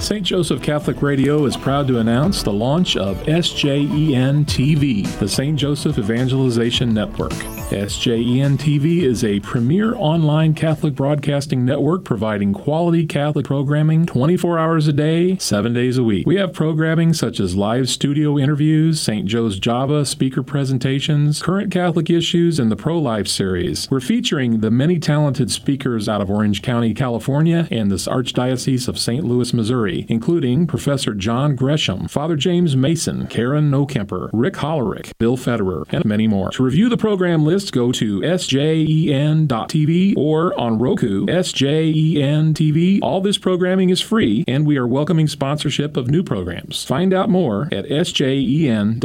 St. 0.00 0.24
Joseph 0.24 0.62
Catholic 0.62 1.02
Radio 1.02 1.44
is 1.44 1.56
proud 1.56 1.88
to 1.88 1.98
announce 1.98 2.44
the 2.44 2.52
launch 2.52 2.96
of 2.96 3.16
SJEN 3.24 4.44
TV, 4.44 5.18
the 5.18 5.28
St. 5.28 5.58
Joseph 5.58 5.98
Evangelization 5.98 6.94
Network. 6.94 7.32
SJEN 7.32 8.56
TV 8.56 9.02
is 9.02 9.24
a 9.24 9.40
premier 9.40 9.94
online 9.96 10.54
Catholic 10.54 10.94
broadcasting 10.94 11.64
network 11.64 12.04
providing 12.04 12.54
quality 12.54 13.04
Catholic 13.06 13.44
programming 13.44 14.06
24 14.06 14.58
hours 14.58 14.86
a 14.86 14.92
day, 14.92 15.36
7 15.36 15.74
days 15.74 15.98
a 15.98 16.04
week. 16.04 16.26
We 16.26 16.36
have 16.36 16.52
programming 16.52 17.12
such 17.12 17.40
as 17.40 17.56
live 17.56 17.90
studio 17.90 18.38
interviews, 18.38 19.00
St. 19.00 19.26
Joe's 19.26 19.58
Java 19.58 20.06
speaker 20.06 20.44
presentations, 20.44 21.42
current 21.42 21.72
Catholic 21.72 22.08
issues, 22.08 22.58
and 22.60 22.70
the 22.70 22.76
Pro 22.76 22.98
Life 22.98 23.26
series. 23.26 23.90
We're 23.90 24.00
featuring 24.00 24.60
the 24.60 24.70
many 24.70 24.98
talented 25.00 25.50
speakers 25.50 26.08
out 26.08 26.22
of 26.22 26.30
Orange 26.30 26.62
County, 26.62 26.94
California, 26.94 27.66
and 27.70 27.90
this 27.90 28.06
Archdiocese 28.06 28.88
of 28.88 28.98
St. 28.98 29.24
Louis, 29.24 29.52
Missouri, 29.52 29.87
including 29.88 30.66
Professor 30.66 31.14
John 31.14 31.54
Gresham, 31.56 32.08
Father 32.08 32.36
James 32.36 32.76
Mason, 32.76 33.26
Karen 33.26 33.70
Nokemper, 33.70 34.30
Rick 34.32 34.54
Hollerick, 34.54 35.12
Bill 35.18 35.36
Federer, 35.36 35.84
and 35.90 36.04
many 36.04 36.26
more. 36.26 36.50
To 36.50 36.62
review 36.62 36.88
the 36.88 36.96
program 36.96 37.44
list, 37.44 37.72
go 37.72 37.92
to 37.92 38.20
sjen.tv 38.20 40.14
or 40.16 40.58
on 40.58 40.78
Roku, 40.78 41.26
SJEN 41.26 42.54
TV. 42.54 42.98
All 43.02 43.20
this 43.20 43.38
programming 43.38 43.90
is 43.90 44.00
free, 44.00 44.44
and 44.46 44.66
we 44.66 44.76
are 44.76 44.86
welcoming 44.86 45.28
sponsorship 45.28 45.96
of 45.96 46.08
new 46.08 46.22
programs. 46.22 46.84
Find 46.84 47.12
out 47.14 47.28
more 47.30 47.68
at 47.72 47.86
sjen.tv. 47.86 48.98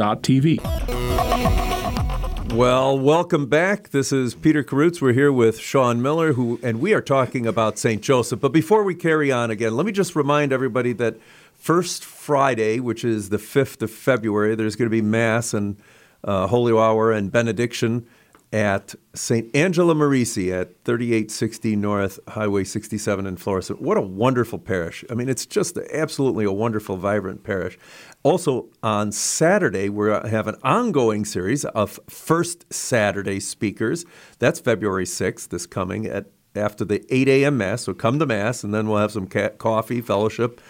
Well, 2.54 3.00
welcome 3.00 3.48
back. 3.48 3.90
This 3.90 4.12
is 4.12 4.36
Peter 4.36 4.64
Karutz. 4.64 5.02
We're 5.02 5.14
here 5.14 5.32
with 5.32 5.58
Shawn 5.58 6.04
Miller, 6.04 6.34
who, 6.34 6.60
and 6.62 6.80
we 6.80 6.94
are 6.94 7.02
talking 7.02 7.48
about 7.48 7.80
St. 7.80 8.00
Joseph. 8.00 8.42
But 8.42 8.52
before 8.52 8.84
we 8.84 8.94
carry 8.94 9.32
on 9.32 9.50
again, 9.50 9.76
let 9.76 9.88
me 9.88 9.92
just 9.92 10.16
remind 10.16 10.54
everybody 10.54 10.94
that 10.94 11.16
first 11.56 12.06
Friday, 12.06 12.80
which 12.80 13.04
is 13.04 13.30
the 13.30 13.38
5th 13.38 13.82
of 13.82 13.90
February, 13.90 14.54
there's 14.54 14.76
going 14.76 14.86
to 14.86 14.96
be 14.96 15.02
Mass 15.02 15.56
and 15.56 15.78
uh, 16.24 16.46
Holy 16.46 16.72
Hour 16.74 17.12
and 17.12 17.32
benediction 17.32 18.06
at 18.54 18.94
St. 19.16 19.54
Angela 19.56 19.96
Merici 19.96 20.54
at 20.54 20.84
3860 20.86 21.76
North 21.76 22.20
Highway 22.28 22.64
67 22.64 23.26
in 23.26 23.36
Florissant. 23.36 23.82
What 23.82 23.98
a 23.98 24.02
wonderful 24.02 24.60
parish. 24.60 25.04
I 25.10 25.16
mean, 25.16 25.28
it's 25.28 25.48
just 25.48 25.76
absolutely 25.92 26.46
a 26.46 26.52
wonderful, 26.52 26.96
vibrant 26.96 27.44
parish. 27.44 27.80
Also, 28.22 28.68
on 28.84 29.12
Saturday, 29.12 29.90
we 29.90 30.08
have 30.10 30.48
an 30.48 30.56
ongoing 30.64 31.26
series 31.26 31.66
of 31.66 32.00
First 32.08 32.72
Saturday 32.72 33.40
speakers. 33.40 34.06
That's 34.38 34.60
February 34.60 35.06
6th, 35.06 35.50
this 35.50 35.66
coming 35.66 36.06
at 36.06 36.28
after 36.56 36.86
the 36.86 37.04
8 37.10 37.28
a.m. 37.28 37.58
Mass. 37.58 37.82
So 37.82 37.96
come 37.96 38.20
to 38.20 38.28
Mass, 38.28 38.64
and 38.64 38.72
then 38.72 38.88
we'll 38.88 39.00
have 39.00 39.12
some 39.12 39.26
ca- 39.26 39.50
coffee, 39.50 40.00
fellowship. 40.00 40.62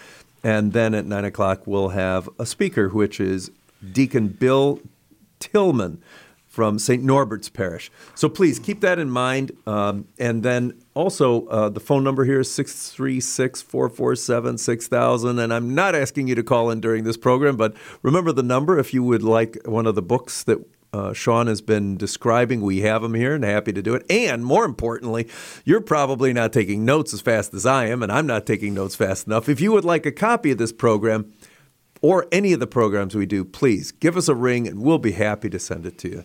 And 0.42 0.72
then 0.72 0.94
at 0.94 1.04
9 1.04 1.24
o'clock, 1.26 1.66
we'll 1.66 1.90
have 1.90 2.30
a 2.38 2.46
speaker, 2.46 2.88
which 2.88 3.20
is 3.20 3.50
Deacon 3.92 4.28
Bill 4.28 4.80
Tillman 5.38 6.02
from 6.54 6.78
St. 6.78 7.02
Norbert's 7.02 7.48
Parish. 7.48 7.90
So 8.14 8.28
please 8.28 8.60
keep 8.60 8.80
that 8.82 9.00
in 9.00 9.10
mind. 9.10 9.50
Um, 9.66 10.06
and 10.20 10.44
then 10.44 10.80
also, 10.94 11.48
uh, 11.48 11.68
the 11.68 11.80
phone 11.80 12.04
number 12.04 12.24
here 12.24 12.38
is 12.38 12.50
636 12.52 13.60
447 13.62 14.58
6000. 14.58 15.38
And 15.40 15.52
I'm 15.52 15.74
not 15.74 15.96
asking 15.96 16.28
you 16.28 16.36
to 16.36 16.44
call 16.44 16.70
in 16.70 16.80
during 16.80 17.02
this 17.02 17.16
program, 17.16 17.56
but 17.56 17.74
remember 18.02 18.30
the 18.30 18.44
number 18.44 18.78
if 18.78 18.94
you 18.94 19.02
would 19.02 19.24
like 19.24 19.58
one 19.64 19.86
of 19.86 19.96
the 19.96 20.02
books 20.02 20.44
that 20.44 20.64
uh, 20.92 21.12
Shawn 21.12 21.48
has 21.48 21.60
been 21.60 21.96
describing. 21.96 22.60
We 22.60 22.82
have 22.82 23.02
them 23.02 23.14
here 23.14 23.34
and 23.34 23.42
happy 23.42 23.72
to 23.72 23.82
do 23.82 23.96
it. 23.96 24.06
And 24.08 24.44
more 24.44 24.64
importantly, 24.64 25.28
you're 25.64 25.80
probably 25.80 26.32
not 26.32 26.52
taking 26.52 26.84
notes 26.84 27.12
as 27.12 27.20
fast 27.20 27.52
as 27.52 27.66
I 27.66 27.86
am, 27.86 28.00
and 28.00 28.12
I'm 28.12 28.28
not 28.28 28.46
taking 28.46 28.74
notes 28.74 28.94
fast 28.94 29.26
enough. 29.26 29.48
If 29.48 29.60
you 29.60 29.72
would 29.72 29.84
like 29.84 30.06
a 30.06 30.12
copy 30.12 30.52
of 30.52 30.58
this 30.58 30.72
program, 30.72 31.32
or 32.04 32.26
any 32.30 32.52
of 32.52 32.60
the 32.60 32.66
programs 32.66 33.14
we 33.14 33.24
do, 33.24 33.46
please 33.46 33.90
give 33.90 34.14
us 34.14 34.28
a 34.28 34.34
ring 34.34 34.68
and 34.68 34.82
we'll 34.82 34.98
be 34.98 35.12
happy 35.12 35.48
to 35.48 35.58
send 35.58 35.86
it 35.86 35.96
to 35.96 36.10
you. 36.10 36.24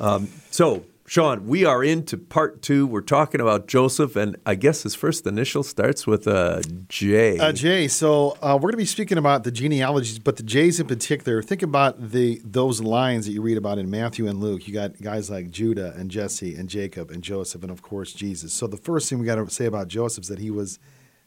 Um, 0.00 0.28
so, 0.50 0.84
Shawn, 1.06 1.46
we 1.46 1.64
are 1.64 1.84
into 1.84 2.16
part 2.16 2.62
two. 2.62 2.86
We're 2.86 3.02
talking 3.02 3.40
about 3.40 3.66
Joseph, 3.66 4.16
and 4.16 4.36
I 4.46 4.54
guess 4.54 4.84
his 4.84 4.94
first 4.94 5.26
initial 5.26 5.62
starts 5.62 6.06
with 6.06 6.26
a 6.26 6.62
J. 6.88 7.36
A 7.36 7.52
J. 7.52 7.88
So 7.88 8.38
uh, 8.40 8.54
we're 8.54 8.70
going 8.70 8.72
to 8.72 8.76
be 8.78 8.86
speaking 8.86 9.18
about 9.18 9.44
the 9.44 9.50
genealogies, 9.50 10.18
but 10.18 10.36
the 10.36 10.42
J's 10.42 10.80
in 10.80 10.86
particular. 10.86 11.42
Think 11.42 11.62
about 11.62 12.12
the 12.12 12.40
those 12.44 12.80
lines 12.80 13.26
that 13.26 13.32
you 13.32 13.42
read 13.42 13.58
about 13.58 13.78
in 13.78 13.90
Matthew 13.90 14.26
and 14.26 14.40
Luke. 14.40 14.66
You 14.66 14.72
got 14.72 15.02
guys 15.02 15.28
like 15.28 15.50
Judah 15.50 15.92
and 15.96 16.10
Jesse 16.10 16.54
and 16.54 16.68
Jacob 16.68 17.10
and 17.10 17.22
Joseph, 17.22 17.62
and 17.62 17.70
of 17.70 17.82
course 17.82 18.12
Jesus. 18.12 18.52
So 18.52 18.66
the 18.66 18.78
first 18.78 19.10
thing 19.10 19.18
we 19.18 19.26
got 19.26 19.34
to 19.34 19.50
say 19.50 19.66
about 19.66 19.88
Joseph 19.88 20.22
is 20.22 20.28
that 20.28 20.38
he 20.38 20.50
was 20.50 20.78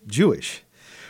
Jewish, 0.08 0.64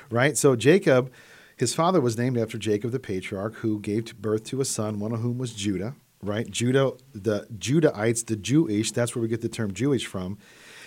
right? 0.09 0.35
So 0.35 0.55
Jacob, 0.55 1.11
his 1.55 1.75
father 1.75 2.01
was 2.01 2.17
named 2.17 2.37
after 2.37 2.57
Jacob 2.57 2.91
the 2.91 2.99
patriarch, 2.99 3.57
who 3.57 3.79
gave 3.79 4.19
birth 4.19 4.43
to 4.45 4.59
a 4.61 4.65
son, 4.65 4.99
one 4.99 5.11
of 5.13 5.21
whom 5.21 5.37
was 5.37 5.53
Judah 5.53 5.95
right? 6.27 6.49
Judah, 6.49 6.93
the 7.13 7.47
Judahites, 7.57 8.25
the 8.25 8.35
Jewish, 8.35 8.91
that's 8.91 9.15
where 9.15 9.21
we 9.21 9.27
get 9.27 9.41
the 9.41 9.49
term 9.49 9.73
Jewish 9.73 10.05
from. 10.05 10.37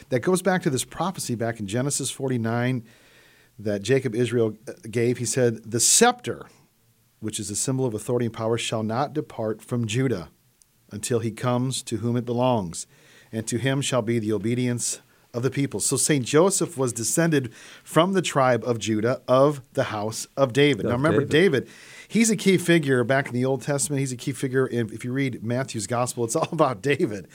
That 0.09 0.21
goes 0.21 0.43
back 0.43 0.63
to 0.63 0.71
this 0.71 0.85
prophecy 0.85 1.35
back 1.35 1.59
in 1.59 1.67
Genesis 1.67 2.11
49 2.11 2.85
that 3.59 3.83
Jacob 3.83 4.15
Israel 4.15 4.57
uh, 4.69 4.73
gave. 4.91 5.19
He 5.19 5.25
said, 5.25 5.71
The 5.71 5.81
scepter, 5.81 6.47
which 7.21 7.41
is 7.41 7.51
a 7.51 7.57
symbol 7.57 7.87
of 7.87 7.95
authority 7.95 8.27
and 8.27 8.35
power, 8.35 8.59
shall 8.59 8.83
not 8.83 9.13
depart 9.13 9.63
from 9.63 9.87
Judah 9.87 10.31
until 10.91 11.19
he 11.19 11.31
comes 11.31 11.83
to 11.83 11.99
whom 11.99 12.17
it 12.17 12.25
belongs, 12.25 12.87
and 13.33 13.47
to 13.49 13.59
him 13.59 13.81
shall 13.81 14.03
be 14.03 14.19
the 14.19 14.33
obedience 14.33 15.01
of 15.35 15.43
the 15.43 15.51
people. 15.51 15.81
So 15.81 15.97
St. 15.97 16.25
Joseph 16.25 16.79
was 16.79 16.93
descended 16.93 17.53
from 17.85 18.13
the 18.13 18.23
tribe 18.23 18.65
of 18.65 18.79
Judah 18.79 19.21
of 19.29 19.61
the 19.75 19.85
house 19.85 20.27
of 20.37 20.53
David. 20.53 20.87
Of 20.87 20.91
now 20.91 20.97
remember, 20.97 21.25
David. 21.25 21.65
David 21.65 21.69
he's 22.09 22.31
a 22.31 22.37
key 22.37 22.59
figure 22.59 23.05
back 23.05 23.29
in 23.29 23.35
the 23.35 23.45
Old 23.45 23.63
Testament. 23.63 24.01
He's 24.01 24.13
a 24.13 24.17
key 24.17 24.33
figure. 24.33 24.67
In, 24.67 24.93
if 24.93 25.05
you 25.05 25.13
read 25.13 25.43
Matthew's 25.43 25.87
gospel, 25.87 26.25
it's 26.25 26.37
all 26.37 26.49
about 26.53 26.83
David. 26.83 27.29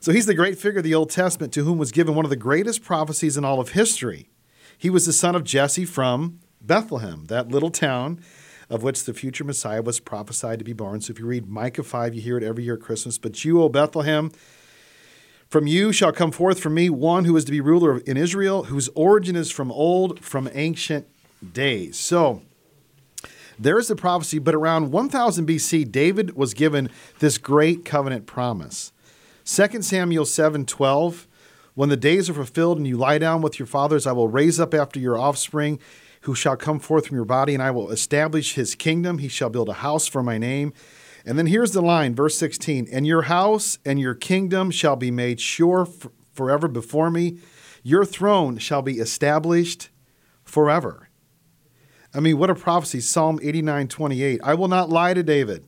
So 0.00 0.12
he's 0.12 0.26
the 0.26 0.34
great 0.34 0.58
figure 0.58 0.78
of 0.78 0.84
the 0.84 0.94
Old 0.94 1.10
Testament 1.10 1.52
to 1.54 1.64
whom 1.64 1.78
was 1.78 1.92
given 1.92 2.14
one 2.14 2.24
of 2.24 2.30
the 2.30 2.36
greatest 2.36 2.82
prophecies 2.82 3.36
in 3.36 3.44
all 3.44 3.60
of 3.60 3.70
history. 3.70 4.30
He 4.78 4.88
was 4.88 5.04
the 5.04 5.12
son 5.12 5.34
of 5.34 5.44
Jesse 5.44 5.84
from 5.84 6.40
Bethlehem, 6.62 7.26
that 7.26 7.48
little 7.48 7.70
town 7.70 8.20
of 8.70 8.82
which 8.82 9.04
the 9.04 9.12
future 9.12 9.44
Messiah 9.44 9.82
was 9.82 9.98
prophesied 9.98 10.60
to 10.60 10.64
be 10.64 10.72
born. 10.72 11.00
So 11.00 11.10
if 11.10 11.18
you 11.18 11.26
read 11.26 11.48
Micah 11.48 11.82
5, 11.82 12.14
you 12.14 12.22
hear 12.22 12.38
it 12.38 12.44
every 12.44 12.64
year 12.64 12.74
at 12.74 12.80
Christmas. 12.80 13.18
But 13.18 13.44
you, 13.44 13.60
O 13.60 13.68
Bethlehem, 13.68 14.30
from 15.48 15.66
you 15.66 15.92
shall 15.92 16.12
come 16.12 16.30
forth 16.30 16.60
from 16.60 16.74
me 16.74 16.88
one 16.88 17.24
who 17.24 17.36
is 17.36 17.44
to 17.44 17.50
be 17.50 17.60
ruler 17.60 17.98
in 17.98 18.16
Israel, 18.16 18.64
whose 18.64 18.88
origin 18.94 19.34
is 19.34 19.50
from 19.50 19.72
old, 19.72 20.24
from 20.24 20.48
ancient 20.52 21.08
days. 21.52 21.98
So 21.98 22.42
there 23.60 23.78
is 23.78 23.88
the 23.88 23.96
prophecy, 23.96 24.38
but 24.38 24.54
around 24.54 24.90
1000 24.90 25.46
BC, 25.46 25.92
David 25.92 26.34
was 26.34 26.54
given 26.54 26.88
this 27.18 27.36
great 27.36 27.84
covenant 27.84 28.26
promise. 28.26 28.90
2 29.44 29.82
Samuel 29.82 30.24
7 30.24 30.64
12, 30.64 31.28
when 31.74 31.90
the 31.90 31.96
days 31.96 32.30
are 32.30 32.34
fulfilled 32.34 32.78
and 32.78 32.86
you 32.86 32.96
lie 32.96 33.18
down 33.18 33.42
with 33.42 33.58
your 33.58 33.66
fathers, 33.66 34.06
I 34.06 34.12
will 34.12 34.28
raise 34.28 34.58
up 34.58 34.72
after 34.72 34.98
your 34.98 35.18
offspring, 35.18 35.78
who 36.22 36.34
shall 36.34 36.56
come 36.56 36.78
forth 36.78 37.08
from 37.08 37.16
your 37.16 37.26
body, 37.26 37.52
and 37.52 37.62
I 37.62 37.70
will 37.70 37.90
establish 37.90 38.54
his 38.54 38.74
kingdom. 38.74 39.18
He 39.18 39.28
shall 39.28 39.50
build 39.50 39.68
a 39.68 39.74
house 39.74 40.06
for 40.06 40.22
my 40.22 40.38
name. 40.38 40.72
And 41.26 41.38
then 41.38 41.46
here's 41.46 41.72
the 41.72 41.82
line, 41.82 42.14
verse 42.14 42.38
16 42.38 42.88
And 42.90 43.06
your 43.06 43.22
house 43.22 43.78
and 43.84 44.00
your 44.00 44.14
kingdom 44.14 44.70
shall 44.70 44.96
be 44.96 45.10
made 45.10 45.38
sure 45.38 45.86
forever 46.32 46.66
before 46.66 47.10
me. 47.10 47.38
Your 47.82 48.06
throne 48.06 48.56
shall 48.56 48.80
be 48.82 48.98
established 48.98 49.90
forever. 50.44 51.09
I 52.12 52.20
mean, 52.20 52.38
what 52.38 52.50
a 52.50 52.54
prophecy. 52.54 53.00
Psalm 53.00 53.38
89 53.42 53.88
28. 53.88 54.40
I 54.42 54.54
will 54.54 54.68
not 54.68 54.88
lie 54.88 55.14
to 55.14 55.22
David. 55.22 55.64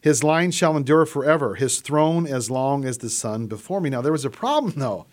His 0.00 0.22
line 0.22 0.52
shall 0.52 0.76
endure 0.76 1.06
forever, 1.06 1.56
his 1.56 1.80
throne 1.80 2.26
as 2.26 2.50
long 2.50 2.84
as 2.84 2.98
the 2.98 3.10
sun 3.10 3.46
before 3.46 3.80
me. 3.80 3.90
Now, 3.90 4.00
there 4.00 4.12
was 4.12 4.24
a 4.24 4.30
problem, 4.30 4.74
though. 4.76 5.06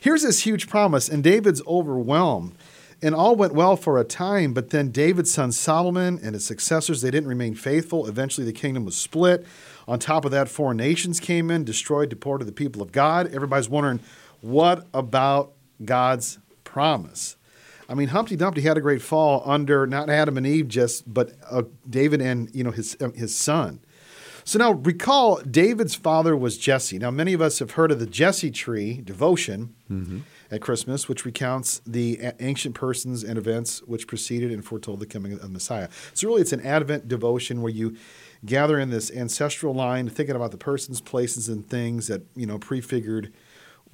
Here's 0.00 0.22
this 0.22 0.44
huge 0.44 0.68
promise, 0.68 1.08
and 1.08 1.24
David's 1.24 1.62
overwhelmed. 1.66 2.54
And 3.02 3.14
all 3.14 3.36
went 3.36 3.52
well 3.52 3.76
for 3.76 3.98
a 3.98 4.04
time, 4.04 4.54
but 4.54 4.70
then 4.70 4.90
David's 4.90 5.30
son 5.30 5.52
Solomon 5.52 6.18
and 6.22 6.34
his 6.34 6.46
successors, 6.46 7.02
they 7.02 7.10
didn't 7.10 7.28
remain 7.28 7.54
faithful. 7.54 8.06
Eventually, 8.06 8.46
the 8.46 8.54
kingdom 8.54 8.86
was 8.86 8.96
split. 8.96 9.46
On 9.86 9.98
top 9.98 10.24
of 10.24 10.30
that, 10.30 10.48
foreign 10.48 10.78
nations 10.78 11.20
came 11.20 11.50
in, 11.50 11.64
destroyed, 11.64 12.08
deported 12.08 12.46
the 12.46 12.52
people 12.52 12.80
of 12.80 12.92
God. 12.92 13.34
Everybody's 13.34 13.68
wondering, 13.68 14.00
what 14.40 14.86
about 14.94 15.52
God's 15.84 16.38
promise? 16.64 17.36
I 17.88 17.94
mean, 17.94 18.08
Humpty 18.08 18.36
Dumpty 18.36 18.62
had 18.62 18.76
a 18.76 18.80
great 18.80 19.02
fall 19.02 19.42
under 19.44 19.86
not 19.86 20.10
Adam 20.10 20.36
and 20.36 20.46
Eve, 20.46 20.68
just 20.68 21.12
but 21.12 21.32
uh, 21.50 21.62
David 21.88 22.20
and 22.20 22.52
you 22.54 22.64
know 22.64 22.70
his 22.72 22.96
uh, 23.00 23.10
his 23.10 23.36
son. 23.36 23.80
So 24.44 24.60
now 24.60 24.72
recall, 24.72 25.40
David's 25.40 25.96
father 25.96 26.36
was 26.36 26.56
Jesse. 26.56 26.98
Now 26.98 27.10
many 27.10 27.32
of 27.32 27.42
us 27.42 27.58
have 27.58 27.72
heard 27.72 27.90
of 27.90 27.98
the 27.98 28.06
Jesse 28.06 28.52
tree 28.52 29.00
devotion 29.00 29.74
mm-hmm. 29.90 30.20
at 30.52 30.60
Christmas, 30.60 31.08
which 31.08 31.24
recounts 31.24 31.80
the 31.84 32.20
ancient 32.38 32.76
persons 32.76 33.24
and 33.24 33.38
events 33.38 33.82
which 33.82 34.06
preceded 34.06 34.52
and 34.52 34.64
foretold 34.64 35.00
the 35.00 35.06
coming 35.06 35.32
of 35.32 35.42
the 35.42 35.48
Messiah. 35.48 35.88
So 36.14 36.28
really, 36.28 36.42
it's 36.42 36.52
an 36.52 36.64
Advent 36.64 37.08
devotion 37.08 37.60
where 37.60 37.72
you 37.72 37.96
gather 38.44 38.78
in 38.78 38.90
this 38.90 39.10
ancestral 39.10 39.74
line, 39.74 40.08
thinking 40.08 40.36
about 40.36 40.52
the 40.52 40.58
persons, 40.58 41.00
places, 41.00 41.48
and 41.48 41.68
things 41.68 42.06
that 42.06 42.22
you 42.36 42.46
know 42.46 42.58
prefigured 42.58 43.32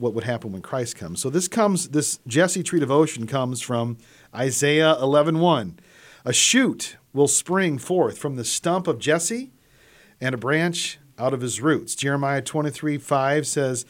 what 0.03 0.13
would 0.15 0.25
happen 0.25 0.53
when 0.53 0.61
Christ 0.61 0.97
comes. 0.97 1.21
So 1.21 1.31
this 1.31 1.49
comes 1.49 1.91
this 1.91 2.19
Jesse 2.27 2.63
tree 2.63 2.81
devotion 2.81 3.27
comes 3.27 3.63
from 3.63 3.97
Isaiah 4.35 4.97
11:1. 5.01 5.79
A 6.25 6.33
shoot 6.33 6.97
will 7.13 7.29
spring 7.29 7.79
forth 7.79 8.19
from 8.19 8.37
the 8.37 8.45
stump 8.45 8.87
of 8.87 8.99
Jesse 8.99 9.53
and 10.21 10.35
a 10.35 10.39
branch 10.39 10.99
out 11.19 11.33
of 11.33 11.41
his 11.41 11.61
roots. 11.61 11.95
Jeremiah 11.95 12.43
23:5 12.43 13.47
says, 13.47 13.87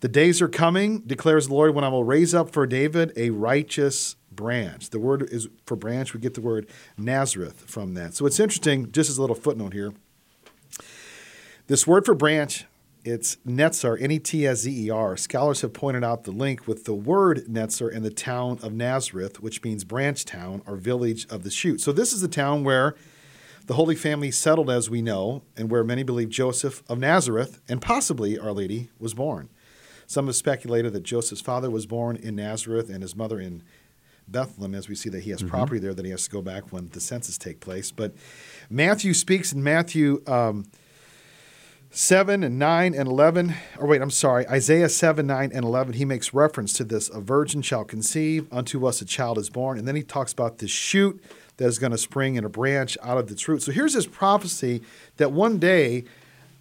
"The 0.00 0.08
days 0.08 0.42
are 0.42 0.48
coming, 0.48 1.00
declares 1.00 1.46
the 1.46 1.54
Lord, 1.54 1.74
when 1.74 1.84
I 1.84 1.88
will 1.88 2.04
raise 2.04 2.34
up 2.34 2.52
for 2.52 2.66
David 2.66 3.12
a 3.16 3.30
righteous 3.30 4.16
branch." 4.32 4.90
The 4.90 4.98
word 4.98 5.28
is 5.30 5.48
for 5.66 5.76
branch, 5.76 6.14
we 6.14 6.20
get 6.20 6.34
the 6.34 6.40
word 6.40 6.66
Nazareth 6.98 7.64
from 7.66 7.94
that. 7.94 8.14
So 8.14 8.26
it's 8.26 8.40
interesting, 8.40 8.90
just 8.90 9.08
as 9.08 9.18
a 9.18 9.20
little 9.20 9.36
footnote 9.36 9.72
here. 9.72 9.92
This 11.68 11.86
word 11.86 12.04
for 12.04 12.14
branch 12.14 12.66
it's 13.04 13.36
Netzer, 13.46 14.00
N 14.00 14.10
E 14.10 14.18
T 14.18 14.46
S 14.46 14.60
Z 14.60 14.86
E 14.86 14.90
R. 14.90 15.16
Scholars 15.16 15.60
have 15.60 15.72
pointed 15.72 16.02
out 16.02 16.24
the 16.24 16.30
link 16.30 16.66
with 16.66 16.84
the 16.84 16.94
word 16.94 17.44
Netzer 17.48 17.94
and 17.94 18.04
the 18.04 18.10
town 18.10 18.58
of 18.62 18.72
Nazareth, 18.72 19.40
which 19.42 19.62
means 19.62 19.84
branch 19.84 20.24
town 20.24 20.62
or 20.66 20.76
village 20.76 21.26
of 21.28 21.44
the 21.44 21.50
shoot. 21.50 21.80
So, 21.80 21.92
this 21.92 22.12
is 22.12 22.22
the 22.22 22.28
town 22.28 22.64
where 22.64 22.94
the 23.66 23.74
Holy 23.74 23.94
Family 23.94 24.30
settled, 24.30 24.70
as 24.70 24.88
we 24.88 25.02
know, 25.02 25.42
and 25.56 25.70
where 25.70 25.84
many 25.84 26.02
believe 26.02 26.30
Joseph 26.30 26.82
of 26.88 26.98
Nazareth 26.98 27.60
and 27.68 27.80
possibly 27.80 28.38
Our 28.38 28.52
Lady 28.52 28.90
was 28.98 29.14
born. 29.14 29.50
Some 30.06 30.26
have 30.26 30.36
speculated 30.36 30.92
that 30.94 31.02
Joseph's 31.02 31.40
father 31.40 31.70
was 31.70 31.86
born 31.86 32.16
in 32.16 32.36
Nazareth 32.36 32.90
and 32.90 33.02
his 33.02 33.14
mother 33.14 33.38
in 33.38 33.62
Bethlehem, 34.28 34.74
as 34.74 34.88
we 34.88 34.94
see 34.94 35.10
that 35.10 35.20
he 35.20 35.30
has 35.30 35.40
mm-hmm. 35.40 35.48
property 35.48 35.78
there 35.78 35.94
that 35.94 36.04
he 36.04 36.10
has 36.10 36.24
to 36.24 36.30
go 36.30 36.40
back 36.40 36.72
when 36.72 36.88
the 36.88 37.00
census 37.00 37.36
take 37.36 37.60
place. 37.60 37.90
But 37.90 38.14
Matthew 38.70 39.12
speaks 39.12 39.52
in 39.52 39.62
Matthew. 39.62 40.22
Um, 40.26 40.64
7 41.96 42.42
and 42.42 42.58
9 42.58 42.92
and 42.92 43.08
11, 43.08 43.54
or 43.78 43.86
wait, 43.86 44.02
I'm 44.02 44.10
sorry, 44.10 44.48
Isaiah 44.48 44.88
7, 44.88 45.24
9 45.24 45.52
and 45.54 45.64
11, 45.64 45.92
he 45.92 46.04
makes 46.04 46.34
reference 46.34 46.72
to 46.72 46.82
this. 46.82 47.08
A 47.08 47.20
virgin 47.20 47.62
shall 47.62 47.84
conceive, 47.84 48.52
unto 48.52 48.84
us 48.84 49.00
a 49.00 49.04
child 49.04 49.38
is 49.38 49.48
born. 49.48 49.78
And 49.78 49.86
then 49.86 49.94
he 49.94 50.02
talks 50.02 50.32
about 50.32 50.58
this 50.58 50.72
shoot 50.72 51.22
that 51.56 51.66
is 51.66 51.78
going 51.78 51.92
to 51.92 51.98
spring 51.98 52.34
in 52.34 52.44
a 52.44 52.48
branch 52.48 52.98
out 53.00 53.16
of 53.16 53.30
its 53.30 53.46
root. 53.46 53.62
So 53.62 53.70
here's 53.70 53.92
this 53.92 54.08
prophecy 54.08 54.82
that 55.18 55.30
one 55.30 55.58
day 55.58 56.04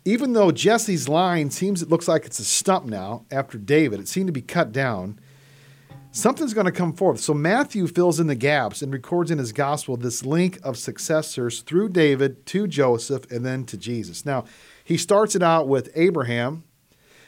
even 0.05 0.34
though 0.34 0.51
Jesse's 0.51 1.07
line 1.07 1.49
seems 1.49 1.81
it 1.81 1.89
looks 1.89 2.07
like 2.07 2.25
it's 2.25 2.39
a 2.39 2.43
stump 2.43 2.86
now 2.86 3.25
after 3.31 3.57
David, 3.57 4.01
it 4.01 4.07
seemed 4.07 4.27
to 4.27 4.34
be 4.34 4.41
cut 4.41 4.71
down. 4.71 5.17
Something's 6.11 6.53
going 6.53 6.65
to 6.65 6.71
come 6.71 6.93
forth. 6.93 7.21
So 7.21 7.34
Matthew 7.34 7.88
fills 7.88 8.19
in 8.19 8.27
the 8.27 8.36
gaps 8.36 8.81
and 8.81 8.93
records 8.93 9.31
in 9.31 9.39
his 9.39 9.51
gospel 9.51 9.97
this 9.97 10.25
link 10.25 10.59
of 10.61 10.77
successors 10.77 11.61
through 11.61 11.89
David 11.89 12.45
to 12.47 12.67
Joseph 12.67 13.31
and 13.31 13.45
then 13.45 13.65
to 13.65 13.77
Jesus. 13.77 14.25
Now, 14.25 14.43
he 14.84 14.97
starts 14.97 15.36
it 15.36 15.43
out 15.43 15.67
with 15.67 15.89
Abraham, 15.95 16.63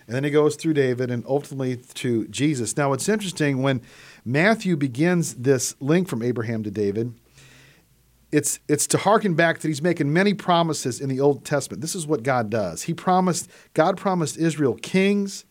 and 0.08 0.16
then 0.16 0.24
he 0.24 0.30
goes 0.30 0.56
through 0.56 0.74
David 0.74 1.10
and 1.10 1.24
ultimately 1.28 1.78
to 1.78 2.28
Jesus. 2.28 2.78
Now, 2.78 2.94
it's 2.94 3.10
interesting 3.10 3.62
when 3.62 3.82
Matthew 4.24 4.76
begins 4.76 5.36
this 5.36 5.76
link 5.80 6.08
from 6.08 6.22
Abraham 6.22 6.64
to 6.64 6.72
David 6.72 7.14
it's 8.36 8.60
it's 8.68 8.86
to 8.88 8.98
harken 8.98 9.34
back 9.34 9.60
that 9.60 9.68
he's 9.70 9.82
making 9.82 10.12
many 10.12 10.34
promises 10.34 11.00
in 11.00 11.08
the 11.08 11.22
Old 11.22 11.46
Testament. 11.46 11.80
This 11.82 11.96
is 11.96 12.06
what 12.06 12.22
God 12.22 12.50
does. 12.50 12.84
He 12.84 12.94
promised 12.94 13.50
God 13.74 13.96
promised 13.96 14.38
Israel 14.38 14.76
kings 14.76 15.46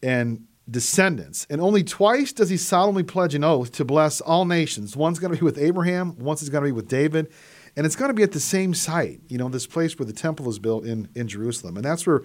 and 0.00 0.46
descendants, 0.70 1.48
and 1.50 1.60
only 1.60 1.82
twice 1.82 2.32
does 2.32 2.48
he 2.48 2.56
solemnly 2.56 3.02
pledge 3.02 3.34
an 3.34 3.42
oath 3.42 3.72
to 3.72 3.84
bless 3.84 4.20
all 4.20 4.44
nations. 4.44 4.96
One's 4.96 5.18
going 5.18 5.32
to 5.32 5.38
be 5.38 5.44
with 5.44 5.58
Abraham, 5.58 6.16
once 6.18 6.42
is 6.42 6.48
going 6.48 6.62
to 6.62 6.68
be 6.68 6.72
with 6.72 6.86
David, 6.86 7.32
and 7.76 7.86
it's 7.86 7.96
going 7.96 8.08
to 8.08 8.14
be 8.14 8.22
at 8.22 8.32
the 8.32 8.40
same 8.40 8.74
site. 8.74 9.20
You 9.28 9.38
know, 9.38 9.48
this 9.48 9.66
place 9.66 9.98
where 9.98 10.06
the 10.06 10.12
temple 10.12 10.48
is 10.48 10.58
built 10.58 10.84
in 10.84 11.08
in 11.14 11.28
Jerusalem, 11.28 11.76
and 11.76 11.84
that's 11.84 12.06
where 12.06 12.22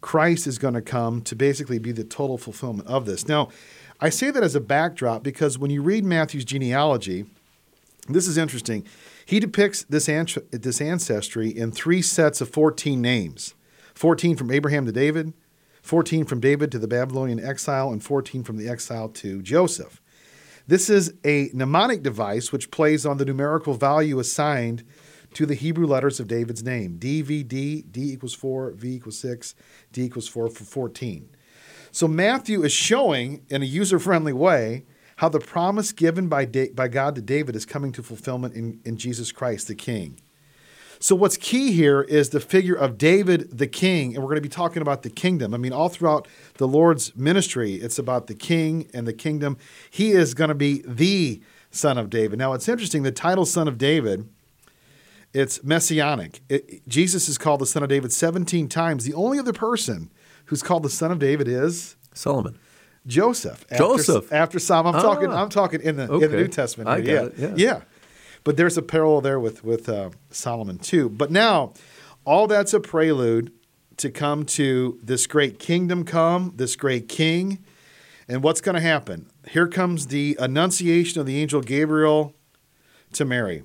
Christ 0.00 0.46
is 0.46 0.58
going 0.58 0.74
to 0.74 0.82
come 0.82 1.20
to 1.22 1.36
basically 1.36 1.78
be 1.78 1.92
the 1.92 2.04
total 2.04 2.38
fulfillment 2.38 2.88
of 2.88 3.04
this. 3.04 3.28
Now, 3.28 3.48
I 4.00 4.08
say 4.08 4.30
that 4.30 4.42
as 4.42 4.54
a 4.54 4.60
backdrop 4.60 5.22
because 5.22 5.58
when 5.58 5.70
you 5.70 5.82
read 5.82 6.04
Matthew's 6.04 6.44
genealogy 6.44 7.26
this 8.08 8.26
is 8.26 8.38
interesting. 8.38 8.86
He 9.24 9.40
depicts 9.40 9.84
this, 9.84 10.06
this 10.50 10.80
ancestry 10.80 11.48
in 11.50 11.72
three 11.72 12.02
sets 12.02 12.40
of 12.40 12.50
14 12.50 13.00
names 13.00 13.54
14 13.94 14.36
from 14.36 14.50
Abraham 14.50 14.86
to 14.86 14.92
David, 14.92 15.34
14 15.82 16.24
from 16.24 16.40
David 16.40 16.72
to 16.72 16.78
the 16.78 16.88
Babylonian 16.88 17.38
exile, 17.38 17.92
and 17.92 18.02
14 18.02 18.42
from 18.44 18.56
the 18.56 18.68
exile 18.68 19.08
to 19.10 19.42
Joseph. 19.42 19.99
This 20.70 20.88
is 20.88 21.14
a 21.24 21.50
mnemonic 21.52 22.04
device 22.04 22.52
which 22.52 22.70
plays 22.70 23.04
on 23.04 23.16
the 23.16 23.24
numerical 23.24 23.74
value 23.74 24.20
assigned 24.20 24.84
to 25.34 25.44
the 25.44 25.56
Hebrew 25.56 25.84
letters 25.84 26.20
of 26.20 26.28
David's 26.28 26.62
name 26.62 26.96
D, 26.96 27.22
V, 27.22 27.42
D, 27.42 27.82
D 27.82 28.12
equals 28.12 28.34
4, 28.34 28.74
V 28.74 28.94
equals 28.94 29.18
6, 29.18 29.56
D 29.90 30.04
equals 30.04 30.28
4 30.28 30.48
for 30.48 30.62
14. 30.62 31.28
So 31.90 32.06
Matthew 32.06 32.62
is 32.62 32.70
showing 32.70 33.44
in 33.50 33.62
a 33.62 33.66
user 33.66 33.98
friendly 33.98 34.32
way 34.32 34.84
how 35.16 35.28
the 35.28 35.40
promise 35.40 35.90
given 35.90 36.28
by, 36.28 36.44
da- 36.44 36.70
by 36.70 36.86
God 36.86 37.16
to 37.16 37.20
David 37.20 37.56
is 37.56 37.66
coming 37.66 37.90
to 37.90 38.02
fulfillment 38.04 38.54
in, 38.54 38.80
in 38.84 38.96
Jesus 38.96 39.32
Christ, 39.32 39.66
the 39.66 39.74
King. 39.74 40.20
So, 41.02 41.14
what's 41.14 41.38
key 41.38 41.72
here 41.72 42.02
is 42.02 42.28
the 42.28 42.40
figure 42.40 42.74
of 42.74 42.98
David 42.98 43.56
the 43.56 43.66
king, 43.66 44.14
and 44.14 44.22
we're 44.22 44.28
going 44.28 44.36
to 44.36 44.42
be 44.42 44.50
talking 44.50 44.82
about 44.82 45.02
the 45.02 45.08
kingdom. 45.08 45.54
I 45.54 45.56
mean, 45.56 45.72
all 45.72 45.88
throughout 45.88 46.28
the 46.58 46.68
Lord's 46.68 47.16
ministry, 47.16 47.76
it's 47.76 47.98
about 47.98 48.26
the 48.26 48.34
king 48.34 48.86
and 48.92 49.08
the 49.08 49.14
kingdom. 49.14 49.56
He 49.90 50.10
is 50.10 50.34
going 50.34 50.48
to 50.48 50.54
be 50.54 50.82
the 50.86 51.40
son 51.70 51.96
of 51.96 52.10
David. 52.10 52.38
Now, 52.38 52.52
it's 52.52 52.68
interesting 52.68 53.02
the 53.02 53.12
title 53.12 53.46
son 53.46 53.66
of 53.66 53.78
David, 53.78 54.28
it's 55.32 55.64
messianic. 55.64 56.42
It, 56.50 56.86
Jesus 56.86 57.30
is 57.30 57.38
called 57.38 57.60
the 57.62 57.66
son 57.66 57.82
of 57.82 57.88
David 57.88 58.12
17 58.12 58.68
times. 58.68 59.06
The 59.06 59.14
only 59.14 59.38
other 59.38 59.54
person 59.54 60.10
who's 60.46 60.62
called 60.62 60.82
the 60.82 60.90
son 60.90 61.10
of 61.10 61.18
David 61.18 61.48
is 61.48 61.96
Solomon. 62.12 62.58
Joseph. 63.06 63.64
After, 63.70 63.76
Joseph 63.78 64.30
after 64.30 64.58
Solomon. 64.58 64.96
I'm 64.96 65.00
ah, 65.00 65.14
talking. 65.14 65.32
I'm 65.32 65.48
talking 65.48 65.80
in 65.80 65.96
the 65.96 66.10
okay. 66.10 66.26
in 66.26 66.30
the 66.30 66.36
New 66.36 66.48
Testament. 66.48 66.90
I 66.90 66.98
yeah. 66.98 67.22
It, 67.22 67.34
yeah. 67.38 67.52
yeah. 67.56 67.80
But 68.44 68.56
there's 68.56 68.78
a 68.78 68.82
parallel 68.82 69.20
there 69.20 69.40
with 69.40 69.64
with 69.64 69.88
uh, 69.88 70.10
Solomon 70.30 70.78
too. 70.78 71.08
But 71.08 71.30
now, 71.30 71.74
all 72.24 72.46
that's 72.46 72.74
a 72.74 72.80
prelude 72.80 73.52
to 73.98 74.10
come 74.10 74.44
to 74.44 74.98
this 75.02 75.26
great 75.26 75.58
kingdom 75.58 76.04
come, 76.04 76.54
this 76.56 76.74
great 76.76 77.08
king. 77.08 77.62
And 78.28 78.42
what's 78.42 78.60
going 78.60 78.76
to 78.76 78.80
happen? 78.80 79.28
Here 79.50 79.66
comes 79.66 80.06
the 80.06 80.36
annunciation 80.38 81.20
of 81.20 81.26
the 81.26 81.40
angel 81.40 81.60
Gabriel 81.60 82.34
to 83.12 83.24
Mary. 83.24 83.64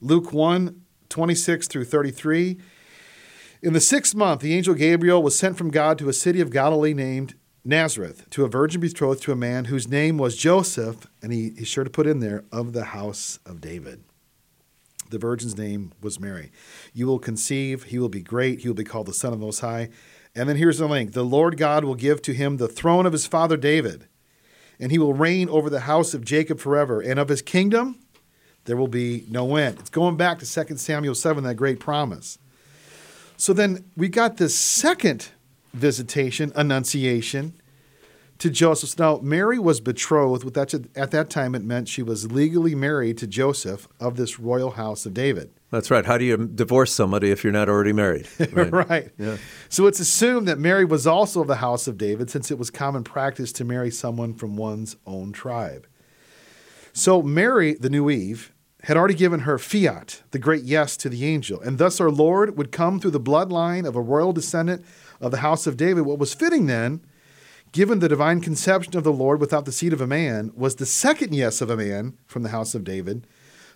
Luke 0.00 0.32
1 0.32 0.82
26 1.08 1.68
through 1.68 1.84
33. 1.84 2.58
In 3.62 3.72
the 3.72 3.80
sixth 3.80 4.14
month, 4.14 4.40
the 4.40 4.54
angel 4.54 4.74
Gabriel 4.74 5.22
was 5.22 5.38
sent 5.38 5.56
from 5.56 5.70
God 5.70 5.98
to 5.98 6.08
a 6.08 6.12
city 6.12 6.40
of 6.40 6.50
Galilee 6.50 6.94
named 6.94 7.34
Nazareth 7.64 8.28
to 8.30 8.44
a 8.44 8.48
virgin 8.48 8.80
betrothed 8.80 9.22
to 9.22 9.32
a 9.32 9.36
man 9.36 9.66
whose 9.66 9.88
name 9.88 10.18
was 10.18 10.36
Joseph, 10.36 11.06
and 11.22 11.32
he, 11.32 11.52
he's 11.56 11.68
sure 11.68 11.84
to 11.84 11.90
put 11.90 12.06
in 12.06 12.20
there, 12.20 12.44
of 12.52 12.72
the 12.72 12.86
house 12.86 13.38
of 13.46 13.60
David. 13.60 14.04
The 15.10 15.18
virgin's 15.18 15.56
name 15.56 15.92
was 16.00 16.20
Mary. 16.20 16.50
You 16.92 17.06
will 17.06 17.18
conceive, 17.18 17.84
he 17.84 17.98
will 17.98 18.08
be 18.08 18.22
great, 18.22 18.60
he 18.60 18.68
will 18.68 18.74
be 18.74 18.84
called 18.84 19.06
the 19.06 19.14
Son 19.14 19.32
of 19.32 19.38
the 19.38 19.44
Most 19.44 19.60
High. 19.60 19.90
And 20.34 20.48
then 20.48 20.56
here's 20.56 20.78
the 20.78 20.86
link 20.86 21.12
the 21.12 21.24
Lord 21.24 21.56
God 21.56 21.84
will 21.84 21.94
give 21.94 22.20
to 22.22 22.32
him 22.32 22.56
the 22.56 22.68
throne 22.68 23.06
of 23.06 23.12
his 23.12 23.26
father 23.26 23.56
David, 23.56 24.06
and 24.78 24.90
he 24.90 24.98
will 24.98 25.14
reign 25.14 25.48
over 25.48 25.70
the 25.70 25.80
house 25.80 26.14
of 26.14 26.24
Jacob 26.24 26.58
forever, 26.58 27.00
and 27.00 27.18
of 27.18 27.28
his 27.28 27.42
kingdom 27.42 27.98
there 28.66 28.76
will 28.76 28.88
be 28.88 29.24
no 29.30 29.56
end. 29.56 29.78
It's 29.78 29.90
going 29.90 30.16
back 30.16 30.38
to 30.40 30.64
2 30.64 30.76
Samuel 30.76 31.14
7, 31.14 31.44
that 31.44 31.54
great 31.54 31.80
promise. 31.80 32.38
So 33.36 33.52
then 33.52 33.84
we 33.96 34.08
got 34.08 34.36
this 34.36 34.54
second 34.54 35.28
visitation, 35.72 36.52
annunciation 36.56 37.54
to 38.38 38.50
Joseph. 38.50 38.98
Now, 38.98 39.18
Mary 39.22 39.58
was 39.58 39.80
betrothed. 39.80 40.44
With 40.44 40.54
that, 40.54 40.74
at 40.94 41.10
that 41.10 41.30
time, 41.30 41.54
it 41.54 41.62
meant 41.62 41.88
she 41.88 42.02
was 42.02 42.30
legally 42.30 42.74
married 42.74 43.18
to 43.18 43.26
Joseph 43.26 43.88
of 43.98 44.16
this 44.16 44.38
royal 44.38 44.72
house 44.72 45.06
of 45.06 45.14
David. 45.14 45.50
That's 45.70 45.90
right. 45.90 46.04
How 46.04 46.16
do 46.18 46.24
you 46.24 46.36
divorce 46.36 46.92
somebody 46.92 47.30
if 47.30 47.42
you're 47.42 47.52
not 47.52 47.68
already 47.68 47.92
married? 47.92 48.28
Right. 48.52 48.72
right. 48.72 49.10
Yeah. 49.18 49.36
So 49.68 49.86
it's 49.86 50.00
assumed 50.00 50.48
that 50.48 50.58
Mary 50.58 50.84
was 50.84 51.06
also 51.06 51.40
of 51.40 51.46
the 51.46 51.56
house 51.56 51.86
of 51.86 51.98
David, 51.98 52.30
since 52.30 52.50
it 52.50 52.58
was 52.58 52.70
common 52.70 53.04
practice 53.04 53.52
to 53.52 53.64
marry 53.64 53.90
someone 53.90 54.34
from 54.34 54.56
one's 54.56 54.96
own 55.06 55.32
tribe. 55.32 55.86
So 56.92 57.22
Mary, 57.22 57.74
the 57.74 57.90
new 57.90 58.08
Eve, 58.08 58.52
had 58.84 58.96
already 58.96 59.14
given 59.14 59.40
her 59.40 59.58
fiat, 59.58 60.22
the 60.30 60.38
great 60.38 60.62
yes 60.62 60.96
to 60.98 61.08
the 61.08 61.24
angel, 61.26 61.60
and 61.60 61.76
thus 61.76 62.00
our 62.00 62.10
Lord 62.10 62.56
would 62.56 62.70
come 62.70 63.00
through 63.00 63.10
the 63.10 63.20
bloodline 63.20 63.86
of 63.86 63.96
a 63.96 64.00
royal 64.00 64.32
descendant 64.32 64.84
of 65.20 65.32
the 65.32 65.38
house 65.38 65.66
of 65.66 65.76
David. 65.76 66.02
What 66.02 66.18
was 66.18 66.32
fitting 66.34 66.66
then, 66.66 67.00
given 67.76 67.98
the 67.98 68.08
divine 68.08 68.40
conception 68.40 68.96
of 68.96 69.04
the 69.04 69.12
Lord 69.12 69.38
without 69.38 69.66
the 69.66 69.70
seed 69.70 69.92
of 69.92 70.00
a 70.00 70.06
man, 70.06 70.50
was 70.56 70.76
the 70.76 70.86
second 70.86 71.34
yes 71.34 71.60
of 71.60 71.68
a 71.68 71.76
man 71.76 72.16
from 72.24 72.42
the 72.42 72.48
house 72.48 72.74
of 72.74 72.84
David, 72.84 73.26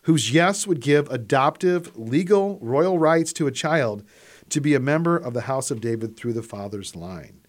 whose 0.04 0.32
yes 0.32 0.66
would 0.66 0.80
give 0.80 1.06
adoptive, 1.10 1.94
legal, 1.98 2.58
royal 2.62 2.98
rights 2.98 3.30
to 3.34 3.46
a 3.46 3.52
child 3.52 4.02
to 4.48 4.58
be 4.58 4.72
a 4.72 4.80
member 4.80 5.18
of 5.18 5.34
the 5.34 5.42
house 5.42 5.70
of 5.70 5.82
David 5.82 6.16
through 6.16 6.32
the 6.32 6.42
father's 6.42 6.96
line. 6.96 7.42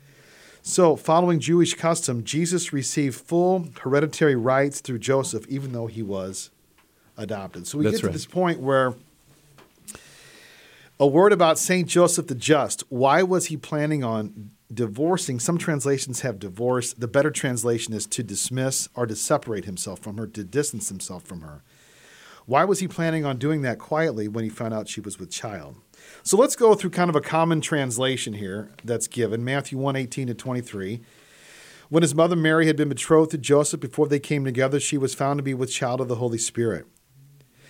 So, 0.62 0.98
following 0.98 1.40
Jewish 1.40 1.74
custom, 1.76 2.22
Jesus 2.26 2.74
received 2.74 3.16
full 3.16 3.70
hereditary 3.80 4.36
rights 4.36 4.82
through 4.82 5.00
Joseph, 5.00 5.48
even 5.48 5.72
though 5.72 5.88
he 5.88 6.04
was 6.04 6.50
adopted. 7.16 7.66
So 7.66 7.78
we 7.78 7.86
That's 7.86 7.96
get 7.96 8.02
to 8.02 8.08
right. 8.08 8.14
this 8.14 8.26
point 8.26 8.60
where 8.60 8.96
a 11.00 11.08
word 11.08 11.32
about 11.32 11.58
Saint 11.58 11.88
Joseph 11.88 12.28
the 12.28 12.36
Just. 12.36 12.84
Why 12.90 13.24
was 13.24 13.46
he 13.46 13.56
planning 13.56 14.04
on 14.04 14.52
divorcing? 14.74 15.40
Some 15.40 15.58
translations 15.58 16.22
have 16.22 16.40
divorce. 16.40 16.94
The 16.94 17.08
better 17.08 17.32
translation 17.32 17.94
is 17.94 18.06
to 18.08 18.24
dismiss 18.24 18.90
or 18.96 19.06
to 19.06 19.16
separate 19.16 19.66
himself 19.66 20.00
from 20.00 20.18
her, 20.18 20.28
to 20.28 20.44
distance 20.44 20.90
himself 20.90 21.24
from 21.24 21.42
her. 21.42 21.64
Why 22.46 22.64
was 22.64 22.80
he 22.80 22.88
planning 22.88 23.26
on 23.26 23.38
doing 23.38 23.62
that 23.62 23.80
quietly 23.80 24.28
when 24.28 24.44
he 24.44 24.50
found 24.50 24.74
out 24.74 24.90
she 24.90 25.02
was 25.02 25.20
with 25.20 25.30
child? 25.30 25.78
So 26.24 26.38
let's 26.38 26.56
go 26.56 26.74
through 26.74 26.90
kind 26.90 27.10
of 27.10 27.16
a 27.16 27.22
common 27.22 27.62
translation 27.62 28.34
here 28.34 28.72
that's 28.84 29.08
given 29.08 29.44
Matthew 29.44 29.78
1 29.78 29.96
18 29.96 30.28
to 30.28 30.34
23. 30.34 31.02
When 31.90 32.04
his 32.04 32.16
mother 32.16 32.36
Mary 32.36 32.68
had 32.68 32.78
been 32.78 32.90
betrothed 32.90 33.32
to 33.32 33.38
Joseph 33.38 33.82
before 33.82 34.08
they 34.08 34.20
came 34.20 34.46
together, 34.46 34.80
she 34.80 34.98
was 34.98 35.14
found 35.14 35.40
to 35.40 35.44
be 35.44 35.54
with 35.54 35.72
child 35.72 36.02
of 36.02 36.08
the 36.08 36.16
Holy 36.16 36.38
Spirit. 36.38 36.86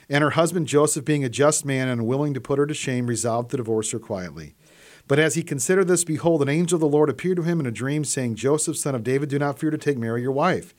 And 0.10 0.24
her 0.24 0.32
husband 0.32 0.68
Joseph, 0.68 1.06
being 1.06 1.24
a 1.24 1.30
just 1.30 1.66
man 1.66 1.88
and 1.88 2.02
unwilling 2.02 2.34
to 2.34 2.42
put 2.42 2.60
her 2.60 2.68
to 2.68 2.74
shame, 2.74 3.08
resolved 3.08 3.50
to 3.52 3.58
divorce 3.58 3.92
her 3.92 4.00
quietly. 4.00 4.56
But 5.08 5.20
as 5.20 5.36
he 5.36 5.44
considered 5.44 5.88
this, 5.88 6.04
behold, 6.04 6.42
an 6.42 6.50
angel 6.50 6.78
of 6.78 6.82
the 6.82 6.88
Lord 6.88 7.10
appeared 7.10 7.38
to 7.38 7.44
him 7.44 7.60
in 7.60 7.66
a 7.66 7.72
dream, 7.72 8.04
saying, 8.04 8.36
Joseph, 8.36 8.78
son 8.78 8.96
of 8.96 9.04
David, 9.04 9.30
do 9.30 9.40
not 9.40 9.60
fear 9.60 9.70
to 9.70 9.78
take 9.78 9.98
Mary 9.98 10.22
your 10.22 10.32
wife, 10.32 10.74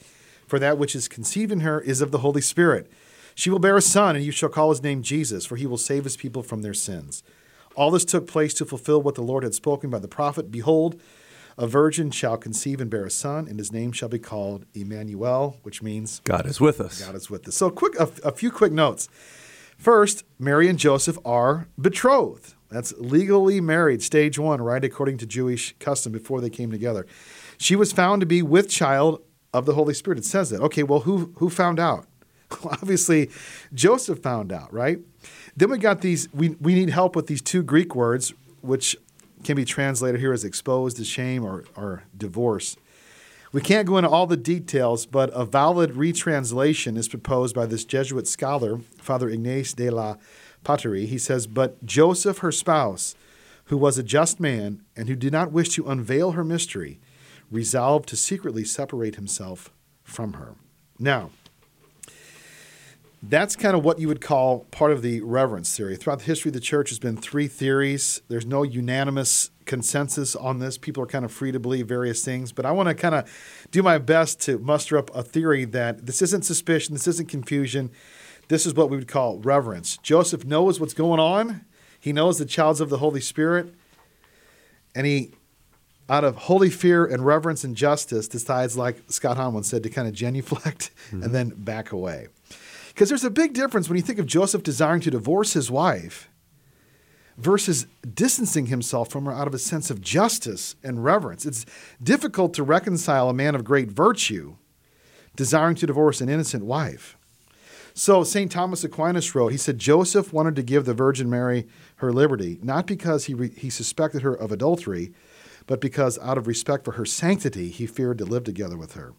for 0.46 0.58
that 0.58 0.78
which 0.78 0.94
is 0.94 1.08
conceived 1.08 1.52
in 1.52 1.60
her 1.60 1.80
is 1.80 2.00
of 2.00 2.10
the 2.10 2.18
Holy 2.18 2.40
Spirit. 2.40 2.90
She 3.34 3.50
will 3.50 3.58
bear 3.58 3.76
a 3.76 3.82
son, 3.82 4.16
and 4.16 4.24
you 4.24 4.32
shall 4.32 4.48
call 4.48 4.70
his 4.70 4.82
name 4.82 5.02
Jesus, 5.02 5.46
for 5.46 5.56
he 5.56 5.66
will 5.66 5.78
save 5.78 6.04
his 6.04 6.16
people 6.16 6.42
from 6.42 6.62
their 6.62 6.74
sins. 6.74 7.22
All 7.74 7.90
this 7.90 8.04
took 8.04 8.26
place 8.26 8.52
to 8.54 8.64
fulfill 8.64 9.00
what 9.00 9.14
the 9.14 9.22
Lord 9.22 9.44
had 9.44 9.54
spoken 9.54 9.90
by 9.90 9.98
the 9.98 10.08
prophet 10.08 10.50
Behold, 10.50 11.00
a 11.58 11.66
virgin 11.66 12.10
shall 12.10 12.36
conceive 12.36 12.80
and 12.80 12.90
bear 12.90 13.04
a 13.04 13.10
son, 13.10 13.46
and 13.46 13.58
his 13.58 13.72
name 13.72 13.92
shall 13.92 14.08
be 14.08 14.18
called 14.18 14.64
Emmanuel, 14.74 15.58
which 15.62 15.82
means 15.82 16.20
God 16.24 16.46
is 16.46 16.60
with 16.60 16.80
us. 16.80 17.04
God 17.04 17.14
is 17.14 17.30
with 17.30 17.46
us. 17.46 17.54
So, 17.54 17.70
quick, 17.70 17.94
a, 17.98 18.10
a 18.24 18.32
few 18.32 18.50
quick 18.50 18.72
notes. 18.72 19.08
First, 19.76 20.24
Mary 20.38 20.68
and 20.68 20.78
Joseph 20.78 21.18
are 21.24 21.68
betrothed. 21.80 22.54
That's 22.72 22.92
legally 22.98 23.60
married, 23.60 24.02
stage 24.02 24.38
one, 24.38 24.60
right, 24.62 24.82
according 24.82 25.18
to 25.18 25.26
Jewish 25.26 25.74
custom 25.78 26.12
before 26.12 26.40
they 26.40 26.50
came 26.50 26.70
together. 26.70 27.06
She 27.58 27.76
was 27.76 27.92
found 27.92 28.20
to 28.20 28.26
be 28.26 28.42
with 28.42 28.68
child 28.68 29.22
of 29.52 29.66
the 29.66 29.74
Holy 29.74 29.94
Spirit. 29.94 30.18
It 30.18 30.24
says 30.24 30.50
that. 30.50 30.60
Okay, 30.60 30.82
well, 30.82 31.00
who 31.00 31.32
who 31.36 31.50
found 31.50 31.78
out? 31.78 32.06
Obviously, 32.64 33.30
Joseph 33.74 34.20
found 34.20 34.52
out, 34.52 34.72
right? 34.72 34.98
Then 35.56 35.70
we 35.70 35.78
got 35.78 36.00
these. 36.00 36.32
We 36.32 36.50
we 36.60 36.74
need 36.74 36.90
help 36.90 37.14
with 37.14 37.26
these 37.26 37.42
two 37.42 37.62
Greek 37.62 37.94
words, 37.94 38.32
which 38.62 38.96
can 39.44 39.56
be 39.56 39.64
translated 39.64 40.20
here 40.20 40.32
as 40.32 40.44
exposed 40.44 40.96
to 40.96 41.04
shame 41.04 41.44
or, 41.44 41.64
or 41.76 42.04
divorce. 42.16 42.76
We 43.52 43.60
can't 43.60 43.86
go 43.86 43.98
into 43.98 44.08
all 44.08 44.26
the 44.26 44.36
details, 44.36 45.04
but 45.04 45.30
a 45.34 45.44
valid 45.44 45.96
retranslation 45.96 46.96
is 46.96 47.08
proposed 47.08 47.54
by 47.54 47.66
this 47.66 47.84
Jesuit 47.84 48.26
scholar, 48.26 48.78
Father 48.98 49.28
Ignace 49.28 49.74
de 49.74 49.90
la 49.90 50.16
Potterie. 50.64 51.06
He 51.06 51.18
says, 51.18 51.46
But 51.46 51.84
Joseph, 51.84 52.38
her 52.38 52.52
spouse, 52.52 53.14
who 53.66 53.76
was 53.76 53.98
a 53.98 54.02
just 54.02 54.40
man 54.40 54.82
and 54.96 55.08
who 55.08 55.16
did 55.16 55.32
not 55.32 55.52
wish 55.52 55.70
to 55.70 55.88
unveil 55.88 56.32
her 56.32 56.44
mystery, 56.44 57.00
resolved 57.50 58.08
to 58.08 58.16
secretly 58.16 58.64
separate 58.64 59.16
himself 59.16 59.70
from 60.02 60.34
her. 60.34 60.54
Now, 60.98 61.30
that's 63.22 63.54
kind 63.54 63.76
of 63.76 63.84
what 63.84 64.00
you 64.00 64.08
would 64.08 64.20
call 64.20 64.66
part 64.72 64.90
of 64.90 65.00
the 65.00 65.20
reverence 65.20 65.76
theory. 65.76 65.96
Throughout 65.96 66.18
the 66.20 66.24
history 66.24 66.48
of 66.48 66.54
the 66.54 66.60
church, 66.60 66.90
there's 66.90 66.98
been 66.98 67.16
three 67.16 67.46
theories. 67.46 68.20
There's 68.28 68.46
no 68.46 68.64
unanimous 68.64 69.50
consensus 69.64 70.34
on 70.34 70.58
this. 70.58 70.76
People 70.76 71.04
are 71.04 71.06
kind 71.06 71.24
of 71.24 71.30
free 71.30 71.52
to 71.52 71.60
believe 71.60 71.86
various 71.86 72.24
things, 72.24 72.50
but 72.50 72.66
I 72.66 72.72
want 72.72 72.88
to 72.88 72.94
kind 72.96 73.14
of 73.14 73.30
do 73.70 73.80
my 73.80 73.98
best 73.98 74.40
to 74.42 74.58
muster 74.58 74.98
up 74.98 75.14
a 75.14 75.22
theory 75.22 75.64
that 75.66 76.04
this 76.06 76.20
isn't 76.20 76.44
suspicion, 76.44 76.94
this 76.94 77.06
isn't 77.06 77.28
confusion. 77.28 77.90
This 78.52 78.66
is 78.66 78.74
what 78.74 78.90
we 78.90 78.98
would 78.98 79.08
call 79.08 79.38
reverence. 79.38 79.96
Joseph 80.02 80.44
knows 80.44 80.78
what's 80.78 80.92
going 80.92 81.18
on. 81.18 81.64
He 81.98 82.12
knows 82.12 82.38
the 82.38 82.44
child's 82.44 82.82
of 82.82 82.90
the 82.90 82.98
Holy 82.98 83.22
Spirit, 83.22 83.72
and 84.94 85.06
he, 85.06 85.30
out 86.10 86.22
of 86.22 86.36
holy 86.36 86.68
fear 86.68 87.06
and 87.06 87.24
reverence 87.24 87.64
and 87.64 87.74
justice, 87.74 88.28
decides, 88.28 88.76
like 88.76 89.04
Scott 89.08 89.38
Hahn 89.38 89.54
once 89.54 89.68
said, 89.68 89.82
to 89.84 89.88
kind 89.88 90.06
of 90.06 90.12
genuflect 90.12 90.90
mm-hmm. 91.06 91.22
and 91.22 91.34
then 91.34 91.48
back 91.56 91.92
away. 91.92 92.26
Because 92.88 93.08
there's 93.08 93.24
a 93.24 93.30
big 93.30 93.54
difference 93.54 93.88
when 93.88 93.96
you 93.96 94.02
think 94.02 94.18
of 94.18 94.26
Joseph 94.26 94.62
desiring 94.62 95.00
to 95.00 95.10
divorce 95.10 95.54
his 95.54 95.70
wife 95.70 96.28
versus 97.38 97.86
distancing 98.12 98.66
himself 98.66 99.08
from 99.08 99.24
her 99.24 99.32
out 99.32 99.46
of 99.46 99.54
a 99.54 99.58
sense 99.58 99.90
of 99.90 100.02
justice 100.02 100.76
and 100.84 101.02
reverence. 101.02 101.46
It's 101.46 101.64
difficult 102.02 102.52
to 102.52 102.62
reconcile 102.62 103.30
a 103.30 103.34
man 103.34 103.54
of 103.54 103.64
great 103.64 103.88
virtue 103.88 104.56
desiring 105.36 105.76
to 105.76 105.86
divorce 105.86 106.20
an 106.20 106.28
innocent 106.28 106.66
wife. 106.66 107.16
So 107.94 108.24
St. 108.24 108.50
Thomas 108.50 108.84
Aquinas 108.84 109.34
wrote, 109.34 109.52
he 109.52 109.58
said, 109.58 109.78
Joseph 109.78 110.32
wanted 110.32 110.56
to 110.56 110.62
give 110.62 110.84
the 110.84 110.94
Virgin 110.94 111.28
Mary 111.28 111.66
her 111.96 112.12
liberty, 112.12 112.58
not 112.62 112.86
because 112.86 113.26
he, 113.26 113.34
re- 113.34 113.54
he 113.54 113.70
suspected 113.70 114.22
her 114.22 114.34
of 114.34 114.50
adultery, 114.50 115.12
but 115.66 115.80
because 115.80 116.18
out 116.20 116.38
of 116.38 116.46
respect 116.46 116.84
for 116.84 116.92
her 116.92 117.04
sanctity, 117.04 117.68
he 117.68 117.86
feared 117.86 118.18
to 118.18 118.24
live 118.24 118.44
together 118.44 118.76
with 118.76 118.94
her. 118.94 119.12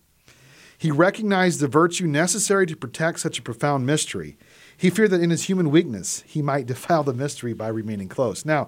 He 0.77 0.91
recognized 0.91 1.59
the 1.59 1.67
virtue 1.67 2.07
necessary 2.07 2.65
to 2.65 2.75
protect 2.75 3.19
such 3.19 3.39
a 3.39 3.43
profound 3.43 3.85
mystery. 3.85 4.37
He 4.75 4.89
feared 4.89 5.11
that 5.11 5.21
in 5.21 5.29
his 5.29 5.43
human 5.43 5.69
weakness, 5.69 6.23
he 6.25 6.41
might 6.41 6.65
defile 6.67 7.03
the 7.03 7.13
mystery 7.13 7.53
by 7.53 7.67
remaining 7.67 8.09
close. 8.09 8.43
Now, 8.43 8.67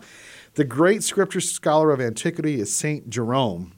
the 0.53 0.63
great 0.63 1.03
scripture 1.03 1.41
scholar 1.41 1.91
of 1.91 1.99
antiquity 1.99 2.59
is 2.59 2.73
St. 2.73 3.09
Jerome, 3.09 3.73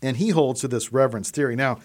and 0.00 0.16
he 0.16 0.30
holds 0.30 0.60
to 0.60 0.68
this 0.68 0.92
reverence 0.92 1.30
theory. 1.30 1.56
Now, 1.56 1.80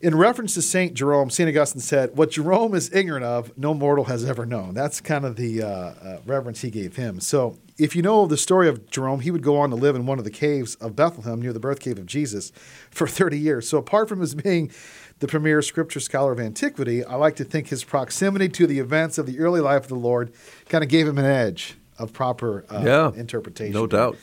in 0.00 0.14
reference 0.14 0.54
to 0.54 0.62
St. 0.62 0.94
Jerome, 0.94 1.28
St. 1.28 1.48
Augustine 1.48 1.80
said, 1.80 2.16
What 2.16 2.30
Jerome 2.30 2.74
is 2.74 2.92
ignorant 2.92 3.24
of, 3.24 3.56
no 3.58 3.74
mortal 3.74 4.04
has 4.04 4.24
ever 4.24 4.46
known. 4.46 4.74
That's 4.74 5.00
kind 5.00 5.24
of 5.24 5.36
the 5.36 5.62
uh, 5.62 5.68
uh, 5.68 6.18
reverence 6.24 6.60
he 6.60 6.70
gave 6.70 6.96
him. 6.96 7.20
So, 7.20 7.58
if 7.78 7.94
you 7.94 8.02
know 8.02 8.26
the 8.26 8.36
story 8.36 8.68
of 8.68 8.90
Jerome, 8.90 9.20
he 9.20 9.30
would 9.30 9.42
go 9.42 9.56
on 9.56 9.70
to 9.70 9.76
live 9.76 9.94
in 9.94 10.04
one 10.06 10.18
of 10.18 10.24
the 10.24 10.30
caves 10.30 10.74
of 10.76 10.96
Bethlehem 10.96 11.40
near 11.40 11.52
the 11.52 11.60
birth 11.60 11.78
cave 11.78 11.96
of 11.96 12.06
Jesus 12.06 12.50
for 12.90 13.06
30 13.06 13.38
years. 13.38 13.68
So, 13.68 13.78
apart 13.78 14.08
from 14.08 14.20
his 14.20 14.34
being 14.34 14.70
the 15.18 15.26
premier 15.26 15.62
scripture 15.62 16.00
scholar 16.00 16.32
of 16.32 16.38
antiquity, 16.38 17.04
I 17.04 17.16
like 17.16 17.34
to 17.36 17.44
think 17.44 17.68
his 17.68 17.82
proximity 17.82 18.48
to 18.50 18.66
the 18.68 18.78
events 18.78 19.18
of 19.18 19.26
the 19.26 19.40
early 19.40 19.60
life 19.60 19.82
of 19.82 19.88
the 19.88 19.96
Lord 19.96 20.32
kind 20.68 20.84
of 20.84 20.90
gave 20.90 21.08
him 21.08 21.18
an 21.18 21.24
edge 21.24 21.76
of 21.98 22.12
proper 22.12 22.64
uh, 22.70 22.82
yeah, 22.84 23.12
interpretation. 23.20 23.74
No 23.74 23.88
doubt. 23.88 24.16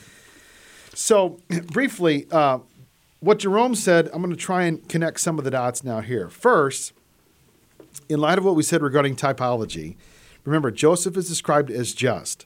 So, 0.94 1.40
briefly, 1.68 2.28
uh, 2.32 2.60
what 3.20 3.40
Jerome 3.40 3.76
said, 3.76 4.10
I'm 4.14 4.22
going 4.22 4.30
to 4.30 4.36
try 4.36 4.64
and 4.64 4.88
connect 4.88 5.20
some 5.20 5.38
of 5.38 5.46
the 5.46 5.52
dots 5.52 5.84
now 5.84 6.02
here. 6.02 6.30
First, 6.30 6.94
in 8.10 8.20
light 8.20 8.38
of 8.38 8.46
what 8.46 8.56
we 8.56 8.64
said 8.64 8.82
regarding 8.82 9.16
typology, 9.16 9.96
remember, 10.44 10.72
Joseph 10.72 11.18
is 11.18 11.28
described 11.28 11.72
as 11.72 11.94
just. 11.94 12.46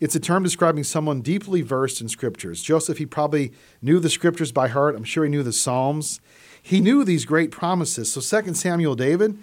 It's 0.00 0.14
a 0.14 0.20
term 0.20 0.42
describing 0.42 0.84
someone 0.84 1.20
deeply 1.20 1.60
versed 1.60 2.00
in 2.00 2.08
scriptures. 2.08 2.62
Joseph, 2.62 2.98
he 2.98 3.06
probably 3.06 3.52
knew 3.82 4.00
the 4.00 4.08
scriptures 4.08 4.50
by 4.50 4.68
heart. 4.68 4.96
I'm 4.96 5.04
sure 5.04 5.24
he 5.24 5.30
knew 5.30 5.42
the 5.42 5.52
Psalms. 5.52 6.20
He 6.62 6.80
knew 6.80 7.04
these 7.04 7.26
great 7.26 7.50
promises. 7.50 8.10
So 8.10 8.42
2 8.42 8.54
Samuel 8.54 8.94
David, 8.94 9.38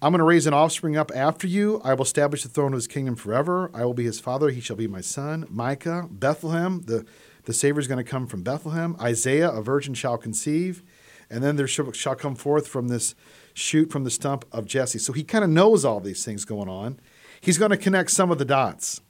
I'm 0.00 0.12
going 0.12 0.18
to 0.18 0.24
raise 0.24 0.46
an 0.46 0.54
offspring 0.54 0.96
up 0.96 1.10
after 1.14 1.48
you. 1.48 1.80
I 1.82 1.94
will 1.94 2.04
establish 2.04 2.44
the 2.44 2.48
throne 2.48 2.72
of 2.72 2.76
his 2.76 2.86
kingdom 2.86 3.16
forever. 3.16 3.70
I 3.74 3.84
will 3.84 3.94
be 3.94 4.04
his 4.04 4.20
father. 4.20 4.50
He 4.50 4.60
shall 4.60 4.76
be 4.76 4.86
my 4.86 5.00
son. 5.00 5.46
Micah, 5.50 6.06
Bethlehem, 6.10 6.82
the 6.82 7.04
the 7.46 7.52
Savior 7.52 7.80
is 7.80 7.88
going 7.88 8.04
to 8.04 8.08
come 8.08 8.26
from 8.26 8.42
Bethlehem. 8.42 8.96
Isaiah, 9.00 9.50
a 9.50 9.62
virgin 9.62 9.94
shall 9.94 10.18
conceive. 10.18 10.82
And 11.30 11.42
then 11.42 11.56
there 11.56 11.66
shall, 11.66 11.90
shall 11.92 12.14
come 12.14 12.34
forth 12.34 12.68
from 12.68 12.88
this 12.88 13.14
shoot 13.54 13.90
from 13.90 14.04
the 14.04 14.10
stump 14.10 14.44
of 14.52 14.66
Jesse. 14.66 14.98
So 14.98 15.12
he 15.12 15.24
kind 15.24 15.42
of 15.42 15.50
knows 15.50 15.84
all 15.84 15.98
these 15.98 16.24
things 16.24 16.44
going 16.44 16.68
on. 16.68 17.00
He's 17.40 17.58
going 17.58 17.70
to 17.70 17.76
connect 17.76 18.10
some 18.10 18.30
of 18.30 18.38
the 18.38 18.44
dots. 18.44 19.00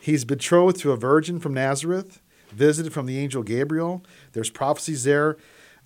He's 0.00 0.24
betrothed 0.24 0.78
to 0.80 0.92
a 0.92 0.96
virgin 0.96 1.40
from 1.40 1.52
Nazareth, 1.54 2.20
visited 2.52 2.92
from 2.92 3.06
the 3.06 3.18
angel 3.18 3.42
Gabriel. 3.42 4.04
There's 4.32 4.50
prophecies 4.50 5.04
there 5.04 5.36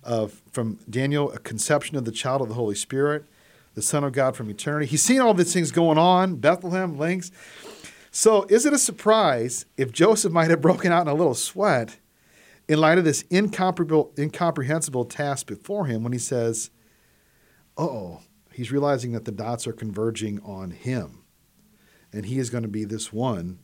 of 0.03 0.41
from 0.51 0.79
Daniel, 0.89 1.31
a 1.31 1.39
conception 1.39 1.97
of 1.97 2.05
the 2.05 2.11
child 2.11 2.41
of 2.41 2.49
the 2.49 2.53
Holy 2.53 2.75
Spirit, 2.75 3.25
the 3.75 3.81
Son 3.81 4.03
of 4.03 4.13
God 4.13 4.35
from 4.35 4.49
eternity. 4.49 4.85
He's 4.85 5.01
seen 5.01 5.21
all 5.21 5.33
these 5.33 5.53
things 5.53 5.71
going 5.71 5.97
on, 5.97 6.35
Bethlehem, 6.35 6.97
links. 6.97 7.31
So, 8.13 8.43
is 8.49 8.65
it 8.65 8.73
a 8.73 8.77
surprise 8.77 9.65
if 9.77 9.93
Joseph 9.93 10.33
might 10.33 10.49
have 10.49 10.61
broken 10.61 10.91
out 10.91 11.03
in 11.03 11.07
a 11.07 11.13
little 11.13 11.33
sweat 11.33 11.97
in 12.67 12.77
light 12.77 12.97
of 12.97 13.05
this 13.05 13.23
incomprehensible, 13.31 14.13
incomprehensible 14.19 15.05
task 15.05 15.47
before 15.47 15.85
him 15.85 16.03
when 16.03 16.11
he 16.11 16.19
says, 16.19 16.71
oh, 17.77 18.19
he's 18.51 18.69
realizing 18.69 19.13
that 19.13 19.23
the 19.23 19.31
dots 19.31 19.65
are 19.65 19.71
converging 19.71 20.41
on 20.41 20.71
him. 20.71 21.23
And 22.11 22.25
he 22.25 22.37
is 22.37 22.49
going 22.49 22.63
to 22.63 22.69
be 22.69 22.83
this 22.83 23.13
one 23.13 23.59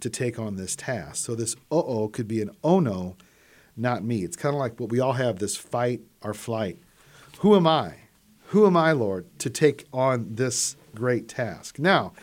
to 0.00 0.08
take 0.08 0.38
on 0.38 0.56
this 0.56 0.74
task. 0.74 1.16
So, 1.16 1.34
this 1.34 1.54
oh 1.70 2.08
could 2.08 2.26
be 2.26 2.40
an 2.40 2.52
oh 2.64 2.80
no, 2.80 3.16
not 3.76 4.02
me. 4.02 4.24
It's 4.24 4.36
kind 4.36 4.54
of 4.54 4.60
like 4.60 4.80
what 4.80 4.88
we 4.88 5.00
all 5.00 5.12
have 5.12 5.40
this 5.40 5.58
fight 5.58 6.00
or 6.22 6.32
flight. 6.32 6.78
Who 7.40 7.54
am 7.54 7.66
I? 7.66 7.96
Who 8.48 8.66
am 8.66 8.78
I, 8.78 8.92
Lord, 8.92 9.26
to 9.40 9.50
take 9.50 9.84
on 9.92 10.36
this 10.36 10.76
great 10.94 11.28
task? 11.28 11.78
Now, 11.78 12.14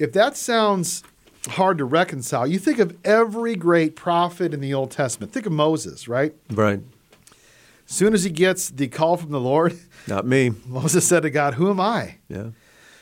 if 0.00 0.12
that 0.14 0.36
sounds 0.36 1.04
hard 1.46 1.78
to 1.78 1.84
reconcile, 1.84 2.46
you 2.46 2.58
think 2.58 2.78
of 2.78 2.96
every 3.04 3.54
great 3.54 3.94
prophet 3.94 4.54
in 4.54 4.60
the 4.60 4.72
Old 4.74 4.90
Testament. 4.90 5.32
Think 5.32 5.46
of 5.46 5.52
Moses, 5.52 6.08
right? 6.08 6.34
Right. 6.50 6.80
As 7.86 7.94
soon 7.94 8.14
as 8.14 8.24
he 8.24 8.30
gets 8.30 8.70
the 8.70 8.88
call 8.88 9.18
from 9.18 9.30
the 9.30 9.40
Lord, 9.40 9.78
not 10.08 10.26
me. 10.26 10.52
Moses 10.66 11.06
said 11.06 11.22
to 11.22 11.30
God, 11.30 11.54
Who 11.54 11.70
am 11.70 11.80
I? 11.80 12.16
Yeah. 12.28 12.48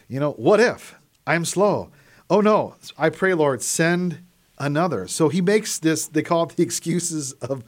You 0.09 0.19
know, 0.19 0.33
what 0.33 0.59
if 0.59 0.97
I'm 1.27 1.45
slow? 1.45 1.91
Oh 2.29 2.41
no, 2.41 2.75
I 2.99 3.11
pray, 3.11 3.33
Lord, 3.33 3.63
send 3.63 4.23
another. 4.59 5.07
So 5.07 5.29
he 5.29 5.41
makes 5.41 5.79
this, 5.79 6.07
they 6.09 6.23
call 6.23 6.45
it 6.45 6.57
the 6.57 6.63
excuses 6.65 7.33
of, 7.35 7.63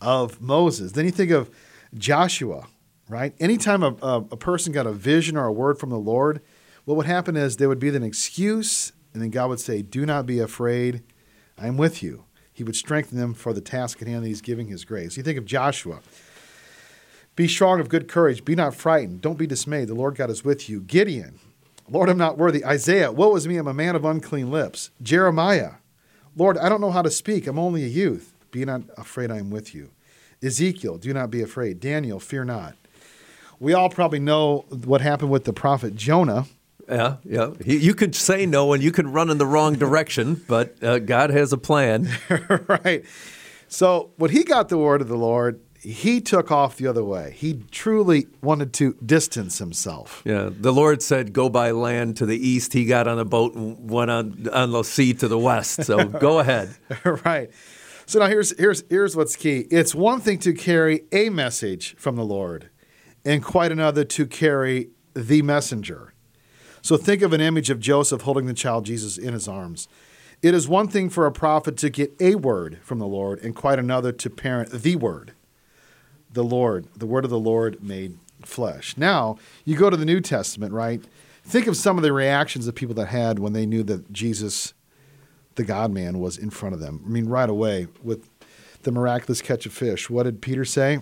of 0.00 0.40
Moses. 0.40 0.92
Then 0.92 1.04
you 1.04 1.10
think 1.10 1.32
of 1.32 1.50
Joshua, 1.94 2.68
right? 3.08 3.34
Anytime 3.40 3.82
a, 3.82 3.96
a, 4.02 4.16
a 4.18 4.36
person 4.36 4.72
got 4.72 4.86
a 4.86 4.92
vision 4.92 5.36
or 5.36 5.46
a 5.46 5.52
word 5.52 5.78
from 5.78 5.90
the 5.90 5.98
Lord, 5.98 6.42
what 6.86 6.96
would 6.96 7.06
happen 7.06 7.36
is 7.36 7.56
there 7.56 7.68
would 7.68 7.80
be 7.80 7.88
an 7.88 8.02
excuse, 8.02 8.92
and 9.12 9.20
then 9.20 9.30
God 9.30 9.48
would 9.48 9.60
say, 9.60 9.82
Do 9.82 10.06
not 10.06 10.24
be 10.24 10.38
afraid, 10.38 11.02
I'm 11.58 11.76
with 11.76 12.02
you. 12.02 12.24
He 12.52 12.62
would 12.62 12.76
strengthen 12.76 13.18
them 13.18 13.34
for 13.34 13.52
the 13.52 13.60
task 13.60 14.00
at 14.00 14.08
hand 14.08 14.24
that 14.24 14.28
He's 14.28 14.40
giving 14.40 14.68
His 14.68 14.84
grace. 14.84 15.16
You 15.16 15.24
think 15.24 15.36
of 15.36 15.44
Joshua. 15.44 15.98
Be 17.34 17.48
strong 17.48 17.80
of 17.80 17.88
good 17.88 18.08
courage. 18.08 18.44
Be 18.44 18.54
not 18.54 18.74
frightened. 18.74 19.20
Don't 19.20 19.36
be 19.36 19.48
dismayed. 19.48 19.88
The 19.88 19.94
Lord 19.94 20.14
God 20.14 20.30
is 20.30 20.44
with 20.44 20.70
you. 20.70 20.80
Gideon. 20.80 21.38
Lord, 21.90 22.08
I'm 22.08 22.16
not 22.16 22.38
worthy. 22.38 22.64
Isaiah. 22.64 23.12
Woe 23.12 23.34
is 23.34 23.48
me. 23.48 23.56
I'm 23.56 23.66
a 23.66 23.74
man 23.74 23.96
of 23.96 24.04
unclean 24.04 24.50
lips. 24.50 24.90
Jeremiah. 25.02 25.72
Lord, 26.36 26.56
I 26.56 26.68
don't 26.68 26.80
know 26.80 26.92
how 26.92 27.02
to 27.02 27.10
speak. 27.10 27.46
I'm 27.46 27.58
only 27.58 27.84
a 27.84 27.88
youth. 27.88 28.32
Be 28.52 28.64
not 28.64 28.82
afraid. 28.96 29.30
I 29.30 29.38
am 29.38 29.50
with 29.50 29.74
you. 29.74 29.90
Ezekiel. 30.42 30.98
Do 30.98 31.12
not 31.12 31.30
be 31.30 31.42
afraid. 31.42 31.80
Daniel. 31.80 32.20
Fear 32.20 32.44
not. 32.44 32.74
We 33.58 33.74
all 33.74 33.90
probably 33.90 34.20
know 34.20 34.64
what 34.70 35.00
happened 35.00 35.30
with 35.30 35.44
the 35.44 35.52
prophet 35.52 35.96
Jonah 35.96 36.46
yeah, 36.88 37.16
yeah. 37.24 37.50
He, 37.64 37.76
you 37.76 37.94
could 37.94 38.14
say 38.14 38.46
no 38.46 38.72
and 38.72 38.82
you 38.82 38.92
could 38.92 39.06
run 39.06 39.30
in 39.30 39.38
the 39.38 39.46
wrong 39.46 39.74
direction, 39.74 40.42
but 40.48 40.82
uh, 40.82 40.98
God 40.98 41.30
has 41.30 41.52
a 41.52 41.58
plan. 41.58 42.08
right. 42.68 43.04
So 43.68 44.10
when 44.16 44.30
he 44.30 44.44
got 44.44 44.68
the 44.68 44.78
word 44.78 45.00
of 45.00 45.08
the 45.08 45.16
Lord, 45.16 45.60
he 45.80 46.20
took 46.20 46.50
off 46.50 46.76
the 46.76 46.86
other 46.86 47.04
way. 47.04 47.32
He 47.36 47.62
truly 47.70 48.26
wanted 48.42 48.72
to 48.74 48.94
distance 49.04 49.58
himself. 49.58 50.22
Yeah. 50.24 50.50
The 50.50 50.72
Lord 50.72 51.02
said, 51.02 51.32
go 51.32 51.48
by 51.48 51.70
land 51.70 52.16
to 52.16 52.26
the 52.26 52.36
east. 52.36 52.72
He 52.72 52.86
got 52.86 53.06
on 53.06 53.18
a 53.18 53.24
boat 53.24 53.54
and 53.54 53.88
went 53.88 54.10
on, 54.10 54.48
on 54.52 54.72
the 54.72 54.82
sea 54.82 55.14
to 55.14 55.28
the 55.28 55.38
west. 55.38 55.84
So 55.84 56.04
go 56.06 56.40
ahead. 56.40 56.74
right. 57.24 57.50
So 58.06 58.20
now 58.20 58.26
here's, 58.26 58.56
here's, 58.58 58.84
here's 58.88 59.16
what's 59.16 59.36
key 59.36 59.66
it's 59.70 59.94
one 59.94 60.20
thing 60.20 60.38
to 60.40 60.52
carry 60.52 61.02
a 61.12 61.28
message 61.28 61.96
from 61.96 62.16
the 62.16 62.24
Lord, 62.24 62.70
and 63.24 63.42
quite 63.42 63.72
another 63.72 64.04
to 64.04 64.26
carry 64.26 64.90
the 65.14 65.42
messenger. 65.42 66.14
So 66.86 66.96
think 66.96 67.20
of 67.20 67.32
an 67.32 67.40
image 67.40 67.68
of 67.68 67.80
Joseph 67.80 68.22
holding 68.22 68.46
the 68.46 68.54
child 68.54 68.86
Jesus 68.86 69.18
in 69.18 69.32
his 69.32 69.48
arms. 69.48 69.88
It 70.40 70.54
is 70.54 70.68
one 70.68 70.86
thing 70.86 71.10
for 71.10 71.26
a 71.26 71.32
prophet 71.32 71.76
to 71.78 71.90
get 71.90 72.14
a 72.20 72.36
word 72.36 72.78
from 72.80 73.00
the 73.00 73.08
Lord, 73.08 73.40
and 73.40 73.56
quite 73.56 73.80
another 73.80 74.12
to 74.12 74.30
parent 74.30 74.70
the 74.70 74.94
word, 74.94 75.32
the 76.32 76.44
Lord, 76.44 76.86
the 76.94 77.04
word 77.04 77.24
of 77.24 77.30
the 77.30 77.40
Lord 77.40 77.82
made 77.82 78.18
flesh. 78.44 78.96
Now, 78.96 79.36
you 79.64 79.74
go 79.74 79.90
to 79.90 79.96
the 79.96 80.04
New 80.04 80.20
Testament, 80.20 80.72
right? 80.72 81.02
Think 81.42 81.66
of 81.66 81.76
some 81.76 81.96
of 81.96 82.04
the 82.04 82.12
reactions 82.12 82.68
of 82.68 82.76
people 82.76 82.94
that 82.94 83.08
had 83.08 83.40
when 83.40 83.52
they 83.52 83.66
knew 83.66 83.82
that 83.82 84.12
Jesus, 84.12 84.72
the 85.56 85.64
God 85.64 85.90
man, 85.90 86.20
was 86.20 86.38
in 86.38 86.50
front 86.50 86.72
of 86.72 86.80
them. 86.80 87.02
I 87.04 87.08
mean, 87.08 87.26
right 87.26 87.50
away 87.50 87.88
with 88.00 88.30
the 88.82 88.92
miraculous 88.92 89.42
catch 89.42 89.66
of 89.66 89.72
fish. 89.72 90.08
What 90.08 90.22
did 90.22 90.40
Peter 90.40 90.64
say? 90.64 91.00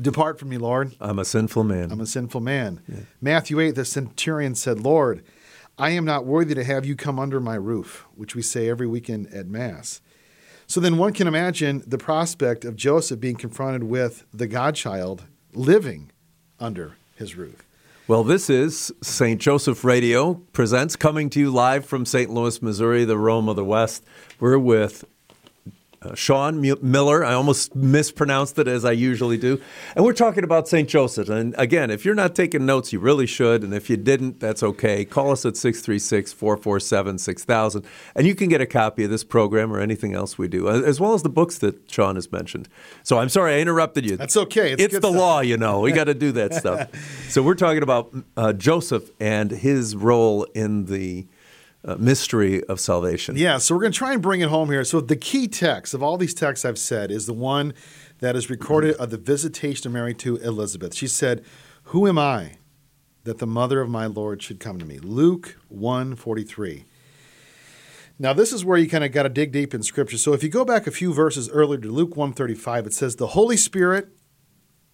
Depart 0.00 0.38
from 0.38 0.48
me, 0.48 0.58
Lord. 0.58 0.94
I'm 1.00 1.18
a 1.18 1.24
sinful 1.24 1.64
man. 1.64 1.92
I'm 1.92 2.00
a 2.00 2.06
sinful 2.06 2.40
man. 2.40 3.06
Matthew 3.20 3.60
8, 3.60 3.74
the 3.74 3.84
centurion 3.84 4.54
said, 4.54 4.80
Lord, 4.80 5.22
I 5.78 5.90
am 5.90 6.04
not 6.04 6.26
worthy 6.26 6.54
to 6.54 6.64
have 6.64 6.86
you 6.86 6.96
come 6.96 7.18
under 7.18 7.40
my 7.40 7.54
roof, 7.54 8.06
which 8.14 8.34
we 8.34 8.42
say 8.42 8.68
every 8.68 8.86
weekend 8.86 9.32
at 9.32 9.46
Mass. 9.46 10.00
So 10.66 10.80
then 10.80 10.98
one 10.98 11.12
can 11.12 11.26
imagine 11.26 11.82
the 11.86 11.98
prospect 11.98 12.64
of 12.64 12.76
Joseph 12.76 13.18
being 13.18 13.36
confronted 13.36 13.84
with 13.84 14.24
the 14.32 14.46
Godchild 14.46 15.24
living 15.52 16.12
under 16.60 16.96
his 17.16 17.34
roof. 17.34 17.64
Well, 18.06 18.24
this 18.24 18.50
is 18.50 18.92
St. 19.02 19.40
Joseph 19.40 19.84
Radio 19.84 20.34
presents 20.52 20.96
coming 20.96 21.30
to 21.30 21.40
you 21.40 21.50
live 21.50 21.84
from 21.84 22.04
St. 22.04 22.28
Louis, 22.30 22.60
Missouri, 22.60 23.04
the 23.04 23.16
Rome 23.16 23.48
of 23.48 23.56
the 23.56 23.64
West. 23.64 24.04
We're 24.38 24.58
with 24.58 25.04
uh, 26.02 26.14
Shawn 26.14 26.64
M- 26.64 26.76
Miller. 26.80 27.24
I 27.24 27.34
almost 27.34 27.74
mispronounced 27.74 28.58
it 28.58 28.66
as 28.66 28.84
I 28.84 28.92
usually 28.92 29.36
do. 29.36 29.60
And 29.94 30.04
we're 30.04 30.14
talking 30.14 30.44
about 30.44 30.66
St. 30.66 30.88
Joseph. 30.88 31.28
And 31.28 31.54
again, 31.58 31.90
if 31.90 32.04
you're 32.04 32.14
not 32.14 32.34
taking 32.34 32.64
notes, 32.64 32.92
you 32.92 32.98
really 32.98 33.26
should. 33.26 33.62
And 33.62 33.74
if 33.74 33.90
you 33.90 33.96
didn't, 33.98 34.40
that's 34.40 34.62
okay. 34.62 35.04
Call 35.04 35.30
us 35.30 35.44
at 35.44 35.56
636 35.58 36.32
447 36.32 37.18
6000. 37.18 37.84
And 38.14 38.26
you 38.26 38.34
can 38.34 38.48
get 38.48 38.60
a 38.62 38.66
copy 38.66 39.04
of 39.04 39.10
this 39.10 39.24
program 39.24 39.72
or 39.72 39.78
anything 39.80 40.14
else 40.14 40.38
we 40.38 40.48
do, 40.48 40.68
as 40.68 41.00
well 41.00 41.12
as 41.12 41.22
the 41.22 41.28
books 41.28 41.58
that 41.58 41.90
Shawn 41.90 42.14
has 42.14 42.32
mentioned. 42.32 42.68
So 43.02 43.18
I'm 43.18 43.28
sorry 43.28 43.56
I 43.56 43.58
interrupted 43.60 44.08
you. 44.08 44.16
That's 44.16 44.36
okay. 44.36 44.72
It's 44.72 44.82
It's, 44.82 44.94
the 44.94 45.00
stuff. 45.00 45.14
law, 45.14 45.40
you 45.40 45.56
know. 45.58 45.80
We 45.80 45.92
got 45.92 46.04
to 46.04 46.14
do 46.14 46.32
that 46.32 46.54
stuff. 46.54 46.88
So 47.30 47.42
we're 47.44 47.54
talking 47.54 47.82
about 47.84 48.12
uh, 48.36 48.52
Joseph 48.52 49.08
and 49.20 49.52
his 49.52 49.94
role 49.94 50.44
in 50.54 50.86
the 50.86 51.26
uh, 51.84 51.96
mystery 51.96 52.62
of 52.64 52.80
salvation. 52.80 53.36
Yeah, 53.36 53.58
so 53.58 53.74
we're 53.74 53.82
going 53.82 53.92
to 53.92 53.98
try 53.98 54.12
and 54.12 54.22
bring 54.22 54.40
it 54.40 54.48
home 54.48 54.70
here. 54.70 54.84
So 54.84 55.00
the 55.00 55.16
key 55.16 55.48
text 55.48 55.94
of 55.94 56.02
all 56.02 56.16
these 56.16 56.34
texts 56.34 56.64
I've 56.64 56.78
said 56.78 57.10
is 57.10 57.26
the 57.26 57.32
one 57.32 57.72
that 58.18 58.36
is 58.36 58.50
recorded 58.50 58.96
of 58.96 59.10
the 59.10 59.16
visitation 59.16 59.86
of 59.86 59.92
Mary 59.92 60.14
to 60.14 60.36
Elizabeth. 60.36 60.94
She 60.94 61.06
said, 61.06 61.42
"Who 61.84 62.06
am 62.06 62.18
I 62.18 62.56
that 63.24 63.38
the 63.38 63.46
mother 63.46 63.80
of 63.80 63.88
my 63.88 64.06
Lord 64.06 64.42
should 64.42 64.60
come 64.60 64.78
to 64.78 64.84
me?" 64.84 64.98
Luke 64.98 65.56
1:43. 65.68 66.84
Now 68.18 68.34
this 68.34 68.52
is 68.52 68.64
where 68.66 68.76
you 68.76 68.88
kind 68.88 69.04
of 69.04 69.12
got 69.12 69.22
to 69.22 69.30
dig 69.30 69.50
deep 69.50 69.72
in 69.72 69.82
scripture. 69.82 70.18
So 70.18 70.34
if 70.34 70.42
you 70.42 70.50
go 70.50 70.66
back 70.66 70.86
a 70.86 70.90
few 70.90 71.14
verses 71.14 71.48
earlier 71.48 71.80
to 71.80 71.90
Luke 71.90 72.14
1:35, 72.14 72.86
it 72.86 72.92
says, 72.92 73.16
"The 73.16 73.28
Holy 73.28 73.56
Spirit 73.56 74.08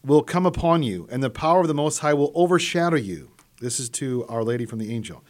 will 0.05 0.22
come 0.22 0.47
upon 0.47 0.84
you, 0.84 1.09
and 1.11 1.20
the 1.20 1.30
power 1.30 1.62
of 1.62 1.66
the 1.66 1.74
Most 1.74 1.99
High 1.99 2.14
will 2.14 2.30
overshadow 2.37 2.97
you." 2.97 3.30
This 3.61 3.80
is 3.80 3.89
to 3.89 4.24
Our 4.28 4.45
Lady 4.45 4.66
from 4.66 4.78
the 4.78 4.95
angel. 4.95 5.24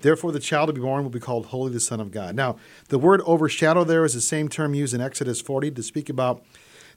Therefore, 0.00 0.32
the 0.32 0.40
child 0.40 0.68
to 0.68 0.72
be 0.72 0.80
born 0.80 1.02
will 1.02 1.10
be 1.10 1.20
called 1.20 1.46
Holy, 1.46 1.72
the 1.72 1.80
Son 1.80 2.00
of 2.00 2.10
God. 2.10 2.34
Now, 2.34 2.56
the 2.88 2.98
word 2.98 3.20
overshadow 3.22 3.84
there 3.84 4.04
is 4.04 4.14
the 4.14 4.20
same 4.20 4.48
term 4.48 4.74
used 4.74 4.94
in 4.94 5.00
Exodus 5.00 5.40
40 5.40 5.72
to 5.72 5.82
speak 5.82 6.08
about 6.08 6.42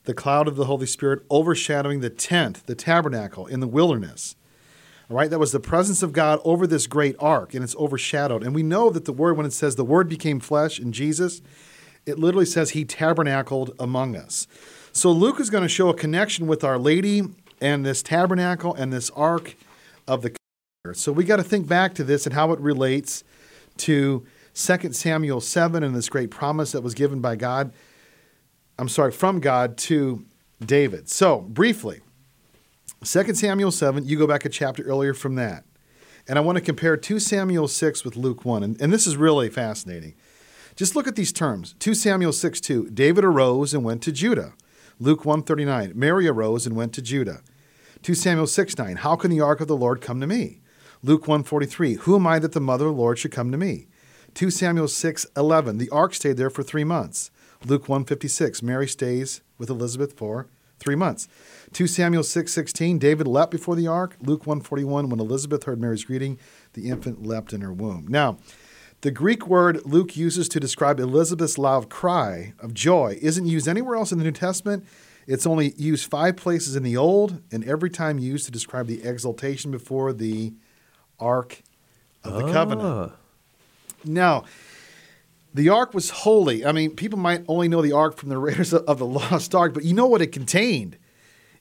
the 0.04 0.14
cloud 0.14 0.48
of 0.48 0.56
the 0.56 0.64
Holy 0.66 0.86
Spirit 0.86 1.22
overshadowing 1.30 2.00
the 2.00 2.10
tent, 2.10 2.66
the 2.66 2.74
tabernacle 2.74 3.46
in 3.46 3.60
the 3.60 3.66
wilderness. 3.66 4.36
All 5.10 5.16
right, 5.16 5.30
that 5.30 5.38
was 5.38 5.52
the 5.52 5.60
presence 5.60 6.02
of 6.02 6.12
God 6.12 6.40
over 6.44 6.66
this 6.66 6.86
great 6.86 7.16
ark, 7.18 7.54
and 7.54 7.62
it's 7.62 7.76
overshadowed. 7.76 8.42
And 8.42 8.54
we 8.54 8.62
know 8.62 8.90
that 8.90 9.04
the 9.04 9.12
word, 9.12 9.36
when 9.36 9.46
it 9.46 9.52
says 9.52 9.76
the 9.76 9.84
word 9.84 10.08
became 10.08 10.40
flesh 10.40 10.80
in 10.80 10.92
Jesus, 10.92 11.42
it 12.06 12.18
literally 12.18 12.46
says 12.46 12.70
he 12.70 12.84
tabernacled 12.84 13.74
among 13.78 14.16
us. 14.16 14.46
So 14.92 15.10
Luke 15.10 15.40
is 15.40 15.50
going 15.50 15.62
to 15.62 15.68
show 15.68 15.88
a 15.88 15.94
connection 15.94 16.46
with 16.46 16.64
Our 16.64 16.78
Lady 16.78 17.22
and 17.60 17.84
this 17.84 18.02
tabernacle 18.02 18.74
and 18.74 18.92
this 18.92 19.10
ark 19.10 19.56
of 20.08 20.22
the 20.22 20.34
so 20.94 21.12
we 21.12 21.22
got 21.22 21.36
to 21.36 21.44
think 21.44 21.68
back 21.68 21.94
to 21.94 22.02
this 22.02 22.26
and 22.26 22.34
how 22.34 22.50
it 22.50 22.58
relates 22.58 23.22
to 23.76 24.26
2 24.54 24.92
Samuel 24.92 25.40
7 25.40 25.80
and 25.80 25.94
this 25.94 26.08
great 26.08 26.32
promise 26.32 26.72
that 26.72 26.82
was 26.82 26.92
given 26.92 27.20
by 27.20 27.36
God. 27.36 27.72
I'm 28.80 28.88
sorry, 28.88 29.12
from 29.12 29.38
God 29.38 29.78
to 29.78 30.24
David. 30.60 31.08
So, 31.08 31.42
briefly, 31.42 32.00
2 33.04 33.32
Samuel 33.32 33.70
7, 33.70 34.04
you 34.04 34.18
go 34.18 34.26
back 34.26 34.44
a 34.44 34.48
chapter 34.48 34.82
earlier 34.82 35.14
from 35.14 35.36
that. 35.36 35.62
And 36.26 36.36
I 36.36 36.42
want 36.42 36.58
to 36.58 36.64
compare 36.64 36.96
2 36.96 37.20
Samuel 37.20 37.68
6 37.68 38.04
with 38.04 38.16
Luke 38.16 38.44
1. 38.44 38.64
And, 38.64 38.80
and 38.80 38.92
this 38.92 39.06
is 39.06 39.16
really 39.16 39.50
fascinating. 39.50 40.14
Just 40.74 40.96
look 40.96 41.06
at 41.06 41.14
these 41.14 41.32
terms. 41.32 41.76
2 41.78 41.94
Samuel 41.94 42.32
6 42.32 42.60
2, 42.60 42.90
David 42.90 43.24
arose 43.24 43.72
and 43.72 43.84
went 43.84 44.02
to 44.02 44.10
Judah. 44.10 44.54
Luke 44.98 45.24
139, 45.24 45.92
Mary 45.94 46.26
arose 46.26 46.66
and 46.66 46.74
went 46.74 46.92
to 46.94 47.02
Judah. 47.02 47.40
2 48.02 48.14
Samuel 48.14 48.48
6 48.48 48.76
9, 48.76 48.96
how 48.96 49.14
can 49.14 49.30
the 49.30 49.40
ark 49.40 49.60
of 49.60 49.68
the 49.68 49.76
Lord 49.76 50.00
come 50.00 50.20
to 50.20 50.26
me? 50.26 50.58
Luke 51.04 51.26
1:43, 51.26 51.94
who 52.00 52.14
am 52.14 52.28
I 52.28 52.38
that 52.38 52.52
the 52.52 52.60
mother 52.60 52.86
of 52.86 52.94
the 52.94 53.00
Lord 53.00 53.18
should 53.18 53.32
come 53.32 53.50
to 53.50 53.58
me? 53.58 53.88
2 54.34 54.50
Samuel 54.50 54.86
6:11, 54.86 55.78
the 55.78 55.90
ark 55.90 56.14
stayed 56.14 56.36
there 56.36 56.50
for 56.50 56.62
three 56.62 56.84
months. 56.84 57.32
Luke 57.66 57.88
1:56, 57.88 58.62
Mary 58.62 58.86
stays 58.86 59.40
with 59.58 59.68
Elizabeth 59.68 60.12
for 60.12 60.46
three 60.78 60.94
months. 60.94 61.26
2 61.72 61.88
Samuel 61.88 62.22
6 62.22 62.52
16, 62.52 62.98
David 62.98 63.26
leapt 63.26 63.50
before 63.50 63.74
the 63.74 63.88
ark. 63.88 64.16
Luke 64.22 64.46
1:41, 64.46 65.10
when 65.10 65.18
Elizabeth 65.18 65.64
heard 65.64 65.80
Mary's 65.80 66.04
greeting, 66.04 66.38
the 66.74 66.88
infant 66.88 67.26
leapt 67.26 67.52
in 67.52 67.62
her 67.62 67.72
womb. 67.72 68.06
Now, 68.08 68.38
the 69.00 69.10
Greek 69.10 69.48
word 69.48 69.84
Luke 69.84 70.16
uses 70.16 70.48
to 70.50 70.60
describe 70.60 71.00
Elizabeth's 71.00 71.58
loud 71.58 71.90
cry 71.90 72.54
of 72.60 72.74
joy 72.74 73.18
isn't 73.20 73.46
used 73.46 73.66
anywhere 73.66 73.96
else 73.96 74.12
in 74.12 74.18
the 74.18 74.24
New 74.24 74.30
Testament. 74.30 74.84
It's 75.26 75.46
only 75.46 75.72
used 75.76 76.08
five 76.08 76.36
places 76.36 76.76
in 76.76 76.84
the 76.84 76.96
Old, 76.96 77.40
and 77.50 77.64
every 77.64 77.90
time 77.90 78.20
used 78.20 78.44
to 78.46 78.52
describe 78.52 78.86
the 78.86 79.02
exaltation 79.02 79.72
before 79.72 80.12
the 80.12 80.52
Ark 81.22 81.62
of 82.24 82.34
the 82.34 82.52
Covenant. 82.52 83.12
Ah. 83.12 83.16
Now, 84.04 84.44
the 85.54 85.68
Ark 85.68 85.94
was 85.94 86.10
holy. 86.10 86.64
I 86.64 86.72
mean, 86.72 86.96
people 86.96 87.18
might 87.18 87.44
only 87.48 87.68
know 87.68 87.82
the 87.82 87.92
Ark 87.92 88.16
from 88.16 88.28
the 88.28 88.38
Raiders 88.38 88.72
of 88.74 88.98
the 88.98 89.06
Lost 89.06 89.54
Ark, 89.54 89.74
but 89.74 89.84
you 89.84 89.94
know 89.94 90.06
what 90.06 90.22
it 90.22 90.32
contained? 90.32 90.96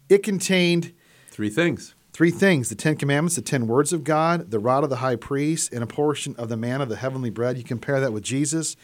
It 0.10 0.24
contained 0.24 0.94
Three 1.32 1.50
things. 1.50 1.96
Three 2.12 2.30
things 2.30 2.68
the 2.68 2.76
Ten 2.76 2.98
Commandments, 2.98 3.36
the 3.36 3.42
Ten 3.42 3.68
Words 3.68 3.94
of 3.94 4.04
God, 4.04 4.52
the 4.52 4.60
rod 4.60 4.84
of 4.84 4.90
the 4.90 4.98
high 4.98 5.16
priest, 5.16 5.72
and 5.74 5.82
a 5.82 5.88
portion 5.88 6.36
of 6.36 6.50
the 6.50 6.58
manna, 6.58 6.86
the 6.86 6.98
heavenly 6.98 7.30
bread. 7.30 7.58
You 7.58 7.64
compare 7.64 8.02
that 8.02 8.12
with 8.12 8.24
Jesus. 8.24 8.76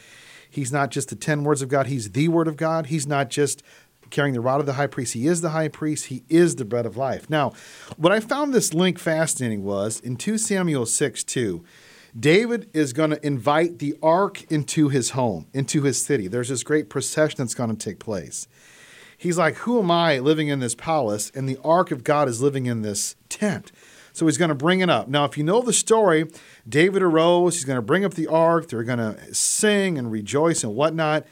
He's 0.49 0.71
not 0.71 0.89
just 0.89 1.09
the 1.09 1.15
Ten 1.15 1.43
Words 1.43 1.61
of 1.61 1.67
God, 1.67 1.87
he's 1.87 2.11
the 2.11 2.29
Word 2.29 2.47
of 2.47 2.55
God. 2.55 2.85
He's 2.85 3.05
not 3.05 3.29
just 3.29 3.61
carrying 4.09 4.33
the 4.33 4.41
rod 4.41 4.59
of 4.59 4.65
the 4.65 4.73
high 4.73 4.87
priest, 4.87 5.13
he 5.13 5.27
is 5.27 5.41
the 5.41 5.49
high 5.49 5.67
priest, 5.67 6.05
he 6.05 6.23
is 6.29 6.55
the 6.55 6.65
bread 6.65 6.85
of 6.85 6.97
life. 6.97 7.29
Now, 7.29 7.53
what 7.97 8.11
I 8.11 8.19
found 8.19 8.53
this 8.53 8.73
link 8.73 8.99
fascinating 8.99 9.63
was 9.63 9.99
in 9.99 10.17
2 10.17 10.37
Samuel 10.37 10.85
6 10.85 11.23
2, 11.23 11.63
David 12.17 12.69
is 12.73 12.93
going 12.93 13.11
to 13.11 13.25
invite 13.25 13.79
the 13.79 13.95
ark 14.01 14.43
into 14.51 14.89
his 14.89 15.11
home, 15.11 15.47
into 15.53 15.83
his 15.83 16.03
city. 16.03 16.27
There's 16.27 16.49
this 16.49 16.63
great 16.63 16.89
procession 16.89 17.37
that's 17.37 17.53
going 17.53 17.69
to 17.69 17.75
take 17.75 17.99
place. 17.99 18.47
He's 19.17 19.37
like, 19.37 19.55
Who 19.57 19.79
am 19.79 19.91
I 19.91 20.19
living 20.19 20.47
in 20.47 20.59
this 20.59 20.75
palace? 20.75 21.31
And 21.35 21.47
the 21.47 21.59
ark 21.63 21.91
of 21.91 22.03
God 22.03 22.27
is 22.27 22.41
living 22.41 22.65
in 22.65 22.81
this 22.81 23.15
tent. 23.29 23.71
So 24.13 24.25
he's 24.25 24.37
going 24.39 24.49
to 24.49 24.55
bring 24.55 24.79
it 24.79 24.89
up. 24.89 25.07
Now, 25.07 25.25
if 25.25 25.37
you 25.37 25.43
know 25.43 25.61
the 25.61 25.71
story, 25.71 26.25
David 26.67 27.03
arose, 27.03 27.53
he's 27.53 27.65
going 27.65 27.77
to 27.77 27.83
bring 27.83 28.03
up 28.03 28.15
the 28.15 28.25
ark, 28.25 28.67
they're 28.67 28.83
going 28.83 28.97
to 28.97 29.33
sing 29.33 29.97
and 29.97 30.11
rejoice 30.11 30.63
and 30.63 30.73
whatnot. 30.73 31.27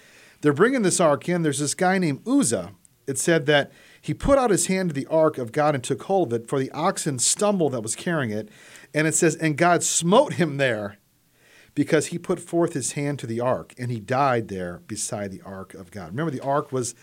They're 0.45 0.53
bringing 0.53 0.83
this 0.83 0.99
ark 0.99 1.27
in. 1.27 1.41
There's 1.41 1.57
this 1.57 1.73
guy 1.73 1.97
named 1.97 2.21
Uzzah. 2.27 2.73
It 3.07 3.17
said 3.17 3.47
that 3.47 3.71
he 3.99 4.13
put 4.13 4.37
out 4.37 4.51
his 4.51 4.67
hand 4.67 4.91
to 4.91 4.93
the 4.93 5.07
ark 5.07 5.39
of 5.39 5.51
God 5.51 5.73
and 5.73 5.83
took 5.83 6.03
hold 6.03 6.31
of 6.31 6.43
it, 6.43 6.47
for 6.47 6.59
the 6.59 6.69
oxen 6.69 7.17
stumbled 7.17 7.73
that 7.73 7.81
was 7.81 7.95
carrying 7.95 8.29
it. 8.29 8.49
And 8.93 9.07
it 9.07 9.15
says, 9.15 9.35
And 9.35 9.57
God 9.57 9.81
smote 9.81 10.33
him 10.33 10.57
there 10.57 10.99
because 11.73 12.07
he 12.07 12.19
put 12.19 12.39
forth 12.39 12.73
his 12.73 12.91
hand 12.91 13.17
to 13.19 13.25
the 13.25 13.39
ark, 13.39 13.73
and 13.79 13.89
he 13.89 13.99
died 13.99 14.47
there 14.47 14.83
beside 14.85 15.31
the 15.31 15.41
ark 15.41 15.73
of 15.73 15.89
God. 15.89 16.11
Remember, 16.11 16.29
the 16.29 16.41
ark 16.41 16.71
was 16.71 16.93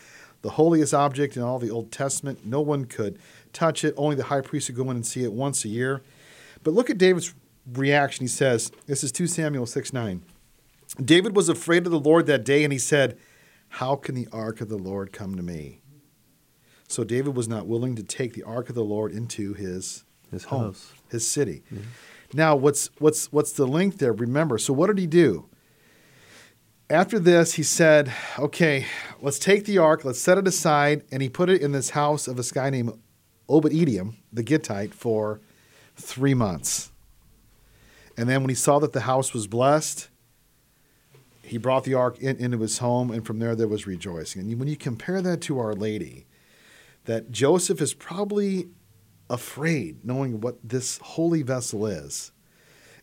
the 0.42 0.50
holiest 0.50 0.94
object 0.94 1.36
in 1.36 1.42
all 1.42 1.58
the 1.58 1.68
Old 1.68 1.90
Testament. 1.90 2.46
No 2.46 2.60
one 2.60 2.84
could 2.84 3.18
touch 3.52 3.84
it, 3.84 3.92
only 3.96 4.14
the 4.14 4.26
high 4.26 4.40
priest 4.40 4.68
would 4.68 4.76
go 4.76 4.88
in 4.88 4.94
and 4.94 5.04
see 5.04 5.24
it 5.24 5.32
once 5.32 5.64
a 5.64 5.68
year. 5.68 6.00
But 6.62 6.74
look 6.74 6.90
at 6.90 6.96
David's 6.96 7.34
reaction. 7.72 8.22
He 8.22 8.28
says, 8.28 8.70
This 8.86 9.02
is 9.02 9.10
2 9.10 9.26
Samuel 9.26 9.66
6 9.66 9.92
9. 9.92 10.22
David 11.04 11.34
was 11.34 11.48
afraid 11.48 11.86
of 11.86 11.90
the 11.90 11.98
Lord 11.98 12.26
that 12.26 12.44
day, 12.44 12.62
and 12.62 12.72
he 12.72 12.78
said, 12.78 13.18
How 13.76 13.96
can 13.96 14.14
the 14.14 14.28
ark 14.32 14.60
of 14.60 14.68
the 14.68 14.76
Lord 14.76 15.12
come 15.12 15.34
to 15.34 15.42
me? 15.42 15.80
So 16.88 17.04
David 17.04 17.34
was 17.34 17.48
not 17.48 17.66
willing 17.66 17.96
to 17.96 18.02
take 18.02 18.34
the 18.34 18.42
ark 18.42 18.68
of 18.68 18.74
the 18.74 18.84
Lord 18.84 19.12
into 19.12 19.54
his, 19.54 20.04
His 20.30 20.44
home, 20.44 20.64
house. 20.64 20.92
his 21.10 21.26
city. 21.26 21.62
Now, 22.34 22.54
what's 22.54 22.90
what's 22.98 23.32
what's 23.32 23.52
the 23.52 23.66
link 23.66 23.96
there? 23.96 24.12
Remember, 24.12 24.58
so 24.58 24.74
what 24.74 24.88
did 24.88 24.98
he 24.98 25.06
do? 25.06 25.46
After 26.90 27.18
this, 27.18 27.54
he 27.54 27.62
said, 27.62 28.12
"Okay, 28.38 28.84
let's 29.22 29.38
take 29.38 29.64
the 29.64 29.78
ark, 29.78 30.04
let's 30.04 30.20
set 30.20 30.36
it 30.36 30.46
aside," 30.46 31.04
and 31.10 31.22
he 31.22 31.30
put 31.30 31.48
it 31.48 31.62
in 31.62 31.72
this 31.72 31.90
house 31.90 32.28
of 32.28 32.36
this 32.36 32.52
guy 32.52 32.68
named 32.68 32.92
Obed 33.48 33.72
Edom, 33.72 34.18
the 34.30 34.42
Gittite, 34.42 34.92
for 34.92 35.40
three 35.96 36.34
months. 36.34 36.90
And 38.18 38.28
then 38.28 38.42
when 38.42 38.50
he 38.50 38.54
saw 38.54 38.78
that 38.80 38.92
the 38.92 39.00
house 39.00 39.32
was 39.32 39.46
blessed, 39.46 40.08
He 41.52 41.58
brought 41.58 41.84
the 41.84 41.92
ark 41.92 42.18
in, 42.18 42.38
into 42.38 42.58
his 42.60 42.78
home, 42.78 43.10
and 43.10 43.26
from 43.26 43.38
there 43.38 43.54
there 43.54 43.68
was 43.68 43.86
rejoicing. 43.86 44.40
And 44.40 44.58
when 44.58 44.68
you 44.68 44.76
compare 44.76 45.20
that 45.20 45.42
to 45.42 45.58
Our 45.58 45.74
Lady, 45.74 46.24
that 47.04 47.30
Joseph 47.30 47.82
is 47.82 47.92
probably 47.92 48.68
afraid 49.28 50.02
knowing 50.02 50.40
what 50.40 50.56
this 50.66 50.96
holy 51.02 51.42
vessel 51.42 51.84
is. 51.84 52.32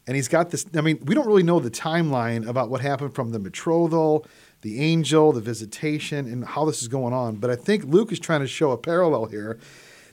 And 0.08 0.16
he's 0.16 0.28
got 0.28 0.50
this, 0.50 0.66
I 0.76 0.82
mean, 0.82 0.98
we 1.06 1.14
don't 1.14 1.28
really 1.28 1.44
know 1.44 1.60
the 1.60 1.70
timeline 1.70 2.48
about 2.48 2.72
what 2.72 2.82
happened 2.82 3.14
from 3.14 3.32
the 3.32 3.38
betrothal, 3.38 4.26
the 4.62 4.82
angel, 4.82 5.32
the 5.32 5.42
visitation, 5.42 6.26
and 6.26 6.44
how 6.44 6.66
this 6.66 6.82
is 6.82 6.88
going 6.88 7.14
on. 7.14 7.36
But 7.36 7.52
I 7.52 7.56
think 7.56 7.84
Luke 7.84 8.12
is 8.12 8.20
trying 8.20 8.42
to 8.42 8.48
show 8.48 8.72
a 8.72 8.80
parallel 8.80 9.28
here 9.28 9.60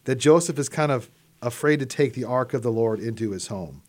that 0.04 0.16
Joseph 0.16 0.58
is 0.58 0.68
kind 0.68 0.92
of 0.92 1.10
afraid 1.40 1.78
to 1.80 1.86
take 1.86 2.12
the 2.12 2.24
ark 2.24 2.52
of 2.52 2.60
the 2.60 2.70
Lord 2.70 3.00
into 3.00 3.30
his 3.30 3.46
home. 3.46 3.80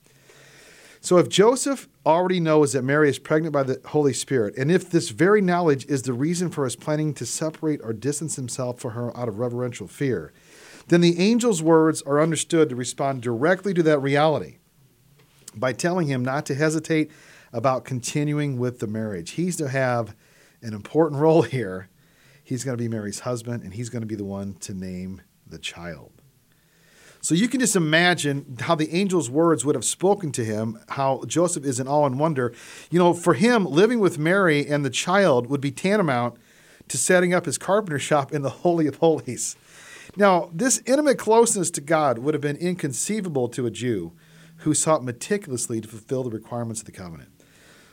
So 1.02 1.18
if 1.18 1.30
Joseph 1.30 1.88
already 2.06 2.40
knows 2.40 2.74
that 2.74 2.84
Mary 2.84 3.10
is 3.10 3.20
pregnant 3.20 3.54
by 3.54 3.64
the 3.64 3.80
Holy 3.86 4.14
Spirit, 4.14 4.58
and 4.58 4.72
if 4.72 4.90
this 4.90 5.10
very 5.10 5.42
knowledge 5.42 5.86
is 5.86 6.04
the 6.04 6.14
reason 6.14 6.50
for 6.50 6.64
his 6.64 6.76
planning 6.76 7.14
to 7.16 7.26
separate 7.26 7.80
or 7.84 7.94
distance 7.94 8.36
himself 8.36 8.80
from 8.80 8.92
her 8.92 9.16
out 9.16 9.28
of 9.28 9.40
reverential 9.40 9.88
fear, 9.88 10.34
then 10.88 11.02
the 11.02 11.18
angel's 11.18 11.62
words 11.62 12.02
are 12.04 12.22
understood 12.22 12.70
to 12.70 12.76
respond 12.76 13.22
directly 13.22 13.74
to 13.74 13.84
that 13.84 14.00
reality 14.00 14.58
by 15.56 15.74
telling 15.74 16.08
him 16.08 16.24
not 16.24 16.46
to 16.46 16.56
hesitate 16.56 17.12
about 17.54 17.86
continuing 17.86 18.58
with 18.58 18.80
the 18.80 18.88
marriage. 18.88 19.32
He's 19.32 19.56
to 19.58 19.70
have 19.70 20.16
an 20.62 20.74
important 20.74 21.22
role 21.22 21.44
here. 21.44 21.90
He's 22.44 22.64
going 22.64 22.78
to 22.78 22.82
be 22.82 22.88
Mary's 22.88 23.22
husband, 23.22 23.64
and 23.64 23.74
he's 23.74 23.90
going 23.90 24.02
to 24.02 24.08
be 24.08 24.16
the 24.16 24.26
one 24.26 24.54
to 24.62 24.74
name 24.74 25.22
the 25.46 25.58
child. 25.58 26.17
So 27.22 27.36
you 27.36 27.48
can 27.48 27.60
just 27.60 27.76
imagine 27.76 28.58
how 28.62 28.76
the 28.76 28.92
angel's 28.92 29.30
words 29.30 29.66
would 29.66 29.76
have 29.76 29.86
spoken 29.86 30.32
to 30.34 30.46
him, 30.46 30.80
how 30.90 31.24
Joseph 31.28 31.66
is 31.66 31.80
in 31.80 31.88
awe 31.88 32.06
and 32.06 32.20
wonder. 32.20 32.54
You 32.90 33.00
know, 33.00 33.14
for 33.14 33.34
him, 33.34 33.66
living 33.66 34.00
with 34.00 34.18
Mary 34.18 34.66
and 34.68 34.86
the 34.86 34.90
child 34.90 35.48
would 35.50 35.62
be 35.62 35.72
tantamount 35.72 36.38
to 36.88 36.98
setting 36.98 37.34
up 37.34 37.46
his 37.46 37.58
carpenter 37.58 38.00
shop 38.00 38.32
in 38.32 38.44
the 38.44 38.50
Holy 38.50 38.88
of 38.88 38.98
Holies. 38.98 39.56
Now, 40.16 40.50
this 40.54 40.82
intimate 40.86 41.18
closeness 41.18 41.70
to 41.72 41.82
God 41.82 42.20
would 42.20 42.34
have 42.34 42.42
been 42.42 42.58
inconceivable 42.58 43.50
to 43.50 43.66
a 43.66 43.72
Jew 43.72 44.14
who 44.58 44.74
sought 44.74 45.04
meticulously 45.04 45.82
to 45.82 45.88
fulfill 45.88 46.24
the 46.24 46.30
requirements 46.32 46.82
of 46.82 46.86
the 46.86 46.92
covenant. 46.92 47.30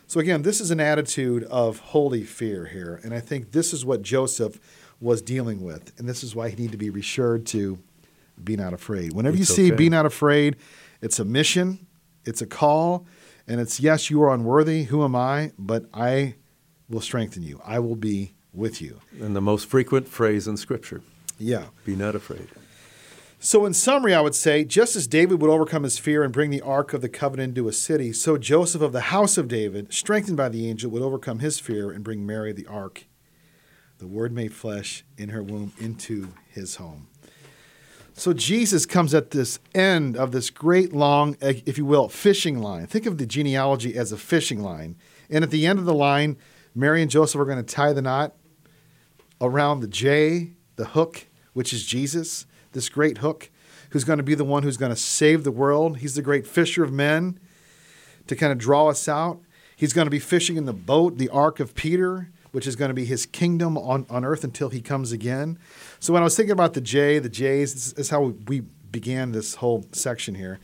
So, 0.07 0.21
again, 0.21 0.43
this 0.43 0.61
is 0.61 0.71
an 0.71 0.81
attitude 0.81 1.45
of 1.45 1.79
holy 1.81 2.23
fear 2.25 2.67
here. 2.67 3.01
And 3.03 3.13
I 3.13 3.21
think 3.21 3.53
this 3.53 3.73
is 3.73 3.85
what 3.85 4.03
Joseph 4.03 4.61
was 5.01 5.23
dealing 5.23 5.63
with. 5.63 5.93
And 5.99 6.09
this 6.09 6.23
is 6.23 6.35
why 6.35 6.51
he 6.51 6.57
needed 6.57 6.73
to 6.73 6.79
be 6.79 6.91
reassured 6.91 7.47
to 7.47 7.79
be 8.43 8.57
not 8.57 8.73
afraid. 8.73 9.13
Whenever 9.13 9.37
It's 9.37 9.49
you 9.51 9.55
see 9.55 9.67
okay. 9.69 9.77
be 9.77 9.89
not 9.89 10.07
afraid, 10.07 10.57
it's 11.01 11.19
a 11.19 11.25
mission, 11.25 11.87
it's 12.25 12.43
a 12.43 12.47
call, 12.47 13.07
and 13.47 13.61
it's 13.61 13.81
yes, 13.81 14.11
you 14.11 14.23
are 14.23 14.33
unworthy. 14.35 14.85
Who 14.85 15.05
am 15.05 15.15
I? 15.15 15.53
But 15.59 15.85
I 15.93 16.35
will 16.89 17.01
strengthen 17.01 17.43
you, 17.43 17.61
I 17.65 17.79
will 17.79 17.97
be 17.97 18.35
with 18.53 18.81
you. 18.81 19.01
And 19.21 19.35
the 19.35 19.41
most 19.41 19.67
frequent 19.67 20.07
phrase 20.09 20.47
in 20.47 20.57
Scripture 20.57 21.03
Yeah. 21.39 21.67
be 21.85 21.97
not 21.97 22.15
afraid. 22.15 22.49
So, 23.41 23.67
in 23.67 23.75
summary, 23.75 24.15
I 24.15 24.23
would 24.23 24.35
say 24.35 24.65
just 24.65 24.97
as 24.97 25.07
David 25.07 25.43
would 25.43 25.51
overcome 25.51 25.83
his 25.83 25.99
fear 25.99 26.23
and 26.23 26.33
bring 26.33 26.49
the 26.51 26.63
ark 26.63 26.95
of 26.95 27.03
the 27.03 27.11
covenant 27.11 27.51
into 27.51 27.69
a 27.69 27.73
city, 27.75 28.11
so 28.13 28.39
Joseph 28.39 28.81
of 28.81 28.93
the 28.93 29.03
house 29.13 29.37
of 29.37 29.49
David, 29.49 29.93
strengthened 29.93 30.39
by 30.39 30.49
the 30.49 30.67
angel, 30.67 30.91
would 30.91 31.03
overcome 31.03 31.41
his 31.41 31.61
fear 31.61 31.91
and 31.91 32.03
bring 32.03 32.25
Mary 32.25 32.53
the 32.55 32.67
ark, 32.67 33.05
the 33.99 34.07
word 34.07 34.33
made 34.33 34.55
flesh, 34.55 35.05
in 35.19 35.29
her 35.29 35.43
womb 35.43 35.75
into 35.79 36.29
his 36.49 36.77
home. 36.77 37.09
So, 38.17 38.33
Jesus 38.33 38.87
comes 38.87 39.13
at 39.13 39.33
this 39.33 39.59
end 39.75 40.17
of 40.17 40.31
this 40.31 40.49
great, 40.49 40.93
long, 40.93 41.37
eh, 41.41 41.61
if 41.67 41.77
you 41.77 41.85
will, 41.85 42.09
fishing 42.09 42.61
line. 42.61 42.87
Think 42.87 43.07
of 43.07 43.19
the 43.19 43.27
genealogy 43.27 43.97
as 43.97 44.13
a 44.13 44.17
fishing 44.17 44.63
line. 44.63 44.95
And 45.29 45.43
at 45.43 45.51
the 45.51 45.67
end 45.67 45.81
of 45.81 45.85
the 45.85 45.95
line, 45.95 46.37
Mary 46.77 47.03
and 47.03 47.11
Joseph 47.11 47.41
are 47.41 47.45
going 47.45 47.63
to 47.63 47.75
tie 47.75 47.93
the 47.93 48.03
knot 48.03 48.35
around 49.41 49.81
the 49.81 49.89
J, 49.89 50.53
the 50.77 50.87
hook, 50.87 51.27
which 51.55 51.73
is 51.73 51.85
Jesus, 51.85 52.47
this 52.71 52.89
great 52.89 53.19
hook, 53.19 53.51
who's 53.91 54.05
going 54.05 54.19
to 54.19 54.25
be 54.25 54.37
the 54.37 54.45
one 54.45 54.63
who's 54.63 54.77
going 54.77 54.93
to 54.93 54.97
save 54.97 55.43
the 55.43 55.51
world. 55.51 55.99
He's 55.99 56.15
the 56.15 56.23
great 56.23 56.47
fisher 56.47 56.85
of 56.85 56.93
men 56.93 57.41
to 58.29 58.37
kind 58.37 58.53
of 58.53 58.59
draw 58.59 58.89
us 58.89 59.09
out. 59.09 59.41
He's 59.77 59.93
going 59.93 60.07
to 60.07 60.11
be 60.11 60.21
fishing 60.21 60.57
in 60.57 60.67
the 60.67 60.73
boat, 60.73 61.19
the 61.19 61.29
ark 61.31 61.59
of 61.59 61.75
Peter, 61.75 62.31
which 62.55 62.69
is 62.69 62.77
going 62.77 62.89
to 62.89 62.95
be 62.95 63.05
his 63.05 63.27
kingdom 63.27 63.77
on, 63.77 64.07
on 64.09 64.25
earth 64.25 64.45
until 64.45 64.69
he 64.69 64.81
comes 64.81 65.11
again. 65.11 65.59
So 65.99 66.13
when 66.13 66.23
I 66.23 66.25
was 66.25 66.37
thinking 66.37 66.53
about 66.53 66.75
the 66.75 66.81
J, 66.81 67.19
the 67.19 67.29
J's, 67.29 67.75
this 67.75 67.93
is 67.95 68.11
how 68.11 68.33
we 68.47 68.61
began 68.61 69.33
this 69.33 69.57
whole 69.57 69.85
section 69.91 70.37
here. 70.37 70.61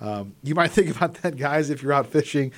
Um, 0.00 0.34
you 0.42 0.54
might 0.54 0.70
think 0.72 0.94
about 0.94 1.14
that, 1.22 1.36
guys, 1.38 1.70
if 1.70 1.82
you're 1.82 1.94
out 1.94 2.08
fishing. 2.08 2.52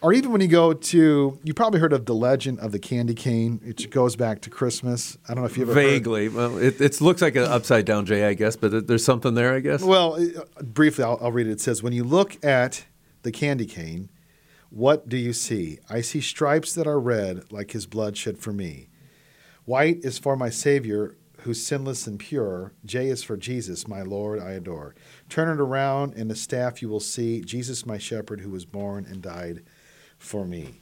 Or 0.00 0.12
even 0.12 0.30
when 0.30 0.40
you 0.40 0.46
go 0.48 0.74
to, 0.74 1.40
you 1.42 1.54
probably 1.54 1.80
heard 1.80 1.92
of 1.92 2.06
the 2.06 2.14
legend 2.14 2.60
of 2.60 2.70
the 2.70 2.78
candy 2.78 3.14
cane. 3.14 3.60
It 3.64 3.90
goes 3.90 4.14
back 4.14 4.42
to 4.42 4.50
Christmas. 4.50 5.18
I 5.28 5.34
don't 5.34 5.42
know 5.42 5.46
if 5.46 5.56
you 5.56 5.64
ever 5.64 5.74
heard- 5.74 5.82
Vaguely. 5.82 6.28
Well, 6.28 6.56
it, 6.58 6.80
it 6.80 7.00
looks 7.00 7.20
like 7.20 7.34
an 7.34 7.44
upside 7.44 7.84
down 7.84 8.06
J, 8.06 8.26
I 8.26 8.34
guess, 8.34 8.54
but 8.54 8.86
there's 8.86 9.04
something 9.04 9.34
there, 9.34 9.54
I 9.54 9.58
guess. 9.60 9.82
Well, 9.82 10.14
uh, 10.14 10.62
briefly, 10.62 11.02
I'll, 11.02 11.18
I'll 11.20 11.32
read 11.32 11.48
it. 11.48 11.52
It 11.52 11.60
says, 11.60 11.82
When 11.82 11.92
you 11.92 12.04
look 12.04 12.44
at 12.44 12.84
the 13.22 13.32
candy 13.32 13.66
cane, 13.66 14.10
what 14.74 15.08
do 15.08 15.16
you 15.16 15.32
see? 15.32 15.78
I 15.88 16.00
see 16.00 16.20
stripes 16.20 16.74
that 16.74 16.88
are 16.88 16.98
red, 16.98 17.52
like 17.52 17.70
his 17.70 17.86
blood 17.86 18.16
shed 18.16 18.38
for 18.38 18.52
me. 18.52 18.88
White 19.66 19.98
is 20.02 20.18
for 20.18 20.36
my 20.36 20.50
Savior, 20.50 21.14
who's 21.42 21.64
sinless 21.64 22.08
and 22.08 22.18
pure. 22.18 22.72
J 22.84 23.06
is 23.06 23.22
for 23.22 23.36
Jesus, 23.36 23.86
my 23.86 24.02
Lord, 24.02 24.40
I 24.40 24.50
adore. 24.50 24.96
Turn 25.28 25.48
it 25.48 25.60
around, 25.60 26.14
and 26.14 26.28
the 26.28 26.34
staff 26.34 26.82
you 26.82 26.88
will 26.88 26.98
see 26.98 27.40
Jesus, 27.40 27.86
my 27.86 27.98
shepherd, 27.98 28.40
who 28.40 28.50
was 28.50 28.64
born 28.64 29.06
and 29.08 29.22
died 29.22 29.62
for 30.18 30.44
me. 30.44 30.80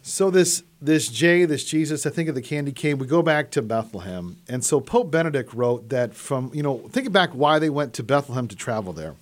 So 0.00 0.30
this 0.30 0.62
this 0.80 1.08
J, 1.08 1.44
this 1.44 1.64
Jesus, 1.64 2.06
I 2.06 2.10
think 2.10 2.30
of 2.30 2.34
the 2.34 2.42
candy 2.42 2.72
cane. 2.72 2.96
We 2.96 3.06
go 3.06 3.20
back 3.20 3.50
to 3.50 3.60
Bethlehem, 3.60 4.38
and 4.48 4.64
so 4.64 4.80
Pope 4.80 5.10
Benedict 5.10 5.52
wrote 5.52 5.90
that 5.90 6.14
from 6.14 6.50
you 6.54 6.62
know 6.62 6.88
think 6.88 7.12
back 7.12 7.30
why 7.32 7.58
they 7.58 7.70
went 7.70 7.92
to 7.94 8.02
Bethlehem 8.02 8.48
to 8.48 8.56
travel 8.56 8.94
there, 8.94 9.14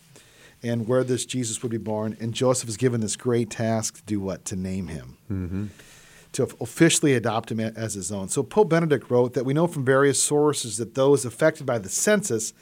and 0.63 0.87
where 0.87 1.05
this 1.05 1.25
Jesus 1.27 1.63
would 1.63 1.73
be 1.73 1.79
born. 1.79 2.17
And 2.21 2.33
Joseph 2.33 2.69
is 2.69 2.77
given 2.77 3.01
this 3.01 3.17
great 3.17 3.51
task 3.51 3.97
to 3.97 4.03
do 4.05 4.21
what 4.21 4.45
to 4.47 4.57
name 4.57 4.89
him, 4.89 5.17
mm-hmm. 5.31 5.67
to 6.33 6.43
officially 6.61 7.15
adopt 7.15 7.51
him 7.51 7.61
as 7.61 7.95
his 7.95 8.13
own. 8.13 8.29
So 8.29 8.43
Pope 8.43 8.69
Benedict 8.71 9.11
wrote 9.11 9.35
that 9.35 9.45
we 9.45 9.55
know 9.55 9.67
from 9.67 9.85
various 9.85 10.23
sources 10.23 10.77
that 10.77 10.95
those 10.95 11.25
affected 11.25 11.67
by 11.67 11.79
the 11.79 11.89
census 11.89 12.53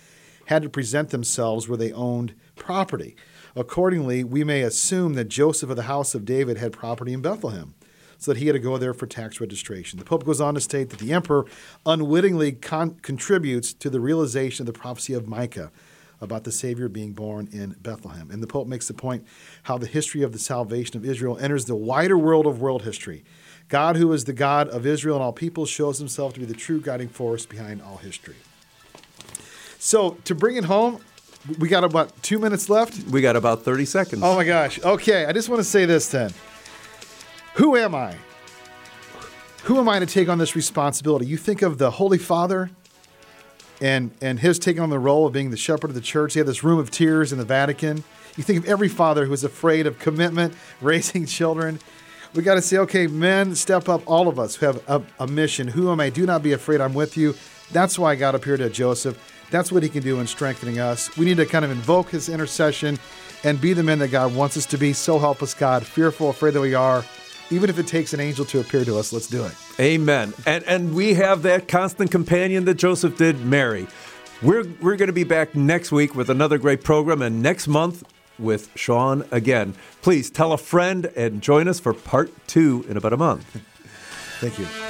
had 0.46 0.62
to 0.62 0.68
present 0.68 1.10
themselves 1.10 1.68
where 1.68 1.78
they 1.78 1.92
owned 1.92 2.34
property. 2.56 3.14
Accordingly, 3.54 4.24
we 4.24 4.44
may 4.44 4.62
assume 4.62 5.14
that 5.14 5.28
Joseph 5.28 5.70
of 5.70 5.76
the 5.76 5.84
house 5.84 6.14
of 6.14 6.24
David 6.24 6.58
had 6.58 6.72
property 6.72 7.12
in 7.12 7.20
Bethlehem, 7.20 7.74
so 8.18 8.32
that 8.32 8.38
he 8.38 8.46
had 8.46 8.52
to 8.52 8.58
go 8.58 8.76
there 8.76 8.94
for 8.94 9.06
tax 9.06 9.40
registration. 9.40 9.98
The 9.98 10.04
Pope 10.04 10.24
goes 10.24 10.40
on 10.40 10.54
to 10.54 10.60
state 10.60 10.90
that 10.90 10.98
the 10.98 11.12
emperor 11.12 11.46
unwittingly 11.86 12.52
con- 12.52 12.96
contributes 13.02 13.72
to 13.74 13.90
the 13.90 14.00
realization 14.00 14.62
of 14.62 14.72
the 14.72 14.78
prophecy 14.78 15.14
of 15.14 15.26
Micah 15.26 15.72
about 16.20 16.44
the 16.44 16.52
Savior 16.52 16.88
being 16.88 17.12
born 17.12 17.48
in 17.52 17.76
Bethlehem. 17.80 18.30
And 18.30 18.42
the 18.42 18.46
Pope 18.46 18.66
makes 18.66 18.88
the 18.88 18.94
point 18.94 19.26
how 19.64 19.78
the 19.78 19.86
history 19.86 20.22
of 20.22 20.32
the 20.32 20.38
salvation 20.38 20.96
of 20.96 21.04
Israel 21.04 21.38
enters 21.38 21.64
the 21.64 21.74
wider 21.74 22.18
world 22.18 22.46
of 22.46 22.60
world 22.60 22.82
history. 22.82 23.24
God, 23.68 23.96
who 23.96 24.12
is 24.12 24.24
the 24.24 24.32
God 24.32 24.68
of 24.68 24.84
Israel 24.84 25.16
and 25.16 25.22
all 25.22 25.32
people, 25.32 25.64
shows 25.64 25.98
himself 25.98 26.34
to 26.34 26.40
be 26.40 26.46
the 26.46 26.54
true 26.54 26.80
guiding 26.80 27.08
force 27.08 27.46
behind 27.46 27.80
all 27.80 27.98
history. 27.98 28.36
So, 29.78 30.18
to 30.24 30.34
bring 30.34 30.56
it 30.56 30.64
home, 30.64 31.00
we 31.58 31.68
got 31.68 31.84
about 31.84 32.22
two 32.22 32.38
minutes 32.38 32.68
left. 32.68 33.02
we 33.08 33.22
got 33.22 33.36
about 33.36 33.62
30 33.62 33.84
seconds. 33.86 34.22
Oh 34.22 34.34
my 34.36 34.44
gosh. 34.44 34.82
Okay, 34.82 35.24
I 35.24 35.32
just 35.32 35.48
want 35.48 35.60
to 35.60 35.64
say 35.64 35.86
this 35.86 36.08
then. 36.08 36.32
Who 37.54 37.76
am 37.76 37.94
I? 37.94 38.14
Who 39.64 39.78
am 39.78 39.88
I 39.88 39.98
to 39.98 40.06
take 40.06 40.28
on 40.28 40.38
this 40.38 40.56
responsibility? 40.56 41.26
You 41.26 41.36
think 41.36 41.62
of 41.62 41.78
the 41.78 41.92
Holy 41.92 42.18
Father 42.18 42.70
and 43.80 44.10
and 44.20 44.40
his 44.40 44.58
taking 44.58 44.82
on 44.82 44.90
the 44.90 44.98
role 44.98 45.26
of 45.26 45.32
being 45.32 45.50
the 45.50 45.56
shepherd 45.56 45.90
of 45.90 45.94
the 45.94 46.00
church. 46.00 46.34
He 46.34 46.40
had 46.40 46.46
this 46.46 46.62
room 46.62 46.78
of 46.78 46.90
tears 46.90 47.32
in 47.32 47.38
the 47.38 47.44
Vatican. 47.44 48.04
You 48.36 48.44
think 48.44 48.60
of 48.60 48.66
every 48.66 48.88
father 48.88 49.26
who 49.26 49.32
is 49.32 49.44
afraid 49.44 49.86
of 49.86 49.98
commitment, 49.98 50.54
raising 50.80 51.26
children. 51.26 51.80
We 52.32 52.44
got 52.44 52.54
to 52.54 52.62
say, 52.62 52.78
okay, 52.78 53.08
men, 53.08 53.56
step 53.56 53.88
up. 53.88 54.02
All 54.06 54.28
of 54.28 54.38
us 54.38 54.54
who 54.54 54.66
have 54.66 54.82
a, 54.88 55.02
a 55.18 55.26
mission. 55.26 55.66
Who 55.66 55.90
am 55.90 55.98
I? 55.98 56.10
Do 56.10 56.26
not 56.26 56.42
be 56.42 56.52
afraid. 56.52 56.80
I'm 56.80 56.94
with 56.94 57.16
you. 57.16 57.34
That's 57.72 57.98
why 57.98 58.14
God 58.14 58.36
appeared 58.36 58.60
to 58.60 58.70
Joseph. 58.70 59.18
That's 59.50 59.72
what 59.72 59.82
he 59.82 59.88
can 59.88 60.02
do 60.02 60.20
in 60.20 60.28
strengthening 60.28 60.78
us. 60.78 61.16
We 61.16 61.24
need 61.24 61.38
to 61.38 61.46
kind 61.46 61.64
of 61.64 61.72
invoke 61.72 62.10
his 62.10 62.28
intercession 62.28 63.00
and 63.42 63.60
be 63.60 63.72
the 63.72 63.82
men 63.82 63.98
that 63.98 64.08
God 64.08 64.34
wants 64.34 64.56
us 64.56 64.66
to 64.66 64.78
be. 64.78 64.92
So 64.92 65.18
help 65.18 65.42
us, 65.42 65.54
God. 65.54 65.84
Fearful, 65.84 66.30
afraid 66.30 66.54
that 66.54 66.60
we 66.60 66.74
are. 66.74 67.04
Even 67.50 67.68
if 67.68 67.78
it 67.78 67.86
takes 67.86 68.12
an 68.12 68.20
angel 68.20 68.44
to 68.46 68.60
appear 68.60 68.84
to 68.84 68.98
us, 68.98 69.12
let's 69.12 69.26
do 69.26 69.44
it. 69.44 69.54
Amen. 69.78 70.32
And 70.46 70.64
and 70.64 70.94
we 70.94 71.14
have 71.14 71.42
that 71.42 71.68
constant 71.68 72.10
companion 72.10 72.64
that 72.66 72.74
Joseph 72.74 73.16
did, 73.16 73.40
Mary. 73.44 73.86
We're 74.42 74.64
we're 74.80 74.96
going 74.96 75.08
to 75.08 75.12
be 75.12 75.24
back 75.24 75.54
next 75.54 75.92
week 75.92 76.14
with 76.14 76.30
another 76.30 76.58
great 76.58 76.82
program, 76.84 77.22
and 77.22 77.42
next 77.42 77.68
month 77.68 78.04
with 78.38 78.70
Shawn 78.74 79.24
again. 79.30 79.74
Please 80.02 80.30
tell 80.30 80.52
a 80.52 80.58
friend 80.58 81.06
and 81.16 81.42
join 81.42 81.68
us 81.68 81.78
for 81.78 81.92
part 81.92 82.30
two 82.46 82.84
in 82.88 82.96
about 82.96 83.12
a 83.12 83.18
month. 83.18 83.44
Thank 84.40 84.58
you. 84.58 84.89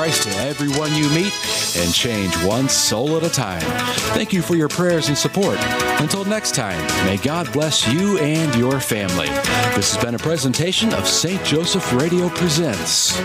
Christ 0.01 0.23
to 0.23 0.35
everyone 0.37 0.95
you 0.95 1.07
meet 1.11 1.31
and 1.77 1.93
change 1.93 2.35
one 2.43 2.67
soul 2.67 3.17
at 3.17 3.23
a 3.23 3.29
time. 3.29 3.61
Thank 4.15 4.33
you 4.33 4.41
for 4.41 4.55
your 4.55 4.67
prayers 4.67 5.09
and 5.09 5.15
support. 5.15 5.59
Until 6.01 6.25
next 6.25 6.55
time, 6.55 6.83
may 7.05 7.17
God 7.17 7.53
bless 7.53 7.87
you 7.87 8.17
and 8.17 8.55
your 8.55 8.79
family. 8.79 9.27
This 9.75 9.93
has 9.93 10.03
been 10.03 10.15
a 10.15 10.17
presentation 10.17 10.91
of 10.95 11.07
St. 11.07 11.45
Joseph 11.45 11.93
Radio 11.93 12.29
Presents. 12.29 13.15